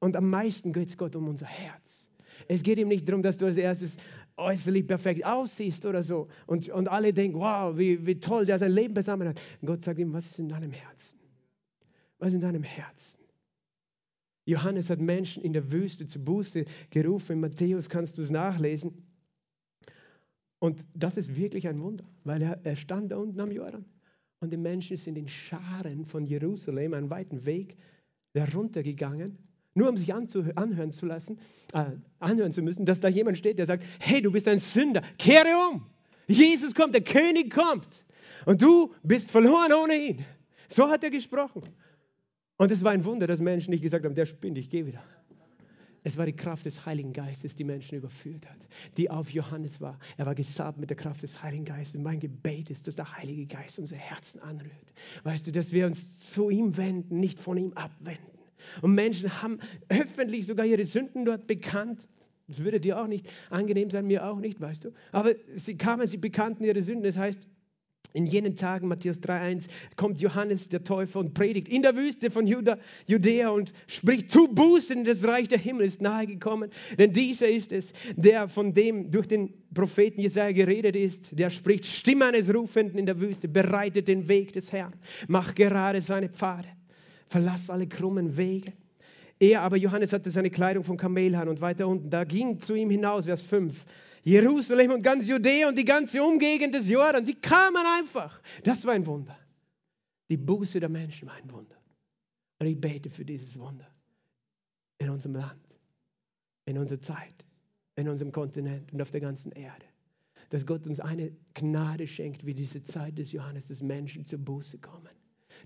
und 0.00 0.16
am 0.16 0.30
meisten 0.30 0.72
geht 0.72 0.88
es 0.88 0.96
Gott 0.96 1.14
um 1.14 1.28
unser 1.28 1.46
Herz. 1.46 2.08
Es 2.48 2.62
geht 2.62 2.78
ihm 2.78 2.88
nicht 2.88 3.08
darum, 3.08 3.22
dass 3.22 3.36
du 3.36 3.46
als 3.46 3.56
erstes 3.56 3.96
äußerlich 4.36 4.86
perfekt 4.86 5.24
aussiehst 5.24 5.84
oder 5.86 6.02
so. 6.02 6.28
Und, 6.46 6.68
und 6.70 6.88
alle 6.88 7.12
denken, 7.12 7.38
wow, 7.38 7.76
wie, 7.76 8.04
wie 8.06 8.18
toll 8.18 8.46
der 8.46 8.58
sein 8.58 8.72
Leben 8.72 8.94
beisammen 8.94 9.28
hat. 9.28 9.40
Und 9.60 9.66
Gott 9.66 9.82
sagt 9.82 9.98
ihm, 9.98 10.12
was 10.12 10.26
ist 10.26 10.38
in 10.38 10.48
deinem 10.48 10.72
Herzen? 10.72 11.18
Was 12.18 12.28
ist 12.28 12.34
in 12.34 12.40
deinem 12.40 12.62
Herzen? 12.62 13.20
Johannes 14.44 14.90
hat 14.90 15.00
Menschen 15.00 15.42
in 15.42 15.52
der 15.52 15.70
Wüste 15.70 16.06
zu 16.06 16.18
Buße 16.18 16.64
gerufen. 16.90 17.32
In 17.32 17.40
Matthäus 17.40 17.88
kannst 17.88 18.18
du 18.18 18.22
es 18.22 18.30
nachlesen. 18.30 19.06
Und 20.62 20.84
das 20.94 21.16
ist 21.16 21.34
wirklich 21.34 21.66
ein 21.66 21.80
Wunder, 21.80 22.04
weil 22.22 22.40
er, 22.40 22.60
er 22.62 22.76
stand 22.76 23.10
da 23.10 23.16
unten 23.16 23.40
am 23.40 23.50
Jordan 23.50 23.84
und 24.38 24.52
die 24.52 24.56
Menschen 24.56 24.96
sind 24.96 25.18
in 25.18 25.26
Scharen 25.26 26.06
von 26.06 26.24
Jerusalem 26.24 26.94
einen 26.94 27.10
weiten 27.10 27.44
Weg 27.44 27.76
heruntergegangen, 28.32 29.38
nur 29.74 29.88
um 29.88 29.96
sich 29.96 30.14
anhören 30.14 30.92
zu 30.92 31.06
lassen, 31.06 31.40
äh, 31.72 31.86
anhören 32.20 32.52
zu 32.52 32.62
müssen, 32.62 32.86
dass 32.86 33.00
da 33.00 33.08
jemand 33.08 33.38
steht, 33.38 33.58
der 33.58 33.66
sagt, 33.66 33.82
hey, 33.98 34.22
du 34.22 34.30
bist 34.30 34.46
ein 34.46 34.58
Sünder, 34.58 35.02
kehre 35.18 35.48
um. 35.72 35.84
Jesus 36.28 36.76
kommt, 36.76 36.94
der 36.94 37.02
König 37.02 37.52
kommt 37.52 38.04
und 38.46 38.62
du 38.62 38.94
bist 39.02 39.32
verloren 39.32 39.72
ohne 39.72 39.96
ihn. 39.96 40.24
So 40.68 40.88
hat 40.88 41.02
er 41.02 41.10
gesprochen. 41.10 41.64
Und 42.56 42.70
es 42.70 42.84
war 42.84 42.92
ein 42.92 43.04
Wunder, 43.04 43.26
dass 43.26 43.40
Menschen 43.40 43.72
nicht 43.72 43.82
gesagt 43.82 44.04
haben, 44.04 44.14
der 44.14 44.26
spinnt, 44.26 44.56
ich 44.58 44.70
gehe 44.70 44.86
wieder. 44.86 45.02
Es 46.04 46.16
war 46.16 46.26
die 46.26 46.32
Kraft 46.32 46.66
des 46.66 46.84
Heiligen 46.84 47.12
Geistes, 47.12 47.54
die 47.54 47.64
Menschen 47.64 47.98
überführt 47.98 48.48
hat, 48.48 48.58
die 48.96 49.08
auf 49.08 49.30
Johannes 49.30 49.80
war. 49.80 49.98
Er 50.16 50.26
war 50.26 50.34
gesabt 50.34 50.78
mit 50.78 50.90
der 50.90 50.96
Kraft 50.96 51.22
des 51.22 51.42
Heiligen 51.42 51.64
Geistes. 51.64 51.96
Und 51.96 52.02
mein 52.02 52.18
Gebet 52.18 52.70
ist, 52.70 52.88
dass 52.88 52.96
der 52.96 53.16
Heilige 53.16 53.46
Geist 53.46 53.78
unser 53.78 53.96
Herzen 53.96 54.40
anrührt. 54.40 54.92
Weißt 55.22 55.46
du, 55.46 55.52
dass 55.52 55.72
wir 55.72 55.86
uns 55.86 56.18
zu 56.18 56.50
ihm 56.50 56.76
wenden, 56.76 57.20
nicht 57.20 57.38
von 57.38 57.56
ihm 57.56 57.72
abwenden. 57.74 58.26
Und 58.80 58.94
Menschen 58.94 59.42
haben 59.42 59.58
öffentlich 59.88 60.46
sogar 60.46 60.66
ihre 60.66 60.84
Sünden 60.84 61.24
dort 61.24 61.46
bekannt. 61.46 62.08
Das 62.48 62.58
würde 62.58 62.80
dir 62.80 63.00
auch 63.00 63.06
nicht 63.06 63.28
angenehm 63.50 63.90
sein, 63.90 64.06
mir 64.06 64.26
auch 64.26 64.38
nicht, 64.38 64.60
weißt 64.60 64.84
du. 64.84 64.92
Aber 65.12 65.34
sie 65.54 65.76
kamen, 65.76 66.06
sie 66.08 66.16
bekannten 66.16 66.64
ihre 66.64 66.82
Sünden. 66.82 67.04
Das 67.04 67.16
heißt, 67.16 67.46
in 68.12 68.26
jenen 68.26 68.56
Tagen, 68.56 68.88
Matthäus 68.88 69.20
3,1, 69.20 69.68
kommt 69.96 70.20
Johannes 70.20 70.68
der 70.68 70.84
Täufer 70.84 71.18
und 71.18 71.34
predigt 71.34 71.68
in 71.68 71.82
der 71.82 71.96
Wüste 71.96 72.30
von 72.30 72.46
Juda, 72.46 72.78
Judäa 73.06 73.50
und 73.50 73.72
spricht: 73.86 74.30
Tu 74.32 74.48
Buße, 74.48 74.94
denn 74.94 75.04
das 75.04 75.24
Reich 75.24 75.48
der 75.48 75.58
Himmel 75.58 75.86
ist 75.86 76.02
nahegekommen. 76.02 76.70
Denn 76.98 77.12
dieser 77.12 77.48
ist 77.48 77.72
es, 77.72 77.92
der 78.16 78.48
von 78.48 78.74
dem 78.74 79.10
durch 79.10 79.26
den 79.26 79.54
Propheten 79.74 80.20
Jesaja 80.20 80.52
geredet 80.52 80.96
ist, 80.96 81.38
der 81.38 81.50
spricht: 81.50 81.86
Stimme 81.86 82.26
eines 82.26 82.52
Rufenden 82.54 82.98
in 82.98 83.06
der 83.06 83.20
Wüste, 83.20 83.48
bereitet 83.48 84.08
den 84.08 84.28
Weg 84.28 84.52
des 84.52 84.72
Herrn, 84.72 84.94
mach 85.28 85.54
gerade 85.54 86.00
seine 86.00 86.28
Pfade, 86.28 86.68
verlass 87.28 87.70
alle 87.70 87.86
krummen 87.86 88.36
Wege. 88.36 88.72
Er 89.38 89.62
aber, 89.62 89.76
Johannes, 89.76 90.12
hatte 90.12 90.30
seine 90.30 90.50
Kleidung 90.50 90.84
vom 90.84 90.96
Kamelhahn 90.96 91.48
und 91.48 91.60
weiter 91.60 91.88
unten, 91.88 92.10
da 92.10 92.22
ging 92.22 92.60
zu 92.60 92.74
ihm 92.74 92.90
hinaus, 92.90 93.24
Vers 93.24 93.42
5 93.42 93.84
Jerusalem 94.22 94.92
und 94.92 95.02
ganz 95.02 95.28
Judäa 95.28 95.68
und 95.68 95.76
die 95.76 95.84
ganze 95.84 96.22
Umgegend 96.22 96.74
des 96.74 96.88
Jordan. 96.88 97.24
Sie 97.24 97.34
kamen 97.34 97.84
einfach. 97.98 98.40
Das 98.62 98.84
war 98.84 98.94
ein 98.94 99.06
Wunder. 99.06 99.38
Die 100.30 100.36
Buße 100.36 100.78
der 100.80 100.88
Menschen 100.88 101.28
war 101.28 101.34
ein 101.34 101.50
Wunder. 101.50 101.76
Und 102.58 102.66
ich 102.66 102.80
bete 102.80 103.10
für 103.10 103.24
dieses 103.24 103.58
Wunder 103.58 103.92
in 104.98 105.10
unserem 105.10 105.34
Land, 105.34 105.78
in 106.66 106.78
unserer 106.78 107.00
Zeit, 107.00 107.44
in 107.96 108.08
unserem 108.08 108.30
Kontinent 108.30 108.92
und 108.92 109.02
auf 109.02 109.10
der 109.10 109.20
ganzen 109.20 109.50
Erde. 109.52 109.84
Dass 110.50 110.64
Gott 110.64 110.86
uns 110.86 111.00
eine 111.00 111.32
Gnade 111.54 112.06
schenkt, 112.06 112.46
wie 112.46 112.54
diese 112.54 112.82
Zeit 112.82 113.18
des 113.18 113.32
Johannes, 113.32 113.68
dass 113.68 113.82
Menschen 113.82 114.24
zur 114.24 114.38
Buße 114.38 114.78
kommen 114.78 115.10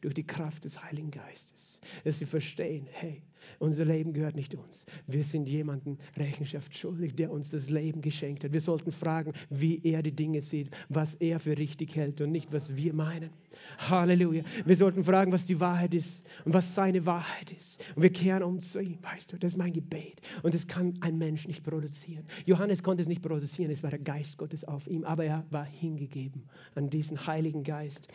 durch 0.00 0.14
die 0.14 0.26
Kraft 0.26 0.64
des 0.64 0.82
Heiligen 0.82 1.10
Geistes. 1.10 1.80
Dass 2.04 2.18
sie 2.18 2.26
verstehen, 2.26 2.86
hey, 2.90 3.22
unser 3.58 3.84
Leben 3.84 4.12
gehört 4.12 4.36
nicht 4.36 4.54
uns. 4.54 4.86
Wir 5.06 5.24
sind 5.24 5.48
jemandem 5.48 5.98
Rechenschaft 6.16 6.76
schuldig, 6.76 7.14
der 7.14 7.30
uns 7.30 7.50
das 7.50 7.70
Leben 7.70 8.02
geschenkt 8.02 8.44
hat. 8.44 8.52
Wir 8.52 8.60
sollten 8.60 8.90
fragen, 8.90 9.32
wie 9.50 9.80
er 9.84 10.02
die 10.02 10.12
Dinge 10.12 10.42
sieht, 10.42 10.70
was 10.88 11.14
er 11.14 11.40
für 11.40 11.56
richtig 11.56 11.94
hält 11.94 12.20
und 12.20 12.32
nicht, 12.32 12.52
was 12.52 12.76
wir 12.76 12.92
meinen. 12.92 13.30
Halleluja. 13.78 14.44
Wir 14.64 14.76
sollten 14.76 15.04
fragen, 15.04 15.32
was 15.32 15.46
die 15.46 15.60
Wahrheit 15.60 15.94
ist 15.94 16.24
und 16.44 16.54
was 16.54 16.74
seine 16.74 17.06
Wahrheit 17.06 17.52
ist. 17.52 17.82
Und 17.94 18.02
wir 18.02 18.12
kehren 18.12 18.42
um 18.42 18.60
zu 18.60 18.80
ihm, 18.80 18.98
weißt 19.02 19.32
du, 19.32 19.38
das 19.38 19.52
ist 19.52 19.58
mein 19.58 19.72
Gebet. 19.72 20.20
Und 20.42 20.54
das 20.54 20.66
kann 20.66 20.94
ein 21.00 21.16
Mensch 21.18 21.46
nicht 21.46 21.64
produzieren. 21.64 22.24
Johannes 22.44 22.82
konnte 22.82 23.02
es 23.02 23.08
nicht 23.08 23.22
produzieren, 23.22 23.70
es 23.70 23.82
war 23.82 23.90
der 23.90 23.98
Geist 23.98 24.38
Gottes 24.38 24.64
auf 24.64 24.86
ihm, 24.86 25.04
aber 25.04 25.24
er 25.24 25.44
war 25.50 25.64
hingegeben 25.64 26.44
an 26.74 26.90
diesen 26.90 27.26
Heiligen 27.26 27.64
Geist. 27.64 28.08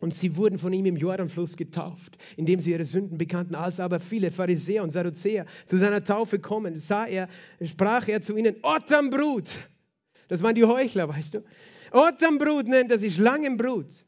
Und 0.00 0.14
sie 0.14 0.36
wurden 0.36 0.58
von 0.58 0.72
ihm 0.72 0.86
im 0.86 0.96
Jordanfluss 0.96 1.56
getauft, 1.56 2.16
indem 2.36 2.60
sie 2.60 2.72
ihre 2.72 2.86
Sünden 2.86 3.18
bekannten. 3.18 3.54
Als 3.54 3.80
aber 3.80 4.00
viele 4.00 4.30
Pharisäer 4.30 4.82
und 4.82 4.90
Sadduzäer 4.90 5.44
zu 5.66 5.76
seiner 5.76 6.02
Taufe 6.02 6.38
kommen, 6.38 6.80
sah 6.80 7.04
er, 7.04 7.28
sprach 7.62 8.08
er 8.08 8.22
zu 8.22 8.34
ihnen, 8.34 8.56
Otternbrut. 8.62 9.50
Das 10.28 10.42
waren 10.42 10.54
die 10.54 10.64
Heuchler, 10.64 11.08
weißt 11.08 11.34
du. 11.34 11.44
Otternbrut 11.92 12.66
nennt 12.66 12.90
er 12.90 12.98
sich, 12.98 13.14
Schlangenbrut. 13.14 14.06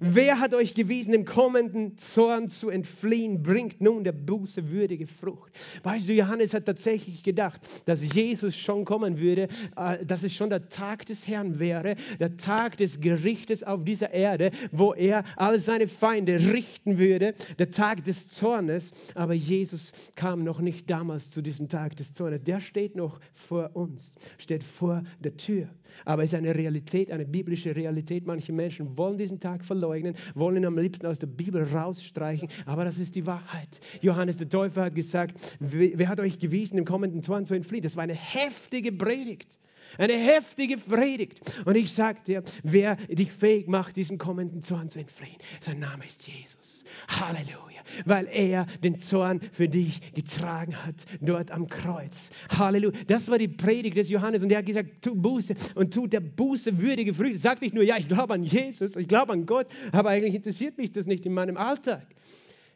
Wer 0.00 0.38
hat 0.38 0.54
euch 0.54 0.74
gewiesen, 0.74 1.10
dem 1.10 1.24
kommenden 1.24 1.96
Zorn 1.96 2.48
zu 2.48 2.70
entfliehen? 2.70 3.42
Bringt 3.42 3.80
nun 3.80 4.04
der 4.04 4.12
Buße 4.12 4.70
würdige 4.70 5.08
Frucht. 5.08 5.52
Weißt 5.82 6.08
du, 6.08 6.12
Johannes 6.12 6.54
hat 6.54 6.66
tatsächlich 6.66 7.24
gedacht, 7.24 7.60
dass 7.84 8.14
Jesus 8.14 8.56
schon 8.56 8.84
kommen 8.84 9.18
würde, 9.18 9.48
äh, 9.76 10.04
dass 10.04 10.22
es 10.22 10.32
schon 10.32 10.50
der 10.50 10.68
Tag 10.68 11.06
des 11.06 11.26
Herrn 11.26 11.58
wäre, 11.58 11.96
der 12.20 12.36
Tag 12.36 12.76
des 12.76 13.00
Gerichtes 13.00 13.64
auf 13.64 13.82
dieser 13.82 14.12
Erde, 14.12 14.52
wo 14.70 14.94
er 14.94 15.24
all 15.36 15.58
seine 15.58 15.88
Feinde 15.88 16.38
richten 16.52 16.98
würde, 16.98 17.34
der 17.58 17.72
Tag 17.72 18.04
des 18.04 18.28
Zornes. 18.28 18.92
Aber 19.16 19.34
Jesus 19.34 19.92
kam 20.14 20.44
noch 20.44 20.60
nicht 20.60 20.88
damals 20.88 21.32
zu 21.32 21.42
diesem 21.42 21.68
Tag 21.68 21.96
des 21.96 22.14
Zornes. 22.14 22.42
Der 22.44 22.60
steht 22.60 22.94
noch 22.94 23.18
vor 23.34 23.74
uns, 23.74 24.14
steht 24.38 24.62
vor 24.62 25.02
der 25.18 25.36
Tür. 25.36 25.68
Aber 26.04 26.22
es 26.22 26.32
ist 26.32 26.38
eine 26.38 26.54
Realität, 26.54 27.10
eine 27.10 27.24
biblische 27.24 27.74
Realität. 27.74 28.26
Manche 28.26 28.52
Menschen 28.52 28.96
wollen 28.96 29.18
diesen 29.18 29.40
Tag 29.40 29.64
verleugnen, 29.88 30.14
wollen 30.34 30.64
am 30.64 30.76
liebsten 30.76 31.06
aus 31.06 31.18
der 31.18 31.26
Bibel 31.26 31.62
rausstreichen. 31.62 32.48
Aber 32.66 32.84
das 32.84 32.98
ist 32.98 33.14
die 33.14 33.26
Wahrheit. 33.26 33.80
Johannes 34.00 34.38
der 34.38 34.48
Täufer 34.48 34.84
hat 34.84 34.94
gesagt, 34.94 35.56
wer 35.60 36.08
hat 36.08 36.20
euch 36.20 36.38
gewiesen, 36.38 36.76
dem 36.76 36.84
kommenden 36.84 37.22
Zorn 37.22 37.46
zu 37.46 37.54
entfliehen? 37.54 37.82
Das 37.82 37.96
war 37.96 38.04
eine 38.04 38.14
heftige 38.14 38.92
Predigt. 38.92 39.58
Eine 39.96 40.14
heftige 40.14 40.76
Predigt. 40.76 41.40
Und 41.64 41.76
ich 41.76 41.92
sage 41.92 42.20
dir, 42.26 42.42
wer 42.62 42.96
dich 42.96 43.32
fähig 43.32 43.68
macht, 43.68 43.96
diesem 43.96 44.18
kommenden 44.18 44.62
Zorn 44.62 44.90
zu 44.90 44.98
entfliehen, 44.98 45.38
sein 45.60 45.78
Name 45.78 46.06
ist 46.06 46.26
Jesus. 46.26 46.84
Halleluja. 47.08 47.82
Weil 48.04 48.26
er 48.26 48.66
den 48.82 48.98
Zorn 48.98 49.40
für 49.52 49.68
dich 49.68 50.12
getragen 50.14 50.76
hat, 50.84 51.06
dort 51.20 51.50
am 51.50 51.68
Kreuz. 51.68 52.30
Halleluja. 52.56 52.98
Das 53.06 53.28
war 53.30 53.38
die 53.38 53.48
Predigt 53.48 53.96
des 53.96 54.10
Johannes. 54.10 54.42
Und 54.42 54.50
er 54.50 54.58
hat 54.58 54.66
gesagt, 54.66 55.02
tu 55.02 55.14
Buße 55.14 55.54
und 55.74 55.94
tu 55.94 56.06
der 56.06 56.20
Buße 56.20 56.80
würdige 56.80 57.14
Früchte. 57.14 57.38
Sag 57.38 57.60
nicht 57.60 57.74
nur, 57.74 57.84
ja, 57.84 57.96
ich 57.96 58.08
glaube 58.08 58.34
an 58.34 58.44
Jesus, 58.44 58.96
ich 58.96 59.08
glaube 59.08 59.32
an 59.32 59.46
Gott, 59.46 59.68
aber 59.92 60.10
eigentlich 60.10 60.34
interessiert 60.34 60.76
mich 60.78 60.92
das 60.92 61.06
nicht 61.06 61.24
in 61.26 61.34
meinem 61.34 61.56
Alltag. 61.56 62.06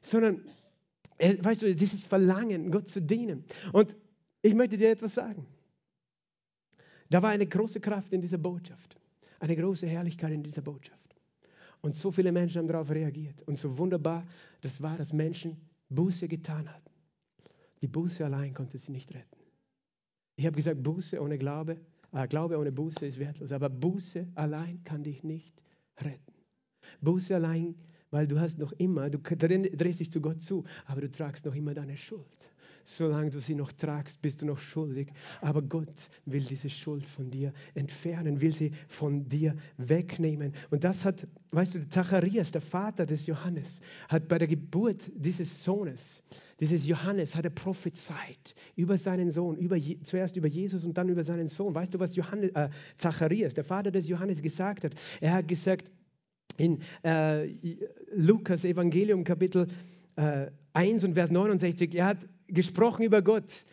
Sondern, 0.01 0.41
äh, 1.19 1.37
weißt 1.41 1.63
du, 1.63 1.75
dieses 1.75 2.05
Verlangen, 2.05 2.71
Gott 2.71 2.89
zu 2.89 3.01
dienen. 3.01 3.45
Und 3.73 3.95
ich 4.43 4.55
möchte 4.55 4.77
dir 4.77 4.91
etwas 4.91 5.15
sagen. 5.15 5.47
Da 7.13 7.21
war 7.21 7.29
eine 7.29 7.47
große 7.47 7.79
Kraft 7.79 8.11
in 8.15 8.23
dieser 8.23 8.39
Botschaft. 8.39 8.97
eine 9.39 9.55
große 9.55 9.87
Herrlichkeit 9.87 10.33
in 10.33 10.43
dieser 10.43 10.63
Botschaft. 10.63 11.15
Und 11.83 11.95
so 11.95 12.11
viele 12.11 12.33
Menschen 12.33 12.61
haben 12.61 12.69
darauf 12.69 12.91
reagiert. 12.91 13.43
Und 13.43 13.59
so 13.59 13.77
wunderbar 13.77 14.25
das 14.63 14.81
war, 14.81 14.97
dass 14.97 15.13
Menschen 15.13 15.61
Buße 15.91 16.27
getan 16.27 16.67
hatten. 16.73 16.91
Die 17.83 17.89
Buße 17.89 18.25
allein 18.25 18.55
konnte 18.55 18.79
sie 18.79 18.93
nicht 18.93 19.13
retten. 19.13 19.37
Ich 20.37 20.47
habe 20.47 20.57
gesagt, 20.57 20.83
Buße 20.83 21.21
ohne 21.21 21.37
Glaube, 21.37 21.77
äh, 22.13 22.27
Glaube 22.29 22.57
ohne 22.57 22.73
Buße 22.73 23.05
ist 23.05 23.19
wertlos. 23.19 23.53
Aber 23.53 23.69
Buße 23.69 24.29
allein 24.37 24.83
kann 24.85 25.03
dich 25.03 25.23
nicht 25.23 25.63
retten. 26.01 26.33
Buße 27.03 27.35
allein, 27.35 27.75
weil 28.11 28.27
du 28.27 28.41
hast 28.41 28.59
noch 28.59 28.73
immer, 28.73 29.11
du 29.11 29.19
drehst 29.19 30.01
dich 30.01 30.11
zu 30.11 30.23
Gott 30.23 30.41
zu, 30.41 30.65
aber 30.87 31.03
du 31.03 31.11
tragst 31.11 31.45
noch 31.45 31.55
immer 31.55 31.75
deine 31.75 31.97
Schuld 31.99 32.52
solange 32.85 33.31
du 33.31 33.41
sie 33.41 33.55
noch 33.55 33.73
tragst, 33.73 34.23
bist 34.23 34.43
du 34.43 34.47
noch 34.47 34.59
schuldig. 34.59 35.09
Aber 35.41 35.63
Gott 35.63 36.09
will 36.27 36.43
diese 36.43 36.71
Schuld 36.71 37.07
von 37.07 37.31
dir 37.31 37.53
entfernen, 37.75 38.41
will 38.41 38.53
sie 38.53 38.73
von 38.89 39.29
dir 39.29 39.57
wegnehmen. 39.77 40.53
Und 40.71 40.85
das 40.85 41.05
hat, 41.05 41.27
weißt 41.51 41.75
du, 41.75 41.89
Zacharias, 41.89 42.53
der 42.53 42.61
Vater 42.61 43.07
des 43.07 43.27
Johannes, 43.27 43.81
hat 44.09 44.29
bei 44.29 44.39
der 44.39 44.49
Geburt 44.49 45.11
dieses 45.15 45.65
Sohnes, 45.65 46.23
dieses 46.61 46.87
Johannes, 46.87 47.35
hat 47.35 47.45
er 47.45 47.51
prophezeit 47.51 48.55
über 48.77 48.97
seinen 48.97 49.31
Sohn, 49.31 49.57
über, 49.57 49.77
zuerst 50.05 50.37
über 50.37 50.49
Jesus 50.49 50.85
und 50.85 50.97
dann 50.97 51.09
über 51.09 51.25
seinen 51.25 51.49
Sohn. 51.49 51.75
Weißt 51.75 51.95
du, 51.95 51.99
was 51.99 52.15
Johannes, 52.17 52.51
äh, 52.51 52.69
Zacharias, 52.99 53.55
der 53.55 53.65
Vater 53.65 53.91
des 53.91 54.09
Johannes, 54.09 54.43
gesagt 54.43 54.85
hat? 54.85 54.95
Er 55.21 55.33
hat 55.33 55.49
gesagt, 55.49 55.91
in 56.57 56.81
äh, 57.03 57.49
Lukas 58.15 58.65
Evangelium 58.65 59.25
Kapitel 59.25 59.67
äh, 60.17 60.51
1 60.75 61.05
und 61.05 61.15
Vers 61.15 61.31
69, 61.31 61.95
er 61.95 62.07
hat 62.07 62.19
gesprochen 62.53 63.03
über 63.03 63.23
Gott 63.23 63.65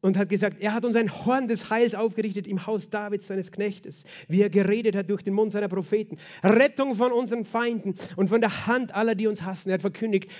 und 0.00 0.16
hat 0.16 0.28
gesagt, 0.28 0.58
er 0.60 0.74
hat 0.74 0.84
uns 0.84 0.96
ein 0.96 1.12
Horn 1.12 1.48
des 1.48 1.70
Heils 1.70 1.94
aufgerichtet 1.94 2.46
im 2.46 2.66
Haus 2.66 2.88
Davids, 2.88 3.26
seines 3.26 3.50
Knechtes, 3.50 4.04
wie 4.28 4.42
er 4.42 4.50
geredet 4.50 4.94
hat 4.94 5.10
durch 5.10 5.22
den 5.22 5.34
Mund 5.34 5.52
seiner 5.52 5.68
Propheten. 5.68 6.18
Rettung 6.42 6.94
von 6.94 7.12
unseren 7.12 7.44
Feinden 7.44 7.94
und 8.16 8.28
von 8.28 8.40
der 8.40 8.66
Hand 8.66 8.94
aller, 8.94 9.14
die 9.14 9.26
uns 9.26 9.42
hassen. 9.42 9.70
Er 9.70 9.74
hat 9.74 9.80
verkündigt, 9.80 10.30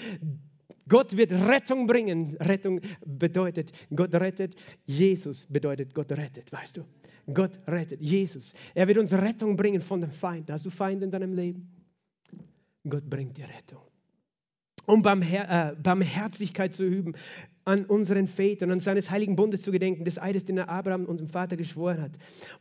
Gott 0.89 1.17
wird 1.17 1.33
Rettung 1.33 1.87
bringen. 1.87 2.37
Rettung 2.41 2.81
bedeutet, 3.05 3.73
Gott 3.95 4.15
rettet. 4.15 4.55
Jesus 4.87 5.47
bedeutet, 5.47 5.95
Gott 5.95 6.11
rettet, 6.13 6.51
weißt 6.53 6.79
du. 6.79 6.85
Gott 7.33 7.59
rettet, 7.67 8.01
Jesus. 8.01 8.55
Er 8.75 8.89
wird 8.89 8.97
uns 8.97 9.13
Rettung 9.13 9.57
bringen 9.57 9.83
von 9.83 10.01
den 10.01 10.11
Feinden. 10.11 10.53
Hast 10.53 10.65
du 10.65 10.71
Feinde 10.71 11.05
in 11.05 11.11
deinem 11.11 11.35
Leben? 11.35 11.71
Gott 12.89 13.05
bringt 13.05 13.37
dir 13.37 13.47
Rettung 13.49 13.83
um 14.89 15.03
Barmher 15.03 15.73
äh, 15.73 15.77
Barmherzigkeit 15.77 16.75
zu 16.75 16.85
üben, 16.85 17.15
an 17.69 17.85
unseren 17.85 18.29
Vätern, 18.29 18.71
an 18.71 18.81
seines 18.81 19.11
heiligen 19.11 19.37
Bundes 19.37 19.61
zu 19.61 19.71
gedenken, 19.71 20.07
des 20.07 20.19
Eides, 20.19 20.47
den 20.47 20.57
er 20.57 20.71
Abraham, 20.71 21.05
unserem 21.05 21.29
Vater, 21.29 21.55
geschworen 21.55 22.01
hat 22.01 22.13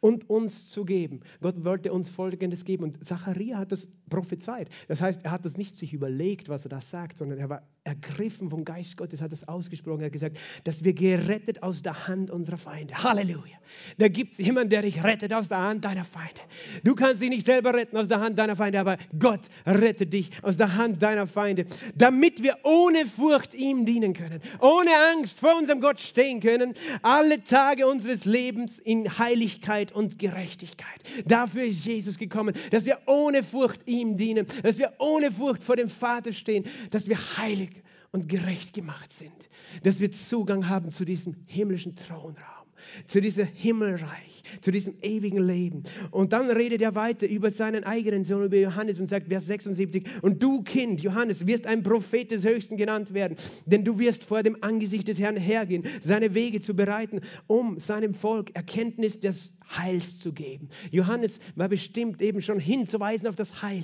und 0.02 0.30
uns 0.30 0.70
zu 0.70 0.84
geben. 0.84 1.22
Gott 1.40 1.64
wollte 1.64 1.94
uns 1.94 2.10
Folgendes 2.10 2.66
geben 2.66 2.84
und 2.84 3.06
Zacharia 3.06 3.58
hat 3.58 3.72
das 3.72 3.88
prophezeit. 4.10 4.70
Das 4.90 5.00
heißt, 5.00 5.24
er 5.24 5.32
hat 5.32 5.46
das 5.46 5.58
nicht 5.58 5.78
sich 5.78 5.94
überlegt, 5.94 6.50
was 6.50 6.66
er 6.66 6.70
da 6.70 6.82
sagt, 6.82 7.18
sondern 7.18 7.40
er 7.40 7.50
war 7.50 7.62
ergriffen 7.88 8.50
vom 8.50 8.66
Geist 8.66 8.98
Gottes, 8.98 9.22
hat 9.22 9.32
das 9.32 9.48
ausgesprochen, 9.48 10.04
hat 10.04 10.12
gesagt, 10.12 10.38
dass 10.66 10.84
wir 10.84 10.94
gerettet 10.94 11.64
aus 11.64 11.82
der 11.82 12.08
Hand 12.08 12.30
unserer 12.30 12.58
Feinde. 12.58 12.94
Halleluja. 13.02 13.58
Da 13.98 14.10
gibt 14.10 14.34
es 14.34 14.40
jemanden, 14.40 14.70
der 14.70 14.82
dich 14.82 15.04
rettet 15.04 15.34
aus 15.34 15.48
der 15.48 15.60
Hand 15.60 15.86
deiner 15.86 16.04
Feinde. 16.04 16.42
Du 16.84 16.96
kannst 16.96 17.22
dich 17.22 17.30
nicht 17.30 17.46
selber 17.46 17.74
retten 17.74 17.98
aus 17.98 18.08
der 18.08 18.20
Hand 18.20 18.38
deiner 18.38 18.56
Feinde, 18.56 18.80
aber 18.80 18.98
Gott 19.18 19.48
rettet 19.66 20.12
dich 20.12 20.30
aus 20.42 20.58
der 20.58 20.76
Hand 20.76 21.02
deiner 21.02 21.28
Feinde, 21.28 21.66
damit 21.96 22.44
wir 22.44 22.58
ohne 22.64 23.06
Furcht 23.06 23.54
ihm 23.54 23.86
dienen 23.86 24.14
können, 24.14 24.42
ohne 24.60 24.92
Angst 25.14 25.40
vor 25.40 25.58
unserem 25.58 25.80
Gott 25.80 26.00
stehen 26.00 26.42
können, 26.42 26.74
alle 27.02 27.44
Tage 27.44 27.88
unseres 27.88 28.26
Lebens 28.26 28.80
in 28.80 29.18
Heiligkeit 29.18 29.94
und 29.94 30.20
Gerechtigkeit. 30.20 30.88
Dafür 31.26 31.64
ist 31.64 31.86
Jesus 31.86 32.18
gekommen, 32.18 32.54
dass 32.72 32.86
wir 32.86 33.00
ohne 33.06 33.44
Furcht 33.44 33.88
ihm 33.88 34.18
dienen, 34.18 34.46
dass 34.62 34.78
wir 34.78 34.94
ohne 35.00 35.32
Furcht 35.32 35.64
vor 35.64 35.78
dem 35.78 35.90
Vater 35.90 36.34
stehen, 36.34 36.66
dass 36.92 37.08
wir 37.08 37.18
heilig 37.38 37.77
und 38.18 38.30
gerecht 38.30 38.74
gemacht 38.74 39.12
sind, 39.12 39.50
dass 39.84 40.00
wir 40.00 40.10
Zugang 40.12 40.68
haben 40.68 40.92
zu 40.92 41.06
diesem 41.06 41.36
himmlischen 41.46 41.96
Thronraum 41.96 42.58
zu 43.06 43.22
diesem 43.22 43.48
Himmelreich, 43.48 44.44
zu 44.62 44.72
diesem 44.72 44.96
ewigen 45.02 45.46
Leben. 45.46 45.84
Und 46.12 46.34
dann 46.34 46.50
redet 46.50 46.82
er 46.82 46.96
weiter 46.96 47.28
über 47.28 47.52
seinen 47.52 47.84
eigenen 47.84 48.24
Sohn, 48.24 48.46
über 48.46 48.58
Johannes 48.58 49.00
und 49.00 49.08
sagt, 49.08 49.28
Vers 49.28 49.48
76, 49.48 50.06
und 50.22 50.42
du 50.42 50.64
Kind, 50.64 51.02
Johannes, 51.02 51.46
wirst 51.46 51.68
ein 51.68 51.84
Prophet 51.84 52.32
des 52.32 52.46
Höchsten 52.46 52.78
genannt 52.78 53.14
werden, 53.14 53.38
denn 53.66 53.84
du 53.84 54.00
wirst 54.00 54.24
vor 54.24 54.44
dem 54.44 54.58
Angesicht 54.62 55.08
des 55.08 55.20
Herrn 55.20 55.36
hergehen, 55.36 55.84
seine 56.02 56.34
Wege 56.34 56.62
zu 56.62 56.76
bereiten, 56.76 57.22
um 57.48 57.80
seinem 57.80 58.14
Volk 58.14 58.56
Erkenntnis 58.56 59.20
des 59.20 59.54
Heils 59.70 60.20
zu 60.20 60.32
geben. 60.32 60.70
Johannes 60.92 61.40
war 61.56 61.68
bestimmt 61.68 62.22
eben 62.22 62.42
schon 62.42 62.60
hinzuweisen 62.60 63.28
auf 63.28 63.36
das 63.36 63.62
Heil. 63.62 63.84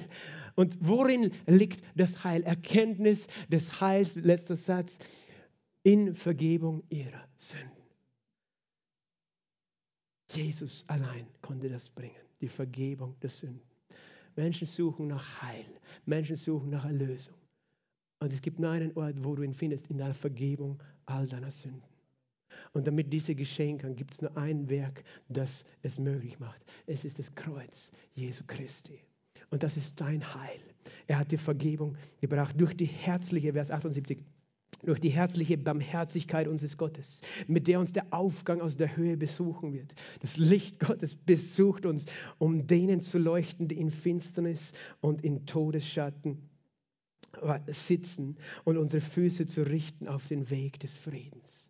Und 0.56 0.78
worin 0.80 1.32
liegt 1.47 1.84
das 1.95 2.24
Heil? 2.24 2.43
Erkenntnis 2.43 3.28
des 3.49 3.82
Heils, 3.82 4.16
letzter 4.16 4.56
Satz, 4.56 4.99
in 5.84 6.16
Vergebung 6.16 6.84
ihrer 6.89 7.28
Sünden. 7.38 7.70
Jesus 10.32 10.86
allein 10.88 11.28
konnte 11.41 11.70
das 11.70 11.89
bringen, 11.89 12.16
die 12.41 12.47
Vergebung 12.47 13.16
der 13.22 13.30
Sünden. 13.30 13.62
Menschen 14.36 14.66
suchen 14.66 15.08
nach 15.08 15.41
Heil, 15.41 15.66
Menschen 16.06 16.36
suchen 16.36 16.70
nach 16.70 16.86
Erlösung. 16.86 17.36
Und 18.20 18.32
es 18.34 18.41
gibt 18.41 18.60
nur 18.60 18.72
einen 18.72 18.95
Ort, 18.95 19.24
wo 19.24 19.36
du 19.36 19.43
ihn 19.43 19.54
findest, 19.54 19.88
in 19.91 19.97
der 19.97 20.14
Vergebung 20.14 20.82
all 21.06 21.28
deiner 21.28 21.51
Sünden. 21.51 21.84
Und 22.72 22.88
damit 22.88 23.12
diese 23.12 23.36
geschehen 23.36 23.78
kann, 23.78 23.95
gibt 23.95 24.14
es 24.14 24.22
nur 24.22 24.36
ein 24.38 24.70
Werk, 24.70 25.04
das 25.28 25.66
es 25.82 25.99
möglich 25.99 26.39
macht. 26.39 26.62
Es 26.88 27.06
ist 27.06 27.20
das 27.20 27.34
Kreuz 27.36 27.91
Jesu 28.16 28.43
Christi. 28.47 28.99
Und 29.54 29.62
das 29.62 29.78
ist 29.78 30.01
dein 30.01 30.34
Heil. 30.34 30.60
Er 31.06 31.20
hat 31.20 31.32
die 31.32 31.38
Vergebung 31.38 31.95
gebracht 32.20 32.60
durch 32.60 32.76
die 32.76 32.88
herzliche, 32.88 33.54
Vers 33.54 33.70
78, 33.70 34.18
durch 34.82 34.99
die 34.99 35.12
herzliche 35.12 35.60
Barmherzigkeit 35.60 36.47
unseres 36.47 36.76
Gottes, 36.76 37.22
mit 37.45 37.68
der 37.68 37.80
uns 37.80 37.93
der 37.93 38.12
Aufgang 38.12 38.62
aus 38.62 38.78
der 38.78 38.97
Höhe 38.97 39.16
besuchen 39.16 39.72
wird. 39.72 39.93
Das 40.22 40.38
Licht 40.38 40.80
Gottes 40.80 41.14
besucht 41.14 41.86
uns, 41.86 42.08
um 42.39 42.66
denen 42.66 42.99
zu 42.99 43.20
leuchten, 43.20 43.68
die 43.68 43.80
in 43.80 43.91
Finsternis 43.91 44.74
und 45.01 45.24
in 45.24 45.45
Todesschatten 45.45 46.49
sitzen 47.68 48.38
und 48.64 48.78
unsere 48.78 49.01
Füße 49.01 49.45
zu 49.45 49.62
richten 49.62 50.08
auf 50.08 50.28
den 50.30 50.49
Weg 50.49 50.80
des 50.80 50.95
Friedens. 50.95 51.70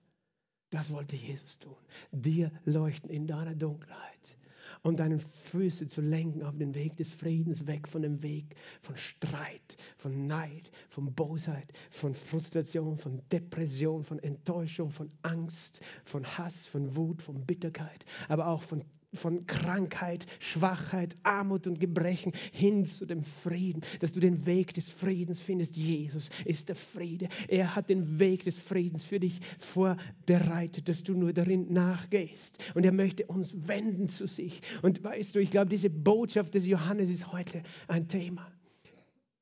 Das 0.70 0.90
wollte 0.90 1.18
Jesus 1.18 1.60
tun. 1.60 1.76
Dir 2.14 2.50
leuchten 2.64 3.10
in 3.10 3.28
deiner 3.28 3.56
Dunkelheit 3.56 4.38
und 4.84 5.00
deine 5.00 5.20
Füße 5.20 5.88
zu 5.88 6.02
lenken 6.02 6.44
auf 6.44 6.58
den 6.58 6.76
Weg 6.76 6.96
des 6.98 7.12
Friedens, 7.12 7.66
weg 7.68 7.88
von 7.88 8.02
dem 8.02 8.22
Weg 8.22 8.56
von 8.82 8.96
Streit, 8.98 9.78
von 9.98 10.28
Neid, 10.28 10.72
von 10.90 11.14
Bosheit, 11.14 11.72
von 11.90 12.14
Frustration, 12.14 12.98
von 12.98 13.22
Depression, 13.32 14.04
von 14.04 14.20
Enttäuschung, 14.20 14.92
von 14.92 15.10
Angst, 15.24 15.80
von 16.04 16.26
Hass, 16.38 16.66
von 16.68 16.96
Wut, 16.96 17.22
von 17.22 17.46
Bitterkeit, 17.46 18.06
aber 18.28 18.48
auch 18.48 18.62
von 18.62 18.84
von 19.14 19.45
Krankheit, 19.47 20.26
Schwachheit, 20.39 21.16
Armut 21.24 21.68
und 21.68 21.80
Gebrechen 21.80 22.34
hin 22.51 22.86
zu 22.86 23.05
dem 23.05 23.24
Frieden, 23.24 23.82
dass 23.99 24.14
du 24.14 24.20
den 24.20 24.45
Weg 24.45 24.74
des 24.74 24.89
Friedens 24.89 25.39
findest. 25.39 25.78
Jesus 25.78 26.30
ist 26.45 26.70
der 26.70 26.76
Friede. 26.76 27.30
Er 27.47 27.76
hat 27.76 27.89
den 27.89 28.20
Weg 28.20 28.43
des 28.43 28.57
Friedens 28.57 29.05
für 29.05 29.20
dich 29.20 29.39
vorbereitet, 29.59 30.89
dass 30.89 31.03
du 31.03 31.14
nur 31.14 31.34
darin 31.34 31.72
nachgehst. 31.72 32.59
Und 32.76 32.86
er 32.86 32.91
möchte 32.91 33.26
uns 33.26 33.68
wenden 33.68 34.07
zu 34.07 34.28
sich. 34.28 34.61
Und 34.82 35.03
weißt 35.03 35.36
du, 35.36 35.39
ich 35.39 35.51
glaube, 35.51 35.70
diese 35.70 35.89
Botschaft 35.89 36.55
des 36.55 36.66
Johannes 36.66 37.09
ist 37.09 37.32
heute 37.32 37.64
ein 37.88 38.07
Thema. 38.07 38.51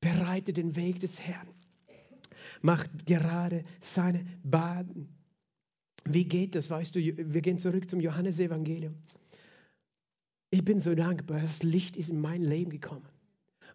Bereite 0.00 0.52
den 0.52 0.74
Weg 0.76 1.00
des 1.00 1.20
Herrn. 1.20 1.48
Macht 2.60 3.06
gerade 3.06 3.64
seine 3.80 4.24
Baden. 4.42 5.08
Wie 6.04 6.24
geht 6.24 6.54
das? 6.54 6.70
Weißt 6.70 6.94
du, 6.94 7.00
wir 7.00 7.40
gehen 7.40 7.58
zurück 7.58 7.88
zum 7.88 8.00
Johannesevangelium. 8.00 8.94
Ich 10.52 10.66
bin 10.66 10.80
so 10.80 10.94
dankbar, 10.94 11.40
das 11.40 11.62
Licht 11.62 11.96
ist 11.96 12.10
in 12.10 12.20
mein 12.20 12.42
Leben 12.42 12.70
gekommen. 12.70 13.08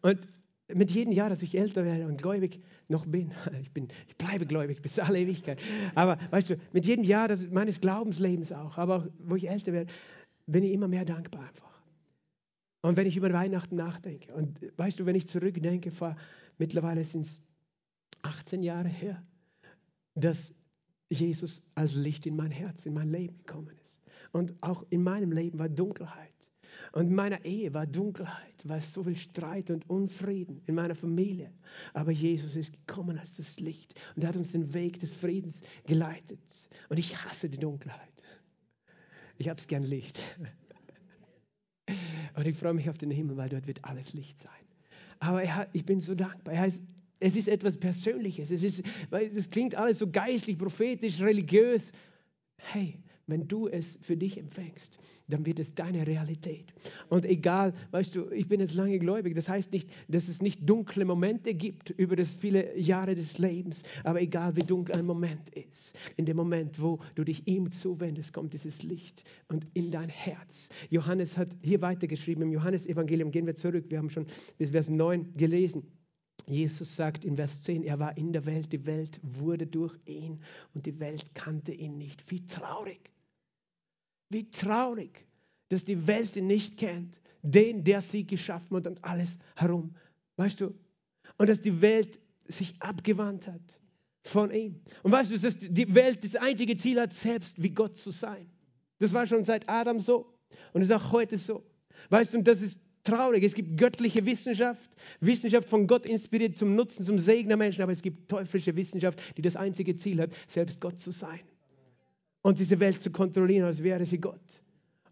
Und 0.03 0.19
mit 0.67 0.91
jedem 0.91 1.11
Jahr, 1.11 1.27
dass 1.27 1.41
ich 1.41 1.57
älter 1.57 1.83
werde 1.83 2.05
und 2.05 2.21
gläubig 2.21 2.61
noch 2.87 3.07
bin, 3.07 3.31
ich, 3.61 3.71
bin, 3.71 3.87
ich 4.07 4.15
bleibe 4.15 4.45
gläubig 4.45 4.83
bis 4.83 4.99
alle 4.99 5.19
Ewigkeit, 5.19 5.59
aber 5.95 6.19
weißt 6.29 6.51
du, 6.51 6.57
mit 6.73 6.85
jedem 6.85 7.03
Jahr 7.03 7.27
das 7.27 7.49
meines 7.49 7.81
Glaubenslebens 7.81 8.51
auch, 8.51 8.77
aber 8.77 8.97
auch, 8.97 9.07
wo 9.17 9.35
ich 9.35 9.49
älter 9.49 9.73
werde, 9.73 9.91
bin 10.45 10.63
ich 10.63 10.71
immer 10.71 10.87
mehr 10.87 11.03
dankbar 11.03 11.47
einfach. 11.47 11.81
Und 12.83 12.95
wenn 12.95 13.07
ich 13.07 13.17
über 13.17 13.33
Weihnachten 13.33 13.75
nachdenke, 13.75 14.31
und 14.35 14.59
weißt 14.77 14.99
du, 14.99 15.07
wenn 15.07 15.15
ich 15.15 15.27
zurückdenke, 15.27 15.89
vor 15.89 16.15
mittlerweile 16.59 17.03
sind 17.03 17.21
es 17.21 17.41
18 18.21 18.61
Jahre 18.61 18.87
her, 18.87 19.25
dass 20.13 20.53
Jesus 21.09 21.63
als 21.73 21.95
Licht 21.95 22.27
in 22.27 22.35
mein 22.35 22.51
Herz, 22.51 22.85
in 22.85 22.93
mein 22.93 23.09
Leben 23.09 23.35
gekommen 23.39 23.71
ist. 23.81 23.99
Und 24.31 24.53
auch 24.61 24.85
in 24.91 25.01
meinem 25.01 25.31
Leben 25.31 25.57
war 25.57 25.69
Dunkelheit. 25.69 26.36
Und 26.97 27.09
in 27.09 27.13
meiner 27.13 27.45
Ehe 27.45 27.71
war 27.75 27.85
Dunkelheit, 27.85 28.55
war 28.63 28.81
so 28.81 29.03
viel 29.03 29.15
Streit 29.15 29.69
und 29.69 29.87
Unfrieden 29.87 30.63
in 30.65 30.73
meiner 30.73 30.95
Familie. 30.95 31.53
Aber 31.93 32.09
Jesus 32.11 32.55
ist 32.55 32.73
gekommen 32.73 33.19
als 33.19 33.35
das 33.35 33.59
Licht 33.59 33.93
und 34.15 34.23
er 34.23 34.29
hat 34.29 34.35
uns 34.35 34.53
den 34.53 34.73
Weg 34.73 34.99
des 34.99 35.11
Friedens 35.11 35.61
geleitet. 35.85 36.39
Und 36.89 36.97
ich 36.97 37.15
hasse 37.23 37.51
die 37.51 37.59
Dunkelheit. 37.59 38.09
Ich 39.37 39.47
habe 39.47 39.59
es 39.59 39.67
gern 39.67 39.83
Licht. 39.83 40.19
Und 42.35 42.47
ich 42.47 42.57
freue 42.57 42.73
mich 42.73 42.89
auf 42.89 42.97
den 42.97 43.11
Himmel, 43.11 43.37
weil 43.37 43.49
dort 43.49 43.67
wird 43.67 43.85
alles 43.85 44.13
Licht 44.13 44.39
sein. 44.39 44.51
Aber 45.19 45.41
hat, 45.41 45.69
ich 45.73 45.85
bin 45.85 45.99
so 45.99 46.15
dankbar. 46.15 46.55
Er 46.55 46.61
heißt, 46.61 46.81
es 47.19 47.35
ist 47.35 47.47
etwas 47.47 47.77
Persönliches. 47.77 48.49
Es, 48.49 48.63
ist, 48.63 48.81
es 49.11 49.49
klingt 49.51 49.75
alles 49.75 49.99
so 49.99 50.09
geistlich, 50.09 50.57
prophetisch, 50.57 51.21
religiös. 51.21 51.91
Hey, 52.57 52.99
wenn 53.27 53.47
du 53.47 53.67
es 53.67 53.99
für 54.01 54.17
dich 54.17 54.37
empfängst, 54.37 54.97
dann 55.27 55.45
wird 55.45 55.59
es 55.59 55.75
deine 55.75 56.07
Realität. 56.07 56.73
Und 57.09 57.25
egal, 57.25 57.73
weißt 57.91 58.15
du, 58.15 58.29
ich 58.31 58.47
bin 58.47 58.61
jetzt 58.61 58.73
lange 58.73 58.97
gläubig, 58.99 59.35
das 59.35 59.49
heißt 59.49 59.73
nicht, 59.73 59.89
dass 60.07 60.29
es 60.29 60.41
nicht 60.41 60.67
dunkle 60.67 61.05
Momente 61.05 61.53
gibt 61.53 61.89
über 61.91 62.15
das 62.15 62.29
viele 62.31 62.77
Jahre 62.77 63.15
des 63.15 63.37
Lebens, 63.37 63.83
aber 64.03 64.21
egal 64.21 64.55
wie 64.55 64.61
dunkel 64.61 64.95
ein 64.95 65.05
Moment 65.05 65.49
ist, 65.49 65.97
in 66.15 66.25
dem 66.25 66.37
Moment, 66.37 66.81
wo 66.81 66.99
du 67.15 67.23
dich 67.23 67.47
ihm 67.47 67.71
zuwendest, 67.71 68.33
kommt 68.33 68.53
dieses 68.53 68.83
Licht 68.83 69.23
und 69.49 69.67
in 69.73 69.91
dein 69.91 70.09
Herz. 70.09 70.69
Johannes 70.89 71.37
hat 71.37 71.55
hier 71.61 71.81
weitergeschrieben, 71.81 72.43
im 72.43 72.51
Johannesevangelium 72.51 73.31
gehen 73.31 73.45
wir 73.45 73.55
zurück, 73.55 73.85
wir 73.89 73.97
haben 73.97 74.09
schon 74.09 74.25
bis 74.57 74.71
Vers 74.71 74.89
9 74.89 75.33
gelesen. 75.33 75.83
Jesus 76.45 76.95
sagt 76.95 77.25
in 77.25 77.35
Vers 77.35 77.61
10, 77.61 77.83
er 77.83 77.99
war 77.99 78.17
in 78.17 78.31
der 78.31 78.45
Welt, 78.45 78.71
die 78.71 78.85
Welt 78.85 79.19
wurde 79.21 79.67
durch 79.67 79.97
ihn 80.05 80.39
und 80.73 80.85
die 80.85 80.97
Welt 80.99 81.35
kannte 81.35 81.73
ihn 81.73 81.97
nicht. 81.97 82.31
Wie 82.31 82.45
traurig. 82.45 83.11
Wie 84.29 84.49
traurig, 84.49 85.25
dass 85.69 85.85
die 85.85 86.07
Welt 86.07 86.35
ihn 86.35 86.47
nicht 86.47 86.77
kennt, 86.77 87.19
den, 87.41 87.83
der 87.83 88.01
sie 88.01 88.25
geschaffen 88.25 88.77
hat 88.77 88.87
und 88.87 89.03
alles 89.03 89.37
herum. 89.55 89.95
Weißt 90.35 90.61
du? 90.61 90.73
Und 91.37 91.49
dass 91.49 91.61
die 91.61 91.81
Welt 91.81 92.19
sich 92.47 92.75
abgewandt 92.79 93.47
hat 93.47 93.79
von 94.23 94.51
ihm. 94.51 94.81
Und 95.03 95.11
weißt 95.11 95.31
du, 95.31 95.37
dass 95.37 95.57
die 95.57 95.95
Welt 95.95 96.23
das 96.23 96.35
einzige 96.35 96.75
Ziel 96.75 96.99
hat, 96.99 97.13
selbst 97.13 97.61
wie 97.61 97.69
Gott 97.69 97.97
zu 97.97 98.11
sein. 98.11 98.49
Das 98.99 99.13
war 99.13 99.25
schon 99.25 99.45
seit 99.45 99.69
Adam 99.69 99.99
so 99.99 100.33
und 100.73 100.81
ist 100.81 100.91
auch 100.91 101.11
heute 101.11 101.37
so. 101.37 101.63
Weißt 102.09 102.33
du, 102.33 102.39
und 102.39 102.47
das 102.47 102.61
ist 102.61 102.81
traurig. 103.03 103.43
Es 103.43 103.53
gibt 103.53 103.77
göttliche 103.77 104.25
Wissenschaft, 104.25 104.89
Wissenschaft 105.21 105.69
von 105.69 105.87
Gott 105.87 106.05
inspiriert 106.05 106.57
zum 106.57 106.75
Nutzen, 106.75 107.05
zum 107.05 107.19
Segen 107.19 107.49
der 107.49 107.57
Menschen, 107.57 107.81
aber 107.81 107.91
es 107.91 108.01
gibt 108.01 108.29
teuflische 108.29 108.75
Wissenschaft, 108.75 109.19
die 109.37 109.41
das 109.41 109.55
einzige 109.55 109.95
Ziel 109.95 110.19
hat, 110.21 110.31
selbst 110.47 110.81
Gott 110.81 110.99
zu 110.99 111.11
sein 111.11 111.39
und 112.47 112.59
diese 112.59 112.79
Welt 112.79 113.01
zu 113.01 113.11
kontrollieren, 113.11 113.65
als 113.65 113.83
wäre 113.83 114.05
sie 114.05 114.19
Gott. 114.19 114.61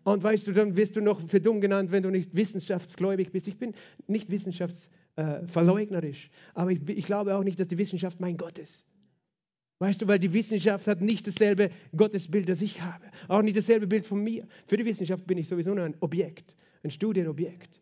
Und 0.05 0.23
weißt 0.23 0.47
du, 0.47 0.53
dann 0.53 0.77
wirst 0.77 0.95
du 0.95 1.01
noch 1.01 1.19
für 1.19 1.41
dumm 1.41 1.59
genannt, 1.59 1.91
wenn 1.91 2.01
du 2.01 2.09
nicht 2.09 2.33
wissenschaftsgläubig 2.33 3.33
bist. 3.33 3.49
Ich 3.49 3.57
bin 3.57 3.73
nicht 4.07 4.31
wissenschaftsverleugnerisch, 4.31 6.27
äh, 6.27 6.29
aber 6.53 6.71
ich, 6.71 6.87
ich 6.87 7.05
glaube 7.05 7.35
auch 7.35 7.43
nicht, 7.43 7.59
dass 7.59 7.67
die 7.67 7.77
Wissenschaft 7.77 8.21
mein 8.21 8.37
Gott 8.37 8.57
ist. 8.57 8.85
Weißt 9.79 10.01
du, 10.01 10.07
weil 10.07 10.17
die 10.17 10.31
Wissenschaft 10.31 10.87
hat 10.87 11.01
nicht 11.01 11.27
dasselbe 11.27 11.71
Gottesbild, 11.93 12.47
das 12.47 12.61
ich 12.61 12.81
habe. 12.81 13.03
Auch 13.27 13.41
nicht 13.41 13.57
dasselbe 13.57 13.85
Bild 13.85 14.05
von 14.05 14.23
mir. 14.23 14.47
Für 14.65 14.77
die 14.77 14.85
Wissenschaft 14.85 15.27
bin 15.27 15.37
ich 15.37 15.49
sowieso 15.49 15.73
nur 15.73 15.83
ein 15.83 15.95
Objekt, 15.99 16.55
ein 16.83 16.89
Studienobjekt. 16.89 17.81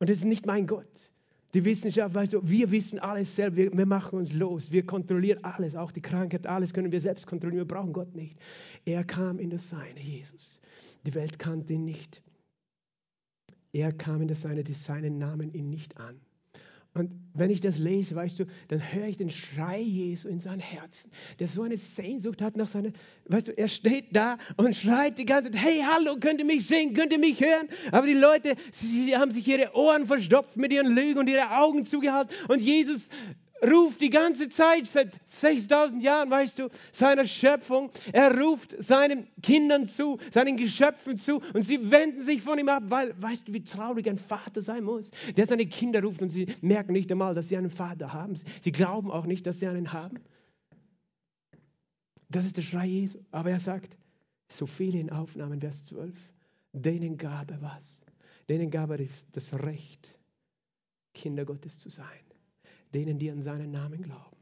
Und 0.00 0.10
das 0.10 0.18
ist 0.18 0.24
nicht 0.24 0.44
mein 0.44 0.66
Gott. 0.66 1.12
Die 1.54 1.64
Wissenschaft, 1.64 2.14
weißt 2.14 2.32
du, 2.34 2.40
wir 2.42 2.70
wissen 2.70 2.98
alles 2.98 3.34
selbst, 3.34 3.56
wir, 3.56 3.72
wir, 3.72 3.86
machen 3.86 4.18
uns 4.18 4.32
los, 4.32 4.72
wir 4.72 4.84
kontrollieren 4.84 5.42
alles, 5.44 5.74
auch 5.74 5.92
die 5.92 6.02
Krankheit, 6.02 6.46
alles 6.46 6.72
können 6.74 6.92
wir 6.92 7.00
selbst 7.00 7.26
kontrollieren, 7.26 7.66
wir 7.66 7.74
brauchen 7.74 7.92
Gott 7.92 8.14
nicht. 8.14 8.38
Er 8.84 9.04
kam 9.04 9.38
in 9.38 9.50
das 9.50 9.68
Seine, 9.68 10.00
Jesus. 10.00 10.60
Die 11.06 11.14
Welt 11.14 11.38
kannte 11.38 11.72
ihn 11.72 11.84
nicht. 11.84 12.22
Er 13.72 13.92
kam 13.92 14.22
in 14.22 14.28
das 14.28 14.42
Seine, 14.42 14.64
die 14.64 14.74
seinen 14.74 15.18
Namen 15.18 15.52
ihn 15.54 15.70
nicht 15.70 15.98
an. 15.98 16.20
Und 16.96 17.12
wenn 17.34 17.50
ich 17.50 17.60
das 17.60 17.76
lese, 17.76 18.14
weißt 18.14 18.38
du, 18.38 18.46
dann 18.68 18.80
höre 18.80 19.06
ich 19.06 19.18
den 19.18 19.28
Schrei 19.28 19.80
Jesu 19.80 20.28
in 20.28 20.40
seinem 20.40 20.60
Herzen, 20.60 21.10
der 21.38 21.46
so 21.46 21.62
eine 21.62 21.76
Sehnsucht 21.76 22.40
hat 22.40 22.56
nach 22.56 22.66
seiner, 22.66 22.90
weißt 23.26 23.48
du, 23.48 23.58
er 23.58 23.68
steht 23.68 24.16
da 24.16 24.38
und 24.56 24.74
schreit 24.74 25.18
die 25.18 25.26
ganze 25.26 25.50
Zeit, 25.50 25.60
hey, 25.60 25.84
hallo, 25.86 26.16
könnt 26.18 26.38
ihr 26.40 26.46
mich 26.46 26.66
sehen, 26.66 26.94
könnt 26.94 27.12
ihr 27.12 27.18
mich 27.18 27.38
hören? 27.40 27.68
Aber 27.92 28.06
die 28.06 28.14
Leute, 28.14 28.54
sie 28.72 29.14
haben 29.14 29.30
sich 29.30 29.46
ihre 29.46 29.74
Ohren 29.74 30.06
verstopft 30.06 30.56
mit 30.56 30.72
ihren 30.72 30.94
Lügen 30.94 31.18
und 31.18 31.28
ihre 31.28 31.50
Augen 31.58 31.84
zugehalten 31.84 32.34
und 32.48 32.62
Jesus 32.62 33.10
ruft 33.62 34.00
die 34.00 34.10
ganze 34.10 34.48
Zeit, 34.48 34.86
seit 34.86 35.18
6000 35.24 36.02
Jahren, 36.02 36.30
weißt 36.30 36.58
du, 36.58 36.68
seiner 36.92 37.24
Schöpfung. 37.24 37.90
Er 38.12 38.38
ruft 38.38 38.82
seinen 38.82 39.26
Kindern 39.42 39.86
zu, 39.86 40.18
seinen 40.30 40.56
Geschöpfen 40.56 41.18
zu 41.18 41.40
und 41.54 41.62
sie 41.62 41.90
wenden 41.90 42.22
sich 42.22 42.42
von 42.42 42.58
ihm 42.58 42.68
ab, 42.68 42.84
weil, 42.88 43.20
weißt 43.20 43.48
du, 43.48 43.52
wie 43.52 43.62
traurig 43.62 44.08
ein 44.08 44.18
Vater 44.18 44.60
sein 44.62 44.84
muss, 44.84 45.10
der 45.36 45.46
seine 45.46 45.66
Kinder 45.66 46.02
ruft 46.02 46.22
und 46.22 46.30
sie 46.30 46.46
merken 46.60 46.92
nicht 46.92 47.10
einmal, 47.10 47.34
dass 47.34 47.48
sie 47.48 47.56
einen 47.56 47.70
Vater 47.70 48.12
haben. 48.12 48.34
Sie 48.62 48.72
glauben 48.72 49.10
auch 49.10 49.26
nicht, 49.26 49.46
dass 49.46 49.58
sie 49.58 49.66
einen 49.66 49.92
haben. 49.92 50.18
Das 52.28 52.44
ist 52.44 52.56
der 52.56 52.62
Schrei 52.62 52.86
Jesu. 52.86 53.20
Aber 53.30 53.50
er 53.50 53.60
sagt, 53.60 53.96
so 54.48 54.66
viele 54.66 54.98
in 54.98 55.10
Aufnahmen, 55.10 55.60
Vers 55.60 55.86
12, 55.86 56.14
denen 56.72 57.16
gab 57.16 57.50
er 57.50 57.62
was? 57.62 58.02
Denen 58.48 58.70
gab 58.70 58.90
er 58.90 59.06
das 59.32 59.54
Recht, 59.54 60.14
Kinder 61.14 61.44
Gottes 61.44 61.78
zu 61.78 61.88
sein 61.88 62.25
denen, 62.94 63.18
die 63.18 63.30
an 63.30 63.42
seinen 63.42 63.70
Namen 63.70 64.02
glauben. 64.02 64.36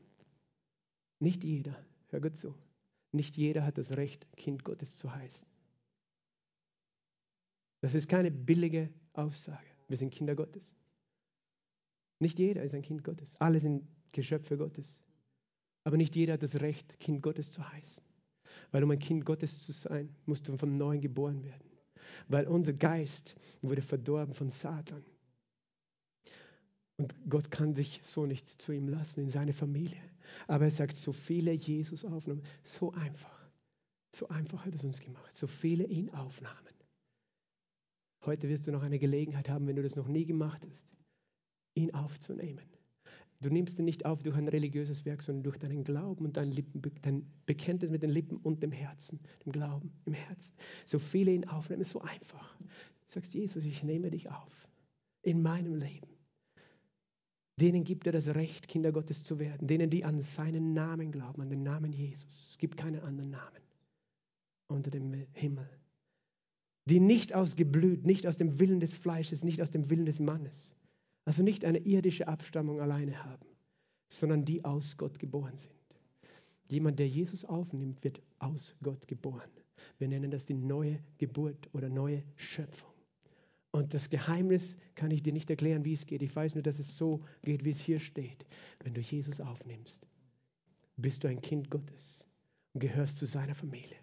Nicht 1.20 1.44
jeder, 1.44 1.76
hör 2.08 2.20
gut 2.20 2.36
zu, 2.36 2.54
nicht 3.12 3.36
jeder 3.36 3.64
hat 3.64 3.78
das 3.78 3.96
Recht, 3.96 4.26
Kind 4.36 4.64
Gottes 4.64 4.96
zu 4.96 5.14
heißen. 5.14 5.48
Das 7.80 7.94
ist 7.94 8.08
keine 8.08 8.30
billige 8.30 8.88
Aussage. 9.12 9.66
Wir 9.88 9.96
sind 9.96 10.10
Kinder 10.10 10.34
Gottes. 10.34 10.74
Nicht 12.18 12.38
jeder 12.38 12.62
ist 12.62 12.74
ein 12.74 12.82
Kind 12.82 13.04
Gottes. 13.04 13.36
Alle 13.38 13.60
sind 13.60 13.86
Geschöpfe 14.12 14.56
Gottes. 14.56 15.00
Aber 15.84 15.96
nicht 15.96 16.16
jeder 16.16 16.32
hat 16.32 16.42
das 16.42 16.60
Recht, 16.60 16.98
Kind 16.98 17.22
Gottes 17.22 17.52
zu 17.52 17.70
heißen. 17.70 18.02
Weil 18.70 18.82
um 18.82 18.90
ein 18.90 18.98
Kind 18.98 19.24
Gottes 19.24 19.64
zu 19.64 19.72
sein, 19.72 20.08
musst 20.26 20.48
du 20.48 20.56
von 20.56 20.76
neuem 20.76 21.00
geboren 21.00 21.44
werden. 21.44 21.70
Weil 22.28 22.46
unser 22.46 22.72
Geist 22.72 23.36
wurde 23.62 23.82
verdorben 23.82 24.34
von 24.34 24.48
Satan. 24.48 25.04
Und 26.96 27.14
Gott 27.28 27.50
kann 27.50 27.74
dich 27.74 28.00
so 28.04 28.26
nicht 28.26 28.48
zu 28.48 28.72
ihm 28.72 28.88
lassen, 28.88 29.20
in 29.20 29.30
seine 29.30 29.52
Familie. 29.52 30.00
Aber 30.46 30.64
er 30.64 30.70
sagt, 30.70 30.96
so 30.96 31.12
viele 31.12 31.52
Jesus 31.52 32.04
aufnahmen, 32.04 32.42
so 32.62 32.92
einfach. 32.92 33.50
So 34.14 34.28
einfach 34.28 34.64
hat 34.64 34.74
es 34.74 34.84
uns 34.84 35.00
gemacht. 35.00 35.34
So 35.34 35.46
viele 35.46 35.84
ihn 35.84 36.10
aufnahmen. 36.10 36.74
Heute 38.24 38.48
wirst 38.48 38.66
du 38.66 38.72
noch 38.72 38.82
eine 38.82 38.98
Gelegenheit 38.98 39.48
haben, 39.48 39.66
wenn 39.66 39.76
du 39.76 39.82
das 39.82 39.96
noch 39.96 40.08
nie 40.08 40.24
gemacht 40.24 40.66
hast, 40.68 40.92
ihn 41.74 41.92
aufzunehmen. 41.92 42.64
Du 43.40 43.50
nimmst 43.50 43.78
ihn 43.78 43.84
nicht 43.84 44.06
auf 44.06 44.22
durch 44.22 44.36
ein 44.36 44.48
religiöses 44.48 45.04
Werk, 45.04 45.20
sondern 45.20 45.42
durch 45.42 45.58
deinen 45.58 45.84
Glauben 45.84 46.24
und 46.24 46.36
dein, 46.36 46.50
Lippen, 46.50 46.80
dein 47.02 47.30
Bekenntnis 47.44 47.90
mit 47.90 48.02
den 48.02 48.08
Lippen 48.08 48.38
und 48.38 48.62
dem 48.62 48.72
Herzen, 48.72 49.20
dem 49.44 49.52
Glauben 49.52 49.92
im 50.06 50.14
Herzen. 50.14 50.54
So 50.86 50.98
viele 50.98 51.32
ihn 51.32 51.46
aufnehmen, 51.46 51.84
so 51.84 52.00
einfach. 52.00 52.56
Du 52.58 52.66
sagst, 53.08 53.34
Jesus, 53.34 53.64
ich 53.64 53.82
nehme 53.82 54.10
dich 54.10 54.30
auf 54.30 54.68
in 55.20 55.42
meinem 55.42 55.74
Leben. 55.74 56.13
Denen 57.60 57.84
gibt 57.84 58.06
er 58.06 58.12
das 58.12 58.28
Recht, 58.28 58.66
Kinder 58.66 58.90
Gottes 58.90 59.22
zu 59.22 59.38
werden. 59.38 59.66
Denen, 59.66 59.88
die 59.90 60.04
an 60.04 60.22
seinen 60.22 60.74
Namen 60.74 61.12
glauben, 61.12 61.42
an 61.42 61.50
den 61.50 61.62
Namen 61.62 61.92
Jesus. 61.92 62.50
Es 62.50 62.58
gibt 62.58 62.76
keinen 62.76 63.00
anderen 63.00 63.30
Namen 63.30 63.62
unter 64.66 64.90
dem 64.90 65.12
Himmel. 65.32 65.68
Die 66.86 67.00
nicht 67.00 67.34
ausgeblüht, 67.34 68.04
nicht 68.04 68.26
aus 68.26 68.36
dem 68.36 68.58
Willen 68.58 68.80
des 68.80 68.92
Fleisches, 68.92 69.44
nicht 69.44 69.62
aus 69.62 69.70
dem 69.70 69.88
Willen 69.88 70.04
des 70.04 70.20
Mannes. 70.20 70.72
Also 71.24 71.42
nicht 71.42 71.64
eine 71.64 71.78
irdische 71.78 72.28
Abstammung 72.28 72.80
alleine 72.80 73.24
haben, 73.24 73.46
sondern 74.08 74.44
die 74.44 74.64
aus 74.64 74.96
Gott 74.96 75.18
geboren 75.18 75.56
sind. 75.56 75.72
Jemand, 76.68 76.98
der 76.98 77.08
Jesus 77.08 77.44
aufnimmt, 77.44 78.02
wird 78.04 78.20
aus 78.38 78.74
Gott 78.82 79.06
geboren. 79.06 79.50
Wir 79.98 80.08
nennen 80.08 80.30
das 80.30 80.44
die 80.44 80.54
neue 80.54 80.98
Geburt 81.18 81.68
oder 81.72 81.88
neue 81.88 82.22
Schöpfung. 82.36 82.93
Und 83.74 83.92
das 83.92 84.08
Geheimnis 84.08 84.76
kann 84.94 85.10
ich 85.10 85.24
dir 85.24 85.32
nicht 85.32 85.50
erklären, 85.50 85.84
wie 85.84 85.94
es 85.94 86.06
geht. 86.06 86.22
Ich 86.22 86.36
weiß 86.36 86.54
nur, 86.54 86.62
dass 86.62 86.78
es 86.78 86.96
so 86.96 87.24
geht, 87.42 87.64
wie 87.64 87.70
es 87.70 87.80
hier 87.80 87.98
steht. 87.98 88.46
Wenn 88.84 88.94
du 88.94 89.00
Jesus 89.00 89.40
aufnimmst, 89.40 90.06
bist 90.96 91.24
du 91.24 91.28
ein 91.28 91.40
Kind 91.40 91.70
Gottes 91.70 92.24
und 92.72 92.78
gehörst 92.78 93.16
zu 93.16 93.26
seiner 93.26 93.56
Familie. 93.56 93.96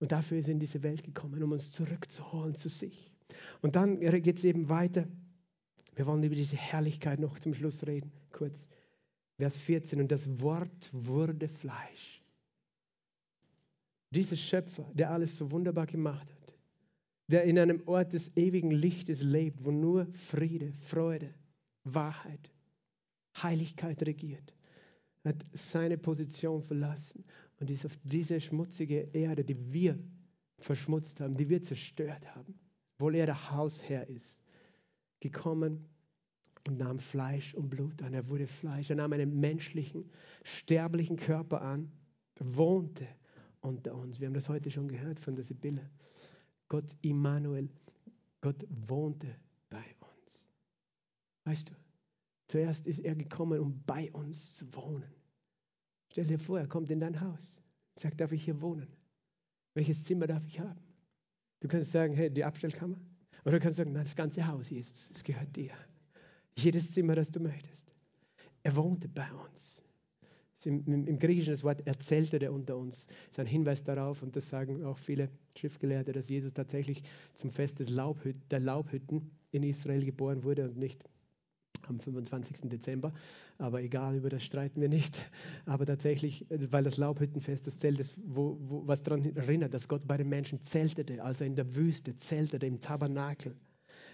Und 0.00 0.10
dafür 0.10 0.38
ist 0.38 0.48
er 0.48 0.52
in 0.52 0.58
diese 0.58 0.82
Welt 0.82 1.02
gekommen, 1.04 1.42
um 1.42 1.52
uns 1.52 1.70
zurückzuholen 1.70 2.54
zu 2.54 2.70
sich. 2.70 3.12
Und 3.60 3.76
dann 3.76 4.00
geht 4.00 4.38
es 4.38 4.44
eben 4.44 4.70
weiter. 4.70 5.06
Wir 5.94 6.06
wollen 6.06 6.22
über 6.22 6.34
diese 6.34 6.56
Herrlichkeit 6.56 7.20
noch 7.20 7.38
zum 7.40 7.52
Schluss 7.52 7.86
reden, 7.86 8.10
kurz. 8.32 8.68
Vers 9.36 9.58
14. 9.58 10.00
Und 10.00 10.10
das 10.10 10.40
Wort 10.40 10.88
wurde 10.92 11.46
Fleisch. 11.46 12.22
Dieser 14.12 14.36
Schöpfer, 14.36 14.90
der 14.94 15.10
alles 15.10 15.36
so 15.36 15.50
wunderbar 15.50 15.84
gemacht 15.84 16.32
hat, 16.32 16.37
der 17.28 17.44
in 17.44 17.58
einem 17.58 17.82
Ort 17.86 18.14
des 18.14 18.36
ewigen 18.36 18.70
Lichtes 18.70 19.22
lebt, 19.22 19.64
wo 19.64 19.70
nur 19.70 20.06
Friede, 20.12 20.72
Freude, 20.80 21.34
Wahrheit, 21.84 22.50
Heiligkeit 23.42 24.02
regiert, 24.02 24.54
hat 25.24 25.44
seine 25.52 25.98
Position 25.98 26.62
verlassen 26.62 27.24
und 27.60 27.70
ist 27.70 27.84
auf 27.84 27.96
diese 28.02 28.40
schmutzige 28.40 29.08
Erde, 29.12 29.44
die 29.44 29.72
wir 29.72 29.98
verschmutzt 30.58 31.20
haben, 31.20 31.36
die 31.36 31.48
wir 31.48 31.62
zerstört 31.62 32.34
haben, 32.34 32.58
obwohl 32.94 33.14
er 33.14 33.26
der 33.26 33.50
Hausherr 33.50 34.08
ist, 34.08 34.40
gekommen 35.20 35.84
und 36.66 36.78
nahm 36.78 36.98
Fleisch 36.98 37.54
und 37.54 37.68
Blut 37.68 38.02
an. 38.02 38.14
Er 38.14 38.28
wurde 38.28 38.46
Fleisch, 38.46 38.90
er 38.90 38.96
nahm 38.96 39.12
einen 39.12 39.38
menschlichen, 39.38 40.10
sterblichen 40.42 41.16
Körper 41.16 41.60
an, 41.62 41.92
wohnte 42.40 43.06
unter 43.60 43.94
uns. 43.94 44.20
Wir 44.20 44.28
haben 44.28 44.34
das 44.34 44.48
heute 44.48 44.70
schon 44.70 44.88
gehört 44.88 45.20
von 45.20 45.34
der 45.34 45.44
Sibylle. 45.44 45.90
Gott 46.68 46.96
Immanuel, 47.02 47.68
Gott 48.40 48.66
wohnte 48.68 49.34
bei 49.70 49.84
uns. 50.00 50.50
Weißt 51.44 51.70
du, 51.70 51.74
zuerst 52.46 52.86
ist 52.86 53.00
er 53.00 53.14
gekommen, 53.14 53.60
um 53.60 53.82
bei 53.86 54.12
uns 54.12 54.54
zu 54.54 54.72
wohnen. 54.74 55.10
Stell 56.10 56.26
dir 56.26 56.38
vor, 56.38 56.58
er 56.58 56.68
kommt 56.68 56.90
in 56.90 57.00
dein 57.00 57.20
Haus, 57.20 57.60
sagt, 57.94 58.20
darf 58.20 58.32
ich 58.32 58.44
hier 58.44 58.60
wohnen? 58.60 58.88
Welches 59.74 60.04
Zimmer 60.04 60.26
darf 60.26 60.44
ich 60.46 60.60
haben? 60.60 60.80
Du 61.60 61.68
kannst 61.68 61.90
sagen, 61.90 62.14
hey, 62.14 62.30
die 62.30 62.44
Abstellkammer. 62.44 62.98
Oder 63.44 63.52
du 63.52 63.60
kannst 63.60 63.76
sagen, 63.76 63.92
nein, 63.92 64.04
das 64.04 64.16
ganze 64.16 64.46
Haus, 64.46 64.70
Jesus, 64.70 65.10
es 65.14 65.24
gehört 65.24 65.54
dir. 65.56 65.72
Jedes 66.56 66.92
Zimmer, 66.92 67.14
das 67.14 67.30
du 67.30 67.40
möchtest. 67.40 67.92
Er 68.62 68.76
wohnte 68.76 69.08
bei 69.08 69.32
uns. 69.32 69.84
Im, 70.64 71.18
Griechischen 71.18 71.52
das 71.52 71.62
Wort 71.62 71.86
erzählte 71.86 72.38
der 72.38 72.52
unter 72.52 72.76
uns. 72.76 73.06
Das 73.06 73.30
ist 73.30 73.40
ein 73.40 73.46
Hinweis 73.46 73.84
darauf, 73.84 74.22
und 74.22 74.34
das 74.34 74.48
sagen 74.48 74.84
auch 74.84 74.98
viele 74.98 75.28
Schriftgelehrte, 75.56 76.12
dass 76.12 76.28
Jesus 76.28 76.52
tatsächlich 76.52 77.02
zum 77.34 77.50
Fest 77.50 77.78
des 77.78 77.90
Laubhüt 77.90 78.36
der 78.50 78.60
Laubhütten 78.60 79.30
in 79.52 79.62
Israel 79.62 80.04
geboren 80.04 80.42
wurde 80.42 80.64
und 80.64 80.76
nicht 80.76 81.04
am 81.86 82.00
25. 82.00 82.68
Dezember. 82.68 83.12
Aber 83.58 83.82
egal, 83.82 84.16
über 84.16 84.28
das 84.28 84.44
streiten 84.44 84.80
wir 84.80 84.88
nicht. 84.88 85.30
Aber 85.64 85.86
tatsächlich, 85.86 86.46
weil 86.48 86.84
das 86.84 86.96
Laubhüttenfest 86.96 87.66
das 87.66 87.78
Zelt 87.78 87.98
ist, 88.00 88.16
wo, 88.24 88.58
wo, 88.60 88.86
was 88.86 89.02
daran 89.02 89.24
erinnert, 89.36 89.74
dass 89.74 89.88
Gott 89.88 90.06
bei 90.06 90.16
den 90.16 90.28
Menschen 90.28 90.60
zeltete, 90.60 91.22
als 91.22 91.40
er 91.40 91.46
in 91.46 91.56
der 91.56 91.74
Wüste 91.76 92.14
zeltete, 92.16 92.66
im 92.66 92.80
Tabernakel, 92.80 93.56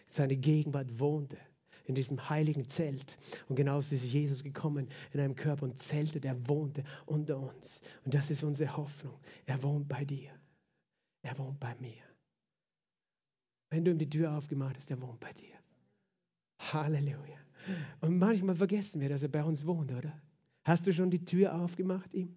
seine 0.06 0.36
Gegenwart 0.36 1.00
wohnte 1.00 1.38
in 1.84 1.94
diesem 1.94 2.28
heiligen 2.28 2.66
Zelt. 2.66 3.16
Und 3.48 3.56
genauso 3.56 3.94
ist 3.94 4.12
Jesus 4.12 4.42
gekommen 4.42 4.88
in 5.12 5.20
einem 5.20 5.34
Körper 5.34 5.64
und 5.64 5.78
zeltete, 5.78 6.28
er 6.28 6.48
wohnte 6.48 6.84
unter 7.06 7.38
uns. 7.38 7.82
Und 8.04 8.14
das 8.14 8.30
ist 8.30 8.42
unsere 8.42 8.76
Hoffnung. 8.76 9.18
Er 9.46 9.62
wohnt 9.62 9.88
bei 9.88 10.04
dir. 10.04 10.30
Er 11.22 11.38
wohnt 11.38 11.60
bei 11.60 11.74
mir. 11.80 12.02
Wenn 13.70 13.84
du 13.84 13.90
ihm 13.90 13.98
die 13.98 14.08
Tür 14.08 14.32
aufgemacht 14.32 14.76
hast, 14.76 14.90
er 14.90 15.00
wohnt 15.00 15.20
bei 15.20 15.32
dir. 15.32 15.54
Halleluja. 16.72 17.38
Und 18.00 18.18
manchmal 18.18 18.54
vergessen 18.54 19.00
wir, 19.00 19.08
dass 19.08 19.22
er 19.22 19.28
bei 19.28 19.42
uns 19.42 19.66
wohnt, 19.66 19.92
oder? 19.92 20.20
Hast 20.64 20.86
du 20.86 20.92
schon 20.92 21.10
die 21.10 21.24
Tür 21.24 21.54
aufgemacht 21.54 22.12
ihm? 22.14 22.34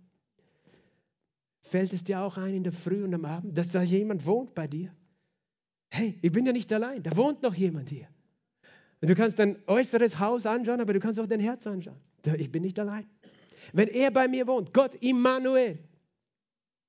Fällt 1.61 1.93
es 1.93 2.03
dir 2.03 2.21
auch 2.21 2.37
ein 2.37 2.55
in 2.55 2.63
der 2.63 2.73
Früh 2.73 3.03
und 3.03 3.13
am 3.13 3.25
Abend, 3.25 3.57
dass 3.57 3.71
da 3.71 3.81
jemand 3.81 4.25
wohnt 4.25 4.55
bei 4.55 4.67
dir? 4.67 4.95
Hey, 5.89 6.17
ich 6.21 6.31
bin 6.31 6.45
ja 6.45 6.53
nicht 6.53 6.71
allein, 6.71 7.03
da 7.03 7.15
wohnt 7.15 7.41
noch 7.43 7.53
jemand 7.53 7.89
hier. 7.89 8.07
Du 9.01 9.13
kannst 9.13 9.37
dein 9.37 9.57
äußeres 9.67 10.19
Haus 10.19 10.45
anschauen, 10.45 10.81
aber 10.81 10.93
du 10.93 10.99
kannst 10.99 11.19
auch 11.19 11.27
dein 11.27 11.39
Herz 11.39 11.67
anschauen. 11.67 11.97
Ich 12.37 12.51
bin 12.51 12.63
nicht 12.63 12.79
allein. 12.79 13.05
Wenn 13.73 13.89
er 13.89 14.11
bei 14.11 14.27
mir 14.27 14.47
wohnt, 14.47 14.73
Gott 14.73 14.95
Immanuel, 14.95 15.77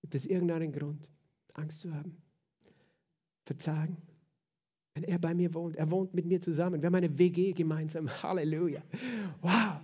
gibt 0.01 0.15
es 0.15 0.27
irgendeinen 0.27 0.73
Grund, 0.73 1.09
Angst 1.55 1.81
zu 1.81 1.95
haben, 1.95 2.17
Verzagen? 3.45 3.97
Wenn 4.95 5.05
er 5.05 5.19
bei 5.19 5.35
mir 5.35 5.53
wohnt, 5.55 5.77
er 5.77 5.91
wohnt 5.91 6.15
mit 6.15 6.27
mir 6.27 6.41
zusammen. 6.41 6.81
Wir 6.81 6.87
haben 6.87 6.95
eine 6.95 7.19
WG 7.19 7.53
gemeinsam. 7.53 8.09
Halleluja. 8.23 8.83
Wow. 9.43 9.81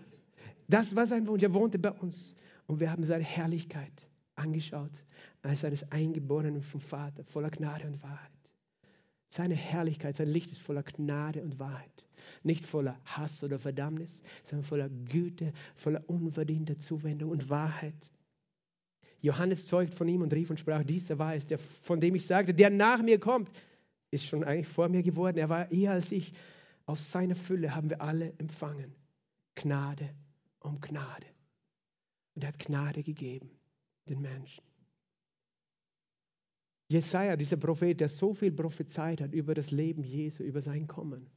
Das 0.66 0.96
war 0.96 1.06
sein 1.06 1.26
Wunsch. 1.26 1.42
Er 1.42 1.54
wohnte 1.54 1.78
bei 1.78 1.92
uns. 1.92 2.34
Und 2.66 2.80
wir 2.80 2.90
haben 2.90 3.04
seine 3.04 3.22
Herrlichkeit 3.22 4.08
angeschaut 4.34 5.04
als 5.42 5.64
eines 5.64 5.90
Eingeborenen 5.92 6.62
vom 6.62 6.80
Vater, 6.80 7.22
voller 7.24 7.50
Gnade 7.50 7.86
und 7.86 8.02
Wahrheit. 8.02 8.30
Seine 9.28 9.54
Herrlichkeit, 9.54 10.16
sein 10.16 10.28
Licht 10.28 10.50
ist 10.52 10.60
voller 10.60 10.82
Gnade 10.82 11.42
und 11.42 11.58
Wahrheit. 11.58 12.04
Nicht 12.42 12.64
voller 12.66 12.98
Hass 13.04 13.42
oder 13.42 13.58
Verdammnis, 13.58 14.22
sondern 14.42 14.66
voller 14.66 14.88
Güte, 14.88 15.52
voller 15.74 16.02
unverdienter 16.08 16.78
Zuwendung 16.78 17.30
und 17.30 17.50
Wahrheit. 17.50 18.10
Johannes 19.20 19.66
zeugt 19.66 19.94
von 19.94 20.08
ihm 20.08 20.22
und 20.22 20.34
rief 20.34 20.50
und 20.50 20.60
sprach, 20.60 20.84
dieser 20.84 21.18
war 21.18 21.34
es, 21.34 21.46
der, 21.46 21.58
von 21.58 22.00
dem 22.00 22.14
ich 22.14 22.26
sagte, 22.26 22.52
der 22.52 22.70
nach 22.70 23.02
mir 23.02 23.18
kommt, 23.18 23.50
ist 24.10 24.26
schon 24.26 24.44
eigentlich 24.44 24.68
vor 24.68 24.88
mir 24.88 25.02
geworden. 25.02 25.38
Er 25.38 25.48
war 25.48 25.70
eher 25.72 25.92
als 25.92 26.12
ich. 26.12 26.32
Aus 26.86 27.10
seiner 27.10 27.34
Fülle 27.34 27.74
haben 27.74 27.88
wir 27.88 28.02
alle 28.02 28.34
empfangen. 28.38 28.94
Gnade 29.54 30.10
um 30.60 30.80
Gnade. 30.80 31.26
Und 32.34 32.44
er 32.44 32.48
hat 32.48 32.58
Gnade 32.58 33.02
gegeben 33.02 33.50
den 34.08 34.20
Menschen. 34.20 34.62
Jesaja, 36.88 37.36
dieser 37.36 37.56
Prophet, 37.56 38.00
der 38.00 38.08
so 38.08 38.34
viel 38.34 38.52
prophezeit 38.52 39.20
hat 39.20 39.32
über 39.32 39.54
das 39.54 39.70
Leben 39.70 40.04
Jesu, 40.04 40.42
über 40.42 40.60
sein 40.60 40.86
Kommen. 40.86 41.30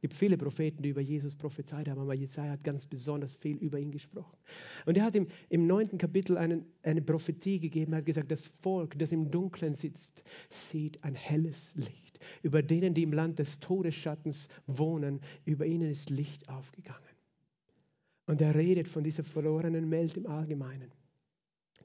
Es 0.00 0.08
gibt 0.08 0.14
viele 0.14 0.38
Propheten, 0.38 0.82
die 0.82 0.88
über 0.88 1.02
Jesus 1.02 1.34
prophezeit 1.34 1.86
haben, 1.86 2.00
aber 2.00 2.14
Jesaja 2.14 2.52
hat 2.52 2.64
ganz 2.64 2.86
besonders 2.86 3.34
viel 3.34 3.58
über 3.58 3.78
ihn 3.78 3.90
gesprochen. 3.90 4.38
Und 4.86 4.96
er 4.96 5.04
hat 5.04 5.14
im, 5.14 5.26
im 5.50 5.66
neunten 5.66 5.98
Kapitel 5.98 6.38
einen, 6.38 6.64
eine 6.82 7.02
Prophetie 7.02 7.60
gegeben. 7.60 7.92
Er 7.92 7.98
hat 7.98 8.06
gesagt, 8.06 8.30
das 8.30 8.40
Volk, 8.62 8.98
das 8.98 9.12
im 9.12 9.30
Dunkeln 9.30 9.74
sitzt, 9.74 10.24
sieht 10.48 11.04
ein 11.04 11.14
helles 11.14 11.74
Licht. 11.76 12.18
Über 12.42 12.62
denen, 12.62 12.94
die 12.94 13.02
im 13.02 13.12
Land 13.12 13.40
des 13.40 13.60
Todesschattens 13.60 14.48
wohnen, 14.66 15.20
über 15.44 15.66
ihnen 15.66 15.90
ist 15.90 16.08
Licht 16.08 16.48
aufgegangen. 16.48 17.02
Und 18.24 18.40
er 18.40 18.54
redet 18.54 18.88
von 18.88 19.04
dieser 19.04 19.22
verlorenen 19.22 19.90
Welt 19.90 20.16
im 20.16 20.26
Allgemeinen, 20.26 20.92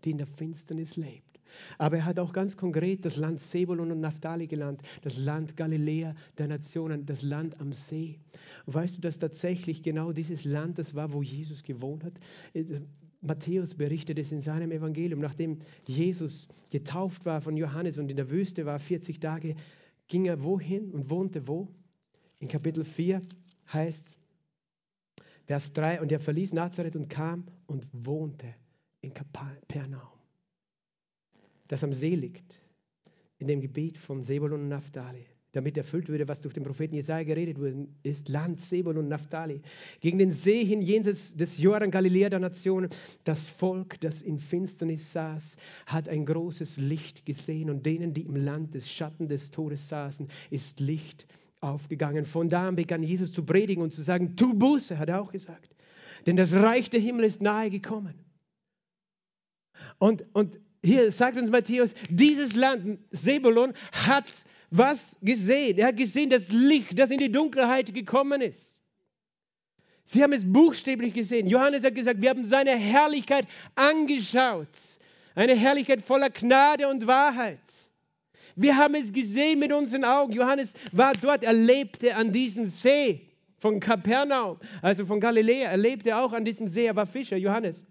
die 0.06 0.12
in 0.12 0.20
der 0.20 0.28
Finsternis 0.28 0.96
lebt 0.96 1.35
aber 1.78 1.98
er 1.98 2.06
hat 2.06 2.20
auch 2.20 2.34
ganz 2.34 2.58
konkret 2.58 3.06
das 3.06 3.18
Land 3.18 3.40
Sebulon 3.40 3.92
und 3.92 4.00
Naphtali 4.00 4.48
genannt, 4.48 4.82
das 5.02 5.18
Land 5.18 5.58
Galiläa 5.58 6.16
der 6.38 6.48
Nationen, 6.48 7.06
das 7.06 7.22
Land 7.22 7.60
am 7.60 7.74
See. 7.74 8.20
Weißt 8.66 8.98
du, 8.98 9.02
dass 9.02 9.20
tatsächlich 9.20 9.84
genau 9.84 10.12
dieses 10.12 10.46
Land 10.46 10.80
das 10.80 10.96
war, 10.96 11.14
wo 11.14 11.22
Jesus 11.22 11.64
gewohnt 11.64 12.04
hat? 12.04 12.14
Matthäus 13.22 13.74
berichtet 13.74 14.20
es 14.20 14.32
in 14.32 14.40
seinem 14.40 14.72
Evangelium. 14.72 15.20
Nachdem 15.20 15.60
Jesus 15.88 16.48
getauft 16.70 17.26
war 17.26 17.42
von 17.42 17.58
Johannes 17.58 17.98
und 17.98 18.10
in 18.10 18.18
der 18.18 18.30
Wüste 18.30 18.66
war, 18.66 18.80
40 18.80 19.20
Tage, 19.20 19.56
ging 20.08 20.26
er 20.26 20.44
wohin 20.44 20.92
und 20.92 21.10
wohnte 21.10 21.48
wo? 21.48 21.68
In 22.40 22.48
Kapitel 22.48 22.84
4 22.84 23.22
heißt 23.72 24.18
Vers 25.46 25.74
3, 25.74 26.02
und 26.02 26.12
er 26.12 26.20
verließ 26.20 26.54
Nazareth 26.54 26.96
und 26.96 27.08
kam 27.08 27.46
und 27.68 27.88
wohnte 27.92 28.48
in 29.02 29.14
Kapernaum 29.14 30.15
das 31.68 31.84
am 31.84 31.94
See 31.94 32.16
liegt, 32.16 32.60
in 33.38 33.48
dem 33.48 33.62
Gebiet 33.62 33.98
von 33.98 34.24
Sebulun 34.24 34.62
und 34.62 34.70
Naphtali, 34.70 35.26
damit 35.52 35.78
erfüllt 35.78 36.10
würde, 36.10 36.28
was 36.28 36.42
durch 36.42 36.54
den 36.54 36.64
Propheten 36.64 36.96
Jesaja 36.96 37.24
geredet 37.24 37.58
wurde, 37.58 37.88
ist 38.04 38.30
Land 38.30 38.62
Sebulun 38.62 39.06
und 39.06 39.08
Naphtali. 39.10 39.62
Gegen 40.02 40.20
den 40.20 40.32
See 40.32 40.66
hin, 40.66 40.82
jenseits 40.82 41.36
des 41.36 41.58
Jordan, 41.58 41.92
Galiläa 41.92 42.30
der 42.30 42.40
Nationen, 42.40 42.90
das 43.24 43.48
Volk, 43.48 44.00
das 44.02 44.22
in 44.22 44.40
Finsternis 44.40 45.14
saß, 45.14 45.58
hat 45.86 46.10
ein 46.10 46.26
großes 46.26 46.78
Licht 46.78 47.26
gesehen 47.26 47.70
und 47.70 47.86
denen, 47.86 48.14
die 48.14 48.24
im 48.24 48.36
Land 48.36 48.76
des 48.76 48.92
Schatten 48.92 49.28
des 49.28 49.52
Todes 49.52 49.88
saßen, 49.88 50.28
ist 50.50 50.80
Licht 50.80 51.26
aufgegangen. 51.62 52.26
Von 52.26 52.50
da 52.50 52.68
an 52.68 52.76
begann 52.76 53.04
Jesus 53.04 53.32
zu 53.32 53.44
predigen 53.44 53.82
und 53.84 53.92
zu 53.92 54.02
sagen, 54.02 54.36
tu 54.36 54.54
Buße, 54.54 54.98
hat 54.98 55.10
er 55.10 55.22
auch 55.22 55.32
gesagt. 55.32 55.76
Denn 56.26 56.36
das 56.36 56.54
Reich 56.54 56.90
der 56.90 57.00
Himmel 57.00 57.26
ist 57.26 57.42
nahe 57.42 57.70
gekommen. 57.70 58.16
Und, 60.00 60.26
und 60.34 60.60
hier 60.86 61.12
sagt 61.12 61.38
uns 61.38 61.50
Matthäus, 61.50 61.94
dieses 62.10 62.56
Land, 62.56 63.00
Sebulon, 63.12 63.74
hat 63.92 64.32
was 64.70 65.18
gesehen. 65.22 65.78
Er 65.78 65.88
hat 65.88 65.98
gesehen 65.98 66.30
das 66.30 66.50
Licht, 66.50 66.98
das 66.98 67.10
in 67.10 67.18
die 67.18 67.32
Dunkelheit 67.32 67.94
gekommen 67.94 68.42
ist. 68.42 68.76
Sie 70.06 70.22
haben 70.22 70.34
es 70.34 70.44
buchstäblich 70.46 71.14
gesehen. 71.14 71.48
Johannes 71.48 71.84
hat 71.84 71.96
gesagt, 71.96 72.22
wir 72.22 72.30
haben 72.30 72.46
seine 72.46 72.76
Herrlichkeit 72.76 73.48
angeschaut. 73.74 74.68
Eine 75.34 75.56
Herrlichkeit 75.56 76.02
voller 76.02 76.30
Gnade 76.30 76.88
und 76.88 77.08
Wahrheit. 77.08 77.60
Wir 78.56 78.78
haben 78.78 78.96
es 78.96 79.12
gesehen 79.12 79.60
mit 79.60 79.74
unseren 79.74 80.06
Augen. 80.06 80.34
Johannes 80.34 80.74
war 80.92 81.14
dort, 81.14 81.44
er 81.44 81.54
lebte 81.54 82.16
an 82.16 82.32
diesem 82.32 82.66
See 82.66 83.28
von 83.58 83.80
Kapernaum, 83.80 84.60
also 84.82 85.06
von 85.06 85.20
Galiläa. 85.20 85.72
Er 85.72 85.78
lebte 85.78 86.16
auch 86.16 86.32
an 86.32 86.46
diesem 86.46 86.68
See, 86.68 86.86
er 86.86 86.96
war 86.96 87.08
Fischer, 87.08 87.38
Johannes 87.38 87.84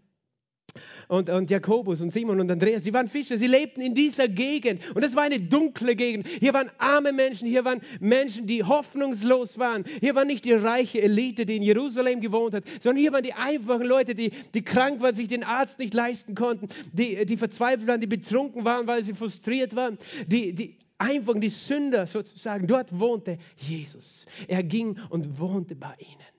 und, 1.08 1.28
und 1.28 1.50
Jakobus 1.50 2.00
und 2.00 2.10
Simon 2.10 2.40
und 2.40 2.50
Andreas, 2.50 2.84
sie 2.84 2.94
waren 2.94 3.08
Fischer, 3.08 3.38
sie 3.38 3.46
lebten 3.46 3.80
in 3.80 3.94
dieser 3.94 4.28
Gegend 4.28 4.80
und 4.94 5.04
das 5.04 5.14
war 5.16 5.24
eine 5.24 5.40
dunkle 5.40 5.96
Gegend. 5.96 6.26
Hier 6.26 6.54
waren 6.54 6.70
arme 6.78 7.12
Menschen, 7.12 7.48
hier 7.48 7.64
waren 7.64 7.80
Menschen, 8.00 8.46
die 8.46 8.62
hoffnungslos 8.62 9.58
waren. 9.58 9.84
Hier 10.00 10.14
war 10.14 10.24
nicht 10.24 10.44
die 10.44 10.52
reiche 10.52 11.02
Elite, 11.02 11.46
die 11.46 11.56
in 11.56 11.62
Jerusalem 11.62 12.20
gewohnt 12.20 12.54
hat, 12.54 12.64
sondern 12.80 13.00
hier 13.00 13.12
waren 13.12 13.22
die 13.22 13.34
einfachen 13.34 13.86
Leute, 13.86 14.14
die, 14.14 14.30
die 14.54 14.62
krank 14.62 15.00
waren, 15.00 15.14
sich 15.14 15.28
den 15.28 15.44
Arzt 15.44 15.78
nicht 15.78 15.94
leisten 15.94 16.34
konnten, 16.34 16.68
die, 16.92 17.24
die 17.26 17.36
verzweifelt 17.36 17.86
waren, 17.86 18.00
die 18.00 18.06
betrunken 18.06 18.64
waren, 18.64 18.86
weil 18.86 19.02
sie 19.02 19.14
frustriert 19.14 19.76
waren, 19.76 19.98
die, 20.26 20.54
die 20.54 20.78
einfach 20.98 21.34
die 21.38 21.48
Sünder 21.48 22.06
sozusagen. 22.06 22.66
Dort 22.66 22.98
wohnte 22.98 23.38
Jesus. 23.56 24.26
Er 24.48 24.62
ging 24.62 24.98
und 25.10 25.38
wohnte 25.38 25.76
bei 25.76 25.94
ihnen, 25.98 26.32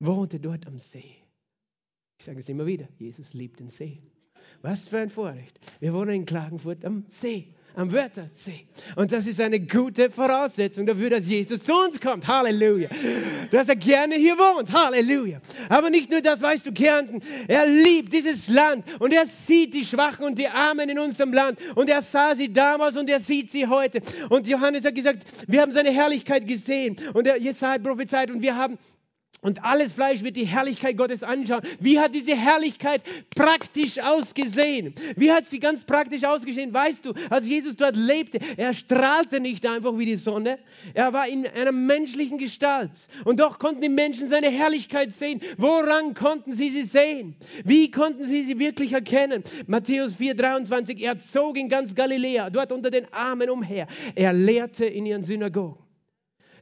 wohnte 0.00 0.40
dort 0.40 0.66
am 0.66 0.78
See. 0.78 1.19
Ich 2.20 2.26
sage 2.26 2.40
es 2.40 2.50
immer 2.50 2.66
wieder, 2.66 2.86
Jesus 2.98 3.32
liebt 3.32 3.60
den 3.60 3.70
See. 3.70 4.02
Was 4.60 4.86
für 4.86 4.98
ein 4.98 5.08
Vorrecht. 5.08 5.58
Wir 5.80 5.94
wohnen 5.94 6.14
in 6.14 6.26
Klagenfurt 6.26 6.84
am 6.84 7.06
See. 7.08 7.54
am 7.76 7.94
Wörthersee. 7.94 8.66
Und 8.96 9.10
das 9.10 9.26
ist 9.26 9.40
eine 9.40 9.58
gute 9.58 10.10
Voraussetzung 10.10 10.84
dafür, 10.84 11.08
dass 11.08 11.26
Jesus 11.26 11.62
zu 11.62 11.72
uns 11.72 11.98
kommt. 11.98 12.26
Halleluja. 12.28 12.90
Dass 13.50 13.70
er 13.70 13.76
gerne 13.76 14.16
hier 14.16 14.36
wohnt. 14.36 14.70
Halleluja. 14.70 15.40
Aber 15.70 15.88
nicht 15.88 16.10
nur 16.10 16.20
das, 16.20 16.42
weißt 16.42 16.66
du, 16.66 16.72
Kärnten. 16.72 17.22
Er 17.48 17.64
liebt 17.64 18.12
dieses 18.12 18.48
Land 18.48 18.84
und 19.00 19.14
er 19.14 19.24
sieht 19.24 19.72
die 19.72 19.86
Schwachen 19.86 20.26
und 20.26 20.38
die 20.38 20.48
Armen 20.48 20.90
in 20.90 20.98
unserem 20.98 21.32
Land. 21.32 21.58
Und 21.74 21.88
er 21.88 22.02
sah 22.02 22.34
sie 22.34 22.52
damals 22.52 22.98
und 22.98 23.08
er 23.08 23.20
sieht 23.20 23.50
sie 23.50 23.66
heute. 23.66 24.02
Und 24.28 24.46
Johannes 24.46 24.84
hat 24.84 24.94
gesagt, 24.94 25.22
wir 25.46 25.62
haben 25.62 25.72
seine 25.72 25.90
Herrlichkeit 25.90 26.46
gesehen. 26.46 26.96
Und 27.14 27.26
er 27.26 27.38
Jesaja 27.38 27.78
prophezeit 27.78 28.30
und 28.30 28.42
wir 28.42 28.56
haben 28.56 28.76
und 29.42 29.64
alles 29.64 29.94
Fleisch 29.94 30.22
wird 30.22 30.36
die 30.36 30.44
Herrlichkeit 30.44 30.98
Gottes 30.98 31.22
anschauen. 31.22 31.62
Wie 31.78 31.98
hat 31.98 32.14
diese 32.14 32.36
Herrlichkeit 32.36 33.02
praktisch 33.34 33.98
ausgesehen? 33.98 34.94
Wie 35.16 35.32
hat 35.32 35.46
sie 35.46 35.58
ganz 35.58 35.84
praktisch 35.84 36.24
ausgesehen? 36.24 36.74
Weißt 36.74 37.06
du, 37.06 37.14
als 37.30 37.46
Jesus 37.46 37.76
dort 37.76 37.96
lebte, 37.96 38.38
er 38.58 38.74
strahlte 38.74 39.40
nicht 39.40 39.66
einfach 39.66 39.96
wie 39.96 40.04
die 40.04 40.16
Sonne. 40.16 40.58
Er 40.92 41.14
war 41.14 41.26
in 41.26 41.46
einer 41.46 41.72
menschlichen 41.72 42.36
Gestalt. 42.36 42.90
Und 43.24 43.40
doch 43.40 43.58
konnten 43.58 43.80
die 43.80 43.88
Menschen 43.88 44.28
seine 44.28 44.50
Herrlichkeit 44.50 45.10
sehen. 45.10 45.40
Woran 45.56 46.12
konnten 46.12 46.52
sie 46.52 46.68
sie 46.68 46.84
sehen? 46.84 47.34
Wie 47.64 47.90
konnten 47.90 48.24
sie 48.26 48.42
sie 48.42 48.58
wirklich 48.58 48.92
erkennen? 48.92 49.42
Matthäus 49.66 50.14
4, 50.14 50.34
23. 50.34 51.00
Er 51.00 51.18
zog 51.18 51.56
in 51.56 51.70
ganz 51.70 51.94
Galiläa, 51.94 52.50
dort 52.50 52.72
unter 52.72 52.90
den 52.90 53.10
Armen 53.12 53.48
umher. 53.48 53.86
Er 54.14 54.34
lehrte 54.34 54.84
in 54.84 55.06
ihren 55.06 55.22
Synagogen. 55.22 55.89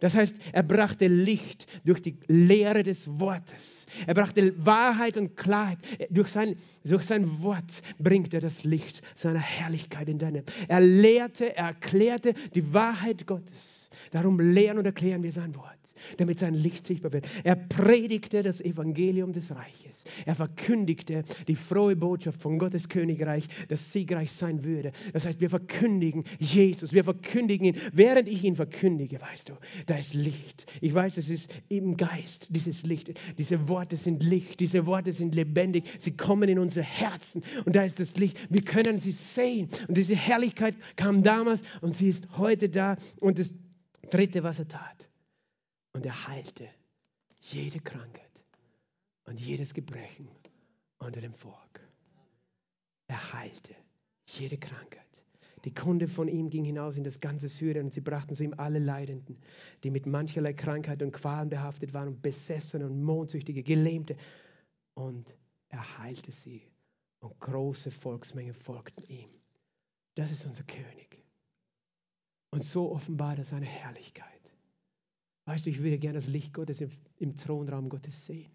Das 0.01 0.15
heißt, 0.15 0.39
er 0.53 0.63
brachte 0.63 1.07
Licht 1.07 1.67
durch 1.85 2.01
die 2.03 2.17
Lehre 2.27 2.83
des 2.83 3.09
Wortes. 3.21 3.87
Er 4.07 4.15
brachte 4.15 4.55
Wahrheit 4.65 5.17
und 5.17 5.37
Klarheit. 5.37 5.79
Durch 6.11 6.29
sein, 6.29 6.57
durch 6.85 7.03
sein 7.03 7.43
Wort 7.43 7.83
bringt 7.99 8.35
er 8.35 8.41
das 8.41 8.65
Licht 8.65 9.03
seiner 9.15 9.41
Herrlichkeit 9.41 10.09
in 10.09 10.19
deinem. 10.19 10.45
Er 10.69 10.81
lehrte, 10.81 11.57
er 11.57 11.67
erklärte 11.67 12.35
die 12.55 12.73
Wahrheit 12.73 13.27
Gottes. 13.27 13.89
Darum 14.11 14.39
lehren 14.41 14.79
und 14.79 14.87
erklären 14.87 15.23
wir 15.23 15.33
sein 15.33 15.55
Wort 15.55 15.78
damit 16.17 16.39
sein 16.39 16.55
Licht 16.55 16.85
sichtbar 16.85 17.13
wird. 17.13 17.27
Er 17.45 17.57
predigte 17.57 18.43
das 18.43 18.61
Evangelium 18.61 19.33
des 19.33 19.55
Reiches. 19.55 20.05
Er 20.27 20.35
verkündigte 20.35 21.25
die 21.47 21.57
frohe 21.57 21.97
Botschaft 21.97 22.41
von 22.41 22.59
Gottes 22.59 22.89
Königreich, 22.89 23.49
das 23.69 23.93
siegreich 23.93 24.33
sein 24.33 24.65
würde. 24.65 24.93
Das 25.13 25.27
heißt, 25.27 25.41
wir 25.41 25.51
verkündigen 25.51 26.25
Jesus, 26.39 26.93
wir 26.93 27.05
verkündigen 27.05 27.67
ihn. 27.67 27.77
Während 27.93 28.29
ich 28.29 28.45
ihn 28.45 28.55
verkündige, 28.55 29.21
weißt 29.21 29.49
du, 29.51 29.55
da 29.87 29.97
ist 29.97 30.15
Licht. 30.15 30.67
Ich 30.81 30.95
weiß, 30.95 31.17
es 31.17 31.31
ist 31.31 31.51
im 31.69 31.97
Geist, 31.97 32.49
dieses 32.51 32.85
Licht. 32.85 33.13
Diese 33.39 33.69
Worte 33.69 33.97
sind 33.97 34.23
Licht, 34.23 34.61
diese 34.61 34.87
Worte 34.87 35.13
sind 35.13 35.35
lebendig. 35.35 35.85
Sie 35.99 36.17
kommen 36.17 36.49
in 36.49 36.59
unsere 36.59 36.85
Herzen 36.85 37.43
und 37.65 37.77
da 37.77 37.83
ist 37.83 38.01
das 38.01 38.17
Licht. 38.17 38.39
Wir 38.51 38.63
können 38.63 38.99
sie 38.99 39.13
sehen. 39.13 39.69
Und 39.89 39.97
diese 39.97 40.17
Herrlichkeit 40.17 40.77
kam 40.97 41.23
damals 41.23 41.63
und 41.81 41.95
sie 41.95 42.09
ist 42.09 42.27
heute 42.37 42.69
da. 42.69 42.97
Und 43.21 43.39
das 43.39 43.55
Dritte, 44.11 44.43
was 44.43 44.59
er 44.59 44.69
tat, 44.69 45.09
und 45.99 46.07
er 46.07 46.29
heilte 46.29 46.69
jede 47.41 47.81
Krankheit 47.81 48.45
und 49.25 49.41
jedes 49.41 49.75
Gebrechen 49.75 50.29
unter 50.99 51.21
dem 51.21 51.35
Volk. 51.35 51.81
Er 53.09 53.33
heilte 53.33 53.75
jede 54.25 54.59
Krankheit. 54.59 55.25
Die 55.65 55.75
Kunde 55.75 56.07
von 56.07 56.29
ihm 56.29 56.51
ging 56.51 56.65
hinaus 56.65 56.97
in 56.97 57.03
das 57.03 57.19
ganze 57.19 57.49
Syrien 57.49 57.87
und 57.87 57.93
sie 57.93 58.01
brachten 58.01 58.37
zu 58.37 58.45
ihm 58.45 58.55
alle 58.59 58.79
Leidenden, 58.79 59.41
die 59.83 59.91
mit 59.91 60.07
mancherlei 60.07 60.53
Krankheit 60.53 61.03
und 61.03 61.11
Qualen 61.11 61.49
behaftet 61.49 61.93
waren 61.93 62.07
und 62.07 62.23
Besessene 62.23 62.87
und 62.87 63.03
Mondsüchtige, 63.03 63.65
Gelähmte. 63.65 64.17
Und 64.95 65.35
er 65.69 65.99
heilte 65.99 66.31
sie 66.31 66.63
und 67.19 67.41
große 67.41 67.91
Volksmengen 67.91 68.55
folgten 68.55 69.03
ihm. 69.09 69.31
Das 70.15 70.31
ist 70.31 70.47
unser 70.47 70.63
König. 70.63 71.25
Und 72.51 72.63
so 72.63 72.93
offenbart 72.93 73.39
er 73.39 73.45
seine 73.45 73.67
Herrlichkeit. 73.67 74.38
Weißt 75.49 75.65
du, 75.65 75.71
ich 75.71 75.83
würde 75.83 75.97
gerne 75.99 76.19
das 76.19 76.27
Licht 76.27 76.53
Gottes 76.53 76.83
im, 76.83 76.91
im 77.21 77.35
Thronraum 77.35 77.89
Gottes 77.89 78.27
sehen. 78.27 78.51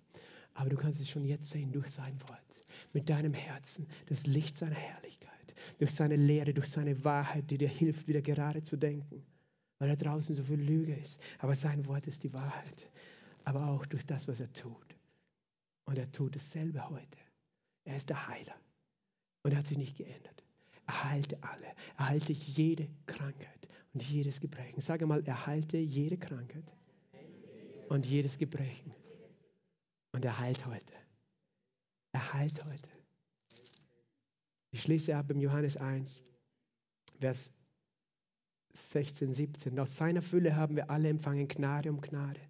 Aber 0.53 0.69
du 0.69 0.75
kannst 0.75 1.01
es 1.01 1.09
schon 1.09 1.25
jetzt 1.25 1.49
sehen 1.49 1.71
durch 1.71 1.89
sein 1.89 2.21
Wort. 2.21 2.61
Mit 2.93 3.09
deinem 3.09 3.33
Herzen, 3.33 3.87
das 4.09 4.27
Licht 4.27 4.55
seiner 4.55 4.75
Herrlichkeit. 4.75 5.55
Durch 5.79 5.89
seine 5.89 6.17
Lehre, 6.17 6.53
durch 6.53 6.67
seine 6.67 7.03
Wahrheit, 7.03 7.49
die 7.49 7.57
dir 7.57 7.67
hilft, 7.67 8.07
wieder 8.07 8.21
gerade 8.21 8.61
zu 8.61 8.77
denken. 8.77 9.25
Weil 9.79 9.89
da 9.89 9.95
draußen 9.95 10.35
so 10.35 10.43
viel 10.43 10.61
Lüge 10.61 10.93
ist. 10.93 11.19
Aber 11.39 11.55
sein 11.55 11.83
Wort 11.87 12.05
ist 12.05 12.21
die 12.21 12.31
Wahrheit. 12.31 12.91
Aber 13.43 13.69
auch 13.69 13.87
durch 13.87 14.05
das, 14.05 14.27
was 14.27 14.39
er 14.39 14.53
tut. 14.53 14.95
Und 15.85 15.97
er 15.97 16.11
tut 16.11 16.35
dasselbe 16.35 16.87
heute. 16.91 17.17
Er 17.85 17.95
ist 17.95 18.09
der 18.11 18.27
Heiler. 18.27 18.55
Und 19.41 19.53
er 19.53 19.57
hat 19.57 19.65
sich 19.65 19.79
nicht 19.79 19.97
geändert. 19.97 20.43
Er 20.85 21.05
heilte 21.05 21.41
alle. 21.41 21.73
Er 21.97 22.09
heilte 22.09 22.33
jede 22.33 22.87
Krankheit 23.07 23.67
und 23.95 24.03
jedes 24.03 24.39
Gebrechen. 24.39 24.79
Sage 24.79 25.07
mal, 25.07 25.23
er 25.25 25.47
heilte 25.47 25.79
jede 25.79 26.19
Krankheit 26.19 26.71
und 27.89 28.05
jedes 28.05 28.37
Gebrechen. 28.37 28.93
Und 30.11 30.25
er 30.25 30.39
heilt 30.39 30.65
heute. 30.65 30.93
Er 32.11 32.33
heilt 32.33 32.63
heute. 32.63 32.89
Ich 34.71 34.81
schließe 34.81 35.15
ab 35.15 35.29
im 35.29 35.39
Johannes 35.39 35.77
1, 35.77 36.21
Vers 37.19 37.51
16, 38.73 39.33
17. 39.33 39.79
Aus 39.79 39.95
seiner 39.95 40.21
Fülle 40.21 40.55
haben 40.55 40.75
wir 40.75 40.89
alle 40.89 41.09
empfangen 41.09 41.47
Gnade 41.47 41.91
um 41.91 42.01
Gnade. 42.01 42.41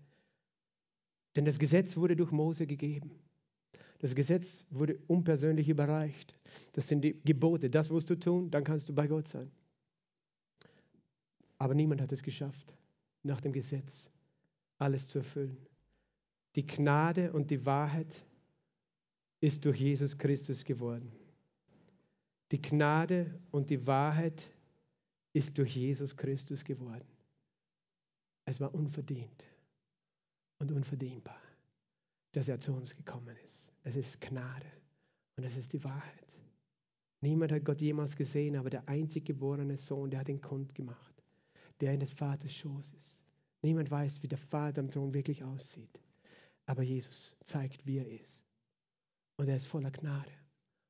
Denn 1.36 1.45
das 1.45 1.59
Gesetz 1.59 1.97
wurde 1.97 2.15
durch 2.15 2.31
Mose 2.31 2.65
gegeben. 2.65 3.11
Das 3.99 4.15
Gesetz 4.15 4.65
wurde 4.69 4.99
unpersönlich 5.07 5.69
überreicht. 5.69 6.36
Das 6.73 6.88
sind 6.88 7.01
die 7.01 7.21
Gebote. 7.23 7.69
Das 7.69 7.89
musst 7.89 8.09
du 8.09 8.15
tun, 8.15 8.51
dann 8.51 8.63
kannst 8.63 8.89
du 8.89 8.93
bei 8.93 9.07
Gott 9.07 9.27
sein. 9.27 9.51
Aber 11.57 11.73
niemand 11.73 12.01
hat 12.01 12.11
es 12.11 12.23
geschafft, 12.23 12.73
nach 13.23 13.39
dem 13.39 13.53
Gesetz 13.53 14.09
alles 14.84 15.07
zu 15.07 15.19
erfüllen. 15.19 15.57
Die 16.55 16.65
Gnade 16.65 17.31
und 17.31 17.49
die 17.49 17.65
Wahrheit 17.65 18.23
ist 19.39 19.65
durch 19.65 19.79
Jesus 19.79 20.17
Christus 20.17 20.63
geworden. 20.63 21.11
Die 22.51 22.61
Gnade 22.61 23.39
und 23.51 23.69
die 23.69 23.88
Wahrheit 23.88 24.51
ist 25.34 25.57
durch 25.57 25.75
Jesus 25.75 26.15
Christus 26.15 26.63
geworden. 26.63 27.07
Es 28.45 28.59
war 28.59 28.75
unverdient 28.75 29.45
und 30.59 30.71
unverdienbar, 30.71 31.41
dass 32.34 32.49
er 32.49 32.59
zu 32.59 32.73
uns 32.73 32.95
gekommen 32.95 33.36
ist. 33.45 33.71
Es 33.84 33.95
ist 33.95 34.21
Gnade 34.21 34.67
und 35.38 35.45
es 35.45 35.57
ist 35.57 35.73
die 35.73 35.84
Wahrheit. 35.84 36.38
Niemand 37.21 37.53
hat 37.53 37.63
Gott 37.63 37.79
jemals 37.79 38.17
gesehen, 38.17 38.57
aber 38.57 38.69
der 38.69 38.88
einzig 38.89 39.25
geborene 39.25 39.77
Sohn, 39.77 40.11
der 40.11 40.19
hat 40.19 40.29
ihn 40.29 40.41
kund 40.41 40.75
gemacht, 40.75 41.23
der 41.79 41.93
in 41.93 42.01
des 42.01 42.11
Vaters 42.11 42.53
Schoß 42.53 42.93
ist. 42.99 43.22
Niemand 43.64 43.89
weiß, 43.89 44.22
wie 44.22 44.28
der 44.28 44.38
Vater 44.38 44.82
am 44.82 44.91
Thron 44.91 45.14
wirklich 45.14 45.43
aussieht. 45.43 46.01
Aber 46.66 46.84
Jesus 46.84 47.36
zeigt, 47.43 47.86
wie 47.86 47.97
er 47.97 48.22
ist. 48.22 48.43
Und 49.38 49.47
er 49.47 49.55
ist 49.55 49.66
voller 49.66 49.89
Gnade 49.89 50.32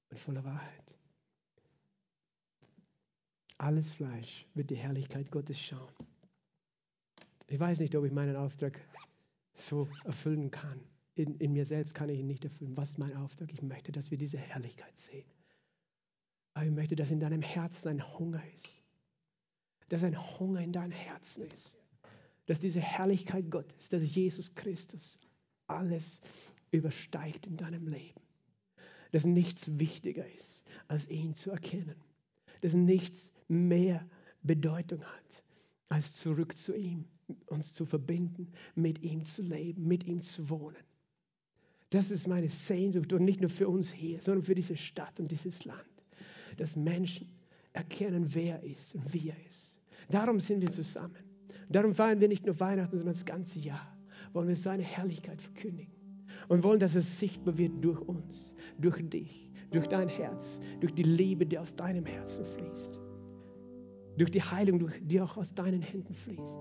und 0.10 0.20
voller 0.20 0.44
Wahrheit. 0.44 0.96
Alles 3.60 3.92
Fleisch 3.92 4.48
wird 4.56 4.72
die 4.72 4.76
Herrlichkeit 4.76 5.32
Gottes 5.32 5.60
schauen. 5.60 5.94
Ich 7.48 7.60
weiß 7.60 7.80
nicht, 7.80 7.96
ob 7.96 8.06
ich 8.06 8.12
meinen 8.12 8.36
Auftrag 8.36 8.82
so 9.54 9.88
erfüllen 10.04 10.50
kann. 10.50 10.80
In, 11.14 11.38
in, 11.38 11.54
mir 11.54 11.68
selbst 11.68 11.94
kann 11.94 12.10
ich 12.10 12.20
ihn 12.20 12.28
nicht 12.28 12.44
erfüllen. 12.44 12.76
Was 12.76 12.90
ist 12.90 12.98
mein 12.98 13.16
Auftrag? 13.16 13.54
Ich 13.54 13.62
möchte, 13.62 13.92
dass 13.92 14.10
wir 14.10 14.18
diese 14.18 14.40
Herrlichkeit 14.40 14.98
sehen. 14.98 15.30
Aber 16.56 16.66
ich 16.66 16.72
möchte, 16.72 16.96
dass 16.96 17.12
in 17.12 17.20
deinem 17.20 17.44
Herzen 17.44 17.90
ein 17.90 18.18
Hunger 18.18 18.42
ist. 18.56 18.82
Dass 19.90 20.04
ein 20.04 20.20
Hunger 20.40 20.62
in 20.62 20.74
deinem 20.74 20.92
Herzen 20.92 21.46
ist 21.52 21.78
dass 22.46 22.60
diese 22.60 22.82
Herrlichkeit 22.82 23.50
Gottes, 23.50 23.89
dass 23.89 24.14
Jesus 24.14 24.54
Christus 24.56 25.20
alles 25.68 26.22
übersteigt 26.72 27.48
in 27.48 27.58
deinem 27.58 27.88
Leben. 27.88 28.22
Dass 29.12 29.26
nichts 29.26 29.78
wichtiger 29.78 30.26
ist, 30.34 30.66
als 30.88 31.08
ihn 31.10 31.34
zu 31.34 31.52
erkennen. 31.52 31.96
Dass 32.62 32.74
nichts 32.74 33.32
mehr 33.48 34.08
Bedeutung 34.41 35.04
hat, 35.04 35.44
als 35.89 36.16
zurück 36.16 36.58
zu 36.58 36.76
ihm, 36.76 37.06
uns 37.48 37.74
zu 37.74 37.86
verbinden, 37.86 38.52
mit 38.76 39.02
ihm 39.04 39.24
zu 39.24 39.41
leben, 39.41 39.88
mit 39.88 40.06
ihm 40.06 40.20
zu 40.20 40.50
wohnen. 40.50 40.84
Das 41.91 42.10
ist 42.10 42.28
meine 42.28 42.50
Sehnsucht 42.50 43.14
und 43.14 43.24
nicht 43.24 43.39
nur 43.39 43.52
für 43.52 43.70
uns 43.70 43.91
hier, 43.91 44.22
sondern 44.22 44.44
für 44.44 44.56
diese 44.56 44.76
Stadt 44.76 45.20
und 45.20 45.32
dieses 45.32 45.64
Land. 45.64 45.86
Dass 46.58 46.76
Menschen 46.76 47.32
erkennen, 47.72 48.34
wer 48.34 48.62
er 48.62 48.64
ist 48.64 48.96
und 48.96 49.14
wie 49.14 49.30
er 49.30 49.46
ist. 49.46 49.80
Darum 50.10 50.39
sind 50.39 50.62
wir 50.62 50.72
zusammen. 50.72 51.33
Darum 51.74 51.96
feiern 51.96 52.22
wir 52.22 52.28
nicht 52.28 52.46
nur 52.46 52.60
Weihnachten, 52.60 52.98
sondern 52.98 53.16
das 53.16 53.26
ganze 53.26 53.58
Jahr. 53.58 53.98
Wollen 54.34 54.48
wir 54.48 54.56
seine 54.56 54.84
Herrlichkeit 54.84 55.42
verkündigen. 55.42 55.92
Und 56.48 56.64
wollen, 56.64 56.80
dass 56.80 56.94
es 56.94 57.20
sichtbar 57.20 57.58
wird 57.58 57.84
durch 57.84 58.00
uns, 58.00 58.54
durch 58.78 59.02
dich, 59.10 59.50
durch 59.72 59.88
dein 59.88 60.08
Herz, 60.08 60.60
durch 60.82 60.94
die 60.94 61.04
Liebe, 61.04 61.46
die 61.46 61.58
aus 61.58 61.76
deinem 61.76 62.06
Herzen 62.06 62.46
fließt. 62.46 63.00
Durch 64.18 64.30
die 64.30 64.42
Heilung, 64.42 64.88
die 65.02 65.20
auch 65.20 65.36
aus 65.36 65.56
deinen 65.56 65.82
Händen 65.82 66.14
fließt. 66.14 66.60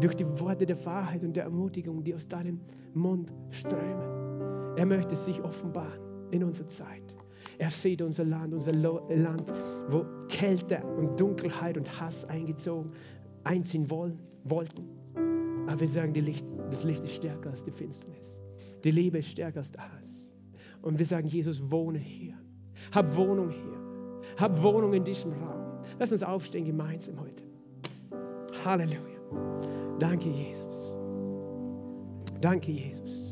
Durch 0.00 0.14
die 0.14 0.26
Worte 0.38 0.64
der 0.64 0.84
Wahrheit 0.84 1.24
und 1.24 1.36
der 1.36 1.44
Ermutigung, 1.44 2.04
die 2.04 2.14
aus 2.14 2.28
deinem 2.28 2.60
Mund 2.94 3.34
strömen. 3.50 4.76
Er 4.76 4.86
möchte 4.86 5.16
sich 5.16 5.42
offenbaren 5.42 6.30
in 6.30 6.44
unserer 6.44 6.68
Zeit. 6.68 7.16
Er 7.58 7.70
sieht 7.70 8.00
unser 8.02 8.24
Land, 8.24 8.54
unser 8.54 8.72
Land, 8.72 9.52
wo 9.88 10.04
Kälte 10.28 10.80
und 10.84 11.18
Dunkelheit 11.18 11.76
und 11.76 12.00
Hass 12.00 12.24
eingezogen, 12.24 12.92
einziehen 13.48 13.90
wollen, 13.90 14.18
wollten. 14.44 14.84
Aber 15.66 15.80
wir 15.80 15.88
sagen, 15.88 16.12
Licht, 16.14 16.46
das 16.70 16.84
Licht 16.84 17.02
ist 17.04 17.14
stärker 17.14 17.50
als 17.50 17.64
die 17.64 17.70
Finsternis. 17.70 18.38
Die 18.84 18.90
Liebe 18.90 19.18
ist 19.18 19.30
stärker 19.30 19.58
als 19.58 19.72
der 19.72 19.90
Hass. 19.92 20.30
Und 20.82 20.98
wir 20.98 21.06
sagen, 21.06 21.26
Jesus, 21.26 21.62
wohne 21.70 21.98
hier. 21.98 22.34
Hab 22.92 23.14
Wohnung 23.16 23.50
hier. 23.50 23.78
Hab 24.36 24.62
Wohnung 24.62 24.92
in 24.92 25.04
diesem 25.04 25.32
Raum. 25.32 25.82
Lass 25.98 26.12
uns 26.12 26.22
aufstehen 26.22 26.66
gemeinsam 26.66 27.18
heute. 27.20 27.44
Halleluja. 28.64 28.98
Danke, 29.98 30.28
Jesus. 30.28 30.96
Danke, 32.40 32.70
Jesus. 32.70 33.27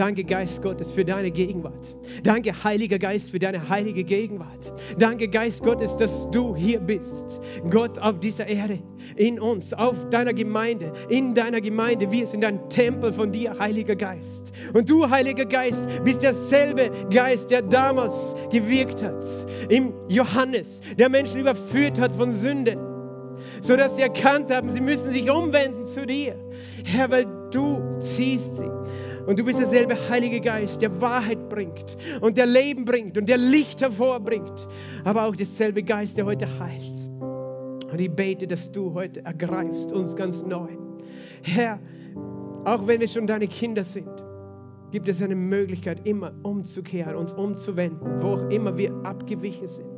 Danke, 0.00 0.24
Geist 0.24 0.62
Gottes, 0.62 0.92
für 0.92 1.04
deine 1.04 1.30
Gegenwart. 1.30 1.94
Danke, 2.22 2.54
Heiliger 2.64 2.98
Geist, 2.98 3.28
für 3.28 3.38
deine 3.38 3.68
heilige 3.68 4.02
Gegenwart. 4.02 4.72
Danke, 4.98 5.28
Geist 5.28 5.62
Gottes, 5.62 5.94
dass 5.98 6.26
du 6.30 6.56
hier 6.56 6.80
bist. 6.80 7.38
Gott 7.68 7.98
auf 7.98 8.18
dieser 8.18 8.46
Erde, 8.46 8.78
in 9.16 9.38
uns, 9.38 9.74
auf 9.74 10.08
deiner 10.08 10.32
Gemeinde, 10.32 10.90
in 11.10 11.34
deiner 11.34 11.60
Gemeinde. 11.60 12.10
Wir 12.10 12.26
sind 12.26 12.46
ein 12.46 12.70
Tempel 12.70 13.12
von 13.12 13.30
dir, 13.30 13.58
Heiliger 13.58 13.94
Geist. 13.94 14.52
Und 14.72 14.88
du, 14.88 15.10
Heiliger 15.10 15.44
Geist, 15.44 15.86
bist 16.02 16.22
derselbe 16.22 16.90
Geist, 17.10 17.50
der 17.50 17.60
damals 17.60 18.14
gewirkt 18.50 19.02
hat. 19.02 19.22
Im 19.68 19.92
Johannes, 20.08 20.80
der 20.98 21.10
Menschen 21.10 21.42
überführt 21.42 22.00
hat 22.00 22.16
von 22.16 22.32
Sünde 22.32 22.78
sodass 23.62 23.96
sie 23.96 24.02
erkannt 24.02 24.50
haben, 24.50 24.70
sie 24.70 24.80
müssen 24.80 25.10
sich 25.10 25.30
umwenden 25.30 25.84
zu 25.84 26.06
dir. 26.06 26.34
Herr, 26.84 27.10
weil 27.10 27.26
du 27.50 27.98
ziehst 27.98 28.56
sie. 28.56 28.70
Und 29.26 29.38
du 29.38 29.44
bist 29.44 29.60
derselbe 29.60 29.94
Heilige 30.08 30.40
Geist, 30.40 30.82
der 30.82 31.00
Wahrheit 31.00 31.48
bringt 31.48 31.96
und 32.20 32.36
der 32.36 32.46
Leben 32.46 32.84
bringt 32.84 33.18
und 33.18 33.28
der 33.28 33.38
Licht 33.38 33.80
hervorbringt. 33.80 34.66
Aber 35.04 35.26
auch 35.26 35.36
derselbe 35.36 35.82
Geist, 35.82 36.16
der 36.18 36.26
heute 36.26 36.46
heilt. 36.58 37.10
Und 37.90 38.00
ich 38.00 38.10
bete, 38.10 38.46
dass 38.46 38.70
du 38.70 38.94
heute 38.94 39.24
ergreifst 39.24 39.92
uns 39.92 40.16
ganz 40.16 40.42
neu. 40.42 40.68
Herr, 41.42 41.78
auch 42.64 42.86
wenn 42.86 43.00
wir 43.00 43.08
schon 43.08 43.26
deine 43.26 43.48
Kinder 43.48 43.84
sind, 43.84 44.08
gibt 44.90 45.08
es 45.08 45.22
eine 45.22 45.34
Möglichkeit, 45.34 46.06
immer 46.06 46.32
umzukehren, 46.42 47.14
uns 47.14 47.32
umzuwenden, 47.32 48.22
wo 48.22 48.34
auch 48.34 48.50
immer 48.50 48.76
wir 48.76 48.92
abgewichen 49.04 49.68
sind. 49.68 49.88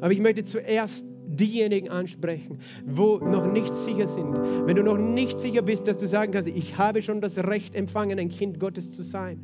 Aber 0.00 0.12
ich 0.12 0.20
möchte 0.20 0.44
zuerst 0.44 1.06
diejenigen 1.26 1.88
ansprechen, 1.88 2.58
wo 2.86 3.18
noch 3.18 3.50
nicht 3.50 3.74
sicher 3.74 4.06
sind. 4.06 4.34
Wenn 4.66 4.76
du 4.76 4.82
noch 4.82 4.98
nicht 4.98 5.38
sicher 5.38 5.62
bist, 5.62 5.86
dass 5.86 5.98
du 5.98 6.08
sagen 6.08 6.32
kannst, 6.32 6.48
ich 6.48 6.78
habe 6.78 7.02
schon 7.02 7.20
das 7.20 7.38
Recht 7.38 7.74
empfangen, 7.74 8.18
ein 8.18 8.28
Kind 8.28 8.60
Gottes 8.60 8.92
zu 8.92 9.02
sein. 9.02 9.40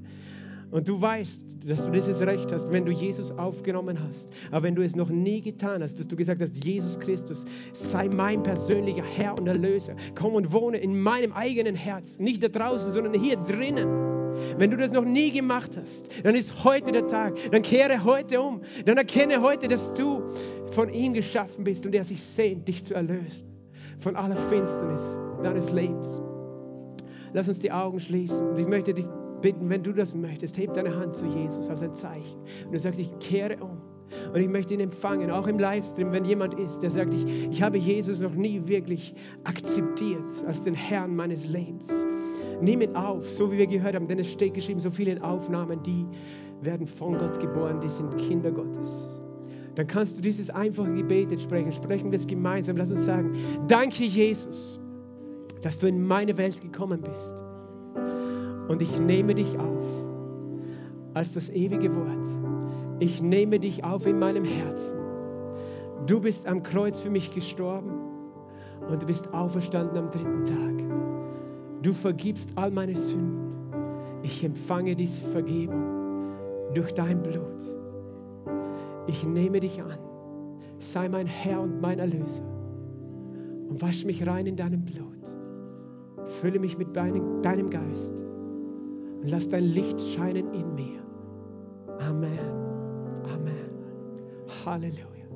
Und 0.71 0.89
du 0.89 1.01
weißt, 1.01 1.43
dass 1.67 1.85
du 1.85 1.91
dieses 1.91 2.21
Recht 2.23 2.53
hast, 2.53 2.71
wenn 2.71 2.85
du 2.85 2.93
Jesus 2.93 3.33
aufgenommen 3.33 3.99
hast. 4.01 4.31
Aber 4.53 4.63
wenn 4.63 4.77
du 4.77 4.85
es 4.85 4.95
noch 4.95 5.09
nie 5.09 5.41
getan 5.41 5.83
hast, 5.83 5.99
dass 5.99 6.07
du 6.07 6.15
gesagt 6.15 6.41
hast, 6.41 6.65
Jesus 6.65 6.99
Christus 6.99 7.45
sei 7.73 8.09
mein 8.09 8.43
persönlicher 8.43 9.03
Herr 9.03 9.37
und 9.37 9.49
Erlöser. 9.49 9.97
Komm 10.15 10.35
und 10.35 10.53
wohne 10.53 10.79
in 10.79 11.01
meinem 11.03 11.33
eigenen 11.33 11.75
Herz. 11.75 12.21
Nicht 12.21 12.43
da 12.43 12.49
draußen, 12.49 12.93
sondern 12.93 13.15
hier 13.15 13.37
drinnen. 13.37 14.20
Wenn 14.57 14.71
du 14.71 14.77
das 14.77 14.93
noch 14.93 15.05
nie 15.05 15.31
gemacht 15.31 15.77
hast, 15.77 16.09
dann 16.25 16.35
ist 16.35 16.65
heute 16.65 16.93
der 16.93 17.07
Tag. 17.07 17.37
Dann 17.51 17.63
kehre 17.63 18.05
heute 18.05 18.41
um. 18.41 18.63
Dann 18.85 18.97
erkenne 18.97 19.43
heute, 19.43 19.69
dass 19.69 19.93
du 19.93 20.23
von 20.73 20.93
ihm 20.93 21.15
geschaffen 21.15 21.65
bist 21.65 21.87
und 21.87 21.95
er 21.95 22.05
sich 22.05 22.23
sehnt, 22.23 22.69
dich 22.69 22.85
zu 22.85 22.95
erlösen 22.95 23.51
von 23.99 24.17
aller 24.17 24.37
Finsternis 24.37 25.21
deines 25.43 25.71
Lebens. 25.73 26.21
Lass 27.33 27.49
uns 27.49 27.59
die 27.59 27.71
Augen 27.71 28.01
schließen 28.01 28.49
und 28.49 28.59
ich 28.59 28.67
möchte 28.67 28.95
dich 28.95 29.07
bitten, 29.41 29.69
wenn 29.71 29.83
du 29.83 29.93
das 29.93 30.15
möchtest, 30.15 30.59
heb 30.59 30.75
deine 30.75 30.95
Hand 30.95 31.15
zu 31.15 31.27
Jesus 31.27 31.69
als 31.69 31.83
ein 31.83 31.95
Zeichen 31.95 32.41
und 32.67 32.73
du 32.73 32.79
sagst, 32.79 33.01
ich 33.01 33.17
kehre 33.19 33.57
um. 33.63 33.80
Und 34.33 34.41
ich 34.41 34.49
möchte 34.49 34.75
ihn 34.75 34.81
empfangen, 34.81 35.31
auch 35.31 35.47
im 35.47 35.59
Livestream, 35.59 36.13
wenn 36.13 36.25
jemand 36.25 36.55
ist, 36.55 36.81
der 36.81 36.91
sagt, 36.91 37.15
ich, 37.15 37.51
ich 37.51 37.63
habe 37.63 37.79
Jesus 37.79 38.21
noch 38.21 38.35
nie 38.35 38.63
wirklich 38.67 39.15
akzeptiert 39.45 40.45
als 40.47 40.65
den 40.65 40.75
Herrn 40.75 41.17
meines 41.17 41.47
Lebens. 41.47 41.89
Nimm 42.61 42.83
ihn 42.83 42.95
auf, 42.95 43.29
so 43.31 43.51
wie 43.51 43.59
wir 43.59 43.67
gehört 43.67 43.95
haben, 43.95 44.07
denn 44.07 44.19
es 44.19 44.31
steht 44.31 44.55
geschrieben, 44.55 44.81
so 44.81 44.91
viele 44.91 45.23
Aufnahmen, 45.23 45.83
die 45.83 46.07
werden 46.63 46.87
von 46.87 47.17
Gott 47.17 47.41
geboren, 47.41 47.81
die 47.81 47.89
sind 47.89 48.17
Kinder 48.19 48.51
Gottes 48.51 49.21
dann 49.75 49.87
kannst 49.87 50.19
du 50.19 50.21
dieses 50.21 50.51
einfache 50.51 50.93
Gebet 50.93 51.31
jetzt 51.31 51.45
sprechen. 51.45 51.73
Sprechen 51.73 52.11
wir 52.11 52.19
es 52.19 52.27
gemeinsam. 52.27 52.77
Lass 52.77 52.91
uns 52.91 53.05
sagen, 53.05 53.35
danke 53.69 54.05
Jesus, 54.05 54.81
dass 55.63 55.79
du 55.79 55.87
in 55.87 56.07
meine 56.07 56.37
Welt 56.37 56.61
gekommen 56.61 57.01
bist. 57.01 57.43
Und 58.69 58.83
ich 58.83 58.99
nehme 59.01 59.35
dich 59.35 59.59
auf 59.59 60.05
als 61.15 61.35
das 61.35 61.51
ewige 61.51 61.95
Wort. 61.95 62.50
Ich 63.01 63.21
nehme 63.23 63.59
dich 63.59 63.83
auf 63.83 64.07
in 64.07 64.19
meinem 64.19 64.45
Herzen. 64.45 64.99
Du 66.07 66.21
bist 66.21 66.47
am 66.47 66.63
Kreuz 66.63 67.01
für 67.01 67.11
mich 67.11 67.35
gestorben 67.35 67.91
und 68.89 69.03
du 69.03 69.07
bist 69.07 69.33
auferstanden 69.35 69.99
am 69.99 70.11
dritten 70.11 70.45
Tag. 70.45 71.83
Du 71.83 71.93
vergibst 71.93 72.51
all 72.57 72.71
meine 72.71 72.97
Sünden. 72.97 73.53
Ich 74.23 74.45
empfange 74.45 74.95
diese 74.95 75.23
Vergebung 75.23 75.83
durch 76.75 76.93
dein 76.93 77.23
Blut 77.23 77.81
ich 79.11 79.27
nehme 79.27 79.61
dich 79.61 79.83
an. 79.83 79.99
Sei 80.79 81.09
mein 81.09 81.27
Herr 81.27 81.61
und 81.61 81.81
mein 81.81 81.99
Erlöser. 81.99 82.45
Und 83.69 83.83
wasch 83.83 84.05
mich 84.05 84.27
rein 84.27 84.47
in 84.47 84.57
deinem 84.57 84.85
Blut. 84.85 85.07
Fülle 86.25 86.59
mich 86.59 86.79
mit 86.79 86.97
deinem, 86.97 87.43
deinem 87.43 87.71
Geist. 87.71 88.23
Und 89.21 89.31
lass 89.31 89.49
dein 89.49 89.65
Licht 89.65 90.01
scheinen 90.01 90.53
in 90.55 90.75
mir. 90.75 91.03
Amen. 92.09 92.70
Amen. 93.25 93.71
Halleluja. 94.65 95.27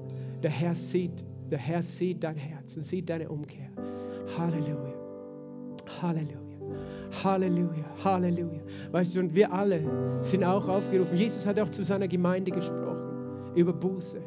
Der 0.43 0.51
Herr 0.51 0.75
sieht, 0.75 1.25
der 1.51 1.59
Herr 1.59 1.83
sieht 1.83 2.23
dein 2.25 2.37
Herz 2.37 2.77
und 2.77 2.85
sieht 2.85 3.09
deine 3.09 3.29
Umkehr. 3.29 3.71
Halleluja. 4.39 4.95
Halleluja. 6.03 6.45
Halleluja, 7.23 7.85
Halleluja. 8.05 8.61
Weißt 8.91 9.15
du, 9.15 9.21
und 9.21 9.35
wir 9.35 9.53
alle 9.53 9.81
sind 10.23 10.45
auch 10.45 10.67
aufgerufen. 10.69 11.17
Jesus 11.17 11.47
hat 11.47 11.59
auch 11.61 11.71
zu 11.71 11.85
seiner 11.85 12.09
Gemeinde 12.09 12.51
gesprochen 12.51 13.53
über 13.55 13.73
Buße. 13.73 14.21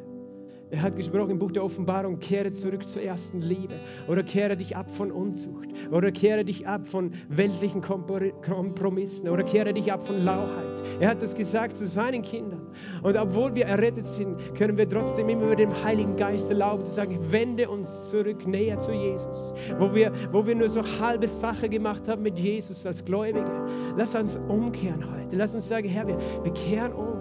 Er 0.69 0.81
hat 0.81 0.97
gesprochen 0.97 1.31
im 1.31 1.39
Buch 1.39 1.51
der 1.53 1.63
Offenbarung, 1.63 2.19
kehre 2.19 2.51
zurück 2.51 2.85
zur 2.85 3.01
ersten 3.01 3.41
Liebe 3.41 3.73
oder 4.09 4.21
kehre 4.21 4.57
dich 4.57 4.75
ab 4.75 4.89
von 4.89 5.11
Unzucht 5.13 5.69
oder 5.91 6.11
kehre 6.11 6.43
dich 6.43 6.67
ab 6.67 6.85
von 6.85 7.13
weltlichen 7.29 7.81
Kompromissen 7.81 9.29
oder 9.29 9.43
kehre 9.43 9.73
dich 9.73 9.93
ab 9.93 10.05
von 10.05 10.25
Lauheit. 10.25 10.83
Er 10.99 11.09
hat 11.09 11.21
das 11.21 11.35
gesagt 11.35 11.77
zu 11.77 11.87
seinen 11.87 12.21
Kindern. 12.21 12.67
Und 13.01 13.15
obwohl 13.15 13.55
wir 13.55 13.65
errettet 13.65 14.05
sind, 14.05 14.35
können 14.55 14.77
wir 14.77 14.89
trotzdem 14.89 15.29
immer 15.29 15.45
über 15.45 15.55
den 15.55 15.71
Heiligen 15.85 16.17
Geist 16.17 16.49
erlauben 16.49 16.83
zu 16.83 16.91
sagen, 16.91 17.17
wende 17.29 17.69
uns 17.69 18.09
zurück 18.09 18.45
näher 18.45 18.77
zu 18.77 18.91
Jesus. 18.91 19.53
Wo 19.79 19.95
wir, 19.95 20.11
wo 20.33 20.45
wir 20.45 20.55
nur 20.55 20.69
so 20.69 20.81
halbe 20.99 21.29
Sache 21.29 21.69
gemacht 21.69 22.09
haben 22.09 22.23
mit 22.23 22.37
Jesus 22.37 22.85
als 22.85 23.05
Gläubige. 23.05 23.65
Lass 23.95 24.15
uns 24.15 24.37
umkehren 24.49 25.05
heute. 25.15 25.37
Lass 25.37 25.55
uns 25.55 25.67
sagen, 25.67 25.87
Herr, 25.87 26.07
wir, 26.07 26.17
wir 26.43 26.53
kehren 26.53 26.91
um. 26.91 27.15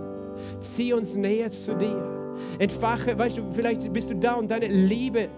Zieh 0.61 0.93
uns 0.93 1.15
näher 1.15 1.51
zu 1.51 1.77
dir. 1.77 2.16
Entfache, 2.59 3.17
weißt 3.19 3.39
du, 3.39 3.43
vielleicht 3.53 3.93
bist 3.93 4.11
du 4.11 4.15
da 4.15 4.35
und 4.35 4.51
deine 4.51 4.69
Liebe 4.69 5.29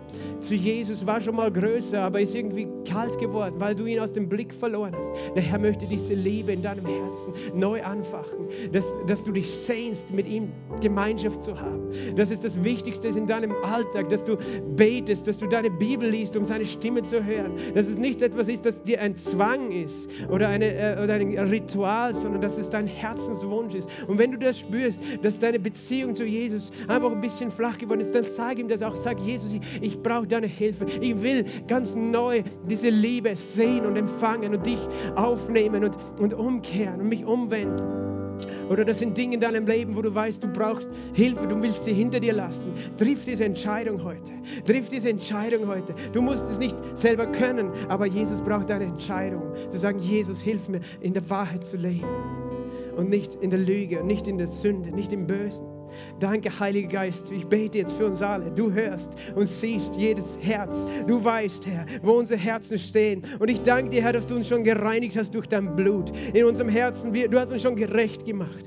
zu 0.41 0.55
Jesus 0.55 1.05
war 1.07 1.21
schon 1.21 1.37
mal 1.37 1.51
größer, 1.51 2.01
aber 2.01 2.21
ist 2.21 2.35
irgendwie 2.35 2.69
kalt 2.87 3.19
geworden, 3.19 3.57
weil 3.59 3.75
du 3.75 3.87
ihn 3.87 3.99
aus 4.01 4.13
dem 4.13 4.29
Blick 4.29 4.55
verloren 4.55 4.95
hast. 4.97 5.13
Der 5.35 5.43
Herr 5.43 5.59
möchte 5.59 5.87
diese 5.87 6.15
Liebe 6.15 6.53
in 6.53 6.63
deinem 6.63 6.87
Herzen 6.87 7.33
neu 7.55 7.83
anfachen, 7.83 8.49
dass, 8.73 8.85
dass 9.07 9.25
du 9.25 9.33
dich 9.33 9.51
sehnst, 9.51 10.13
mit 10.13 10.27
ihm 10.27 10.53
Gemeinschaft 10.81 11.43
zu 11.43 11.59
haben. 11.59 11.91
Das 12.17 12.31
ist 12.31 12.45
das 12.45 12.63
Wichtigste 12.63 13.09
in 13.09 13.27
deinem 13.27 13.53
Alltag, 13.65 14.09
dass 14.11 14.25
du 14.25 14.37
betest, 14.77 15.27
dass 15.27 15.39
du 15.39 15.47
deine 15.47 15.71
Bibel 15.71 16.09
liest, 16.09 16.37
um 16.37 16.45
seine 16.45 16.65
Stimme 16.65 17.03
zu 17.03 17.25
hören. 17.25 17.53
Dass 17.75 17.89
es 17.89 17.99
nicht 17.99 18.23
etwas 18.23 18.49
ist, 18.49 18.65
das 18.65 18.83
dir 18.83 19.01
ein 19.01 19.17
Zwang 19.17 19.73
ist 19.73 20.09
oder, 20.31 20.49
eine, 20.49 20.75
äh, 20.75 21.03
oder 21.03 21.15
ein 21.15 21.37
Ritual, 21.39 22.15
sondern 22.15 22.41
dass 22.41 22.59
es 22.59 22.71
dein 22.71 22.87
Herzenswunsch 22.87 23.75
ist. 23.75 23.89
Und 24.07 24.19
wenn 24.19 24.31
du 24.31 24.39
das 24.39 24.59
spürst, 24.59 25.01
dass 25.23 25.39
deine 25.39 25.59
Beziehung 25.59 26.15
zu 26.15 26.25
Jesus 26.25 26.71
einfach 26.87 27.11
ein 27.11 27.21
bisschen 27.21 27.51
flach 27.51 27.79
geworden 27.79 28.01
ist, 28.01 28.15
dann 28.15 28.25
sag 28.25 28.59
ihm 28.59 28.69
das 28.69 28.83
auch. 28.83 28.95
Sag 28.95 29.19
Jesus, 29.21 29.53
ich, 29.53 29.61
ich 29.81 30.03
brauche 30.03 30.28
deine 30.29 30.47
Hilfe. 30.47 30.87
Ich 31.01 31.21
will 31.23 31.45
ganz 31.67 31.95
neu 31.95 32.43
diese 32.69 32.89
Liebe 32.89 33.35
sehen 33.37 33.87
und 33.87 33.97
empfangen 33.97 34.55
und 34.55 34.67
dich 34.67 34.81
aufnehmen 35.17 35.85
und, 35.85 35.97
und 36.19 36.35
umkehren 36.35 37.01
und 37.01 37.09
mich 37.09 37.25
umwenden. 37.25 38.09
Oder 38.69 38.85
das 38.85 38.99
sind 38.99 39.17
Dinge 39.17 39.35
in 39.35 39.41
deinem 39.41 39.67
Leben, 39.67 39.97
wo 39.97 40.03
du 40.03 40.15
weißt, 40.15 40.43
du 40.43 40.49
brauchst 40.49 40.89
Hilfe, 41.15 41.47
du 41.47 41.61
willst 41.61 41.85
sie 41.85 41.93
hinter 41.93 42.21
dir 42.21 42.33
lassen. 42.33 42.73
Triff 42.97 43.25
diese 43.25 43.45
Entscheidung 43.45 44.05
heute. 44.05 44.33
Triff 44.67 44.89
diese 44.89 45.11
Entscheidung 45.11 45.67
heute. 45.67 45.95
Du 46.13 46.21
musst 46.21 46.49
es 46.51 46.59
nicht 46.59 46.77
selber 46.95 47.27
können, 47.27 47.71
aber 47.89 48.07
Jesus 48.07 48.41
braucht 48.43 48.71
deine 48.71 48.85
Entscheidung. 48.85 49.43
Zu 49.69 49.79
sagen, 49.79 49.99
Jesus, 50.01 50.41
hilf 50.41 50.69
mir, 50.69 50.81
in 51.01 51.15
der 51.15 51.29
Wahrheit 51.31 51.67
zu 51.67 51.77
leben. 51.77 52.07
Und 52.97 53.09
nicht 53.09 53.35
in 53.37 53.51
der 53.51 53.61
Lüge, 53.61 54.05
nicht 54.05 54.29
in 54.29 54.39
der 54.39 54.49
Sünde, 54.49 54.91
nicht 54.91 55.13
im 55.13 55.27
Bösen. 55.27 55.78
Danke, 56.21 56.51
Heiliger 56.59 56.89
Geist. 56.89 57.31
Ich 57.31 57.47
bete 57.47 57.79
jetzt 57.79 57.93
für 57.93 58.07
uns 58.07 58.23
alle. 58.23 58.51
Du 58.51 58.73
hörst 58.73 59.13
und 59.35 59.47
siehst 59.47 59.97
jedes 59.97 60.39
Herz. 60.41 60.87
Du 61.07 61.23
weißt, 61.23 61.67
Herr, 61.67 61.87
wo 62.03 62.13
unsere 62.13 62.41
Herzen 62.41 62.79
stehen. 62.79 63.23
Und 63.39 63.49
ich 63.49 63.63
danke 63.63 63.91
dir, 63.91 64.03
Herr, 64.03 64.13
dass 64.13 64.27
du 64.27 64.37
uns 64.37 64.49
schon 64.49 64.65
gereinigt 64.65 65.17
hast 65.17 65.35
durch 65.35 65.47
dein 65.47 65.77
Blut. 65.77 66.13
In 66.33 66.45
unserem 66.45 66.69
Herzen, 66.69 67.13
du 67.13 67.39
hast 67.39 67.53
uns 67.53 67.63
schon 67.63 67.77
gerecht 67.77 68.25
gemacht. 68.25 68.67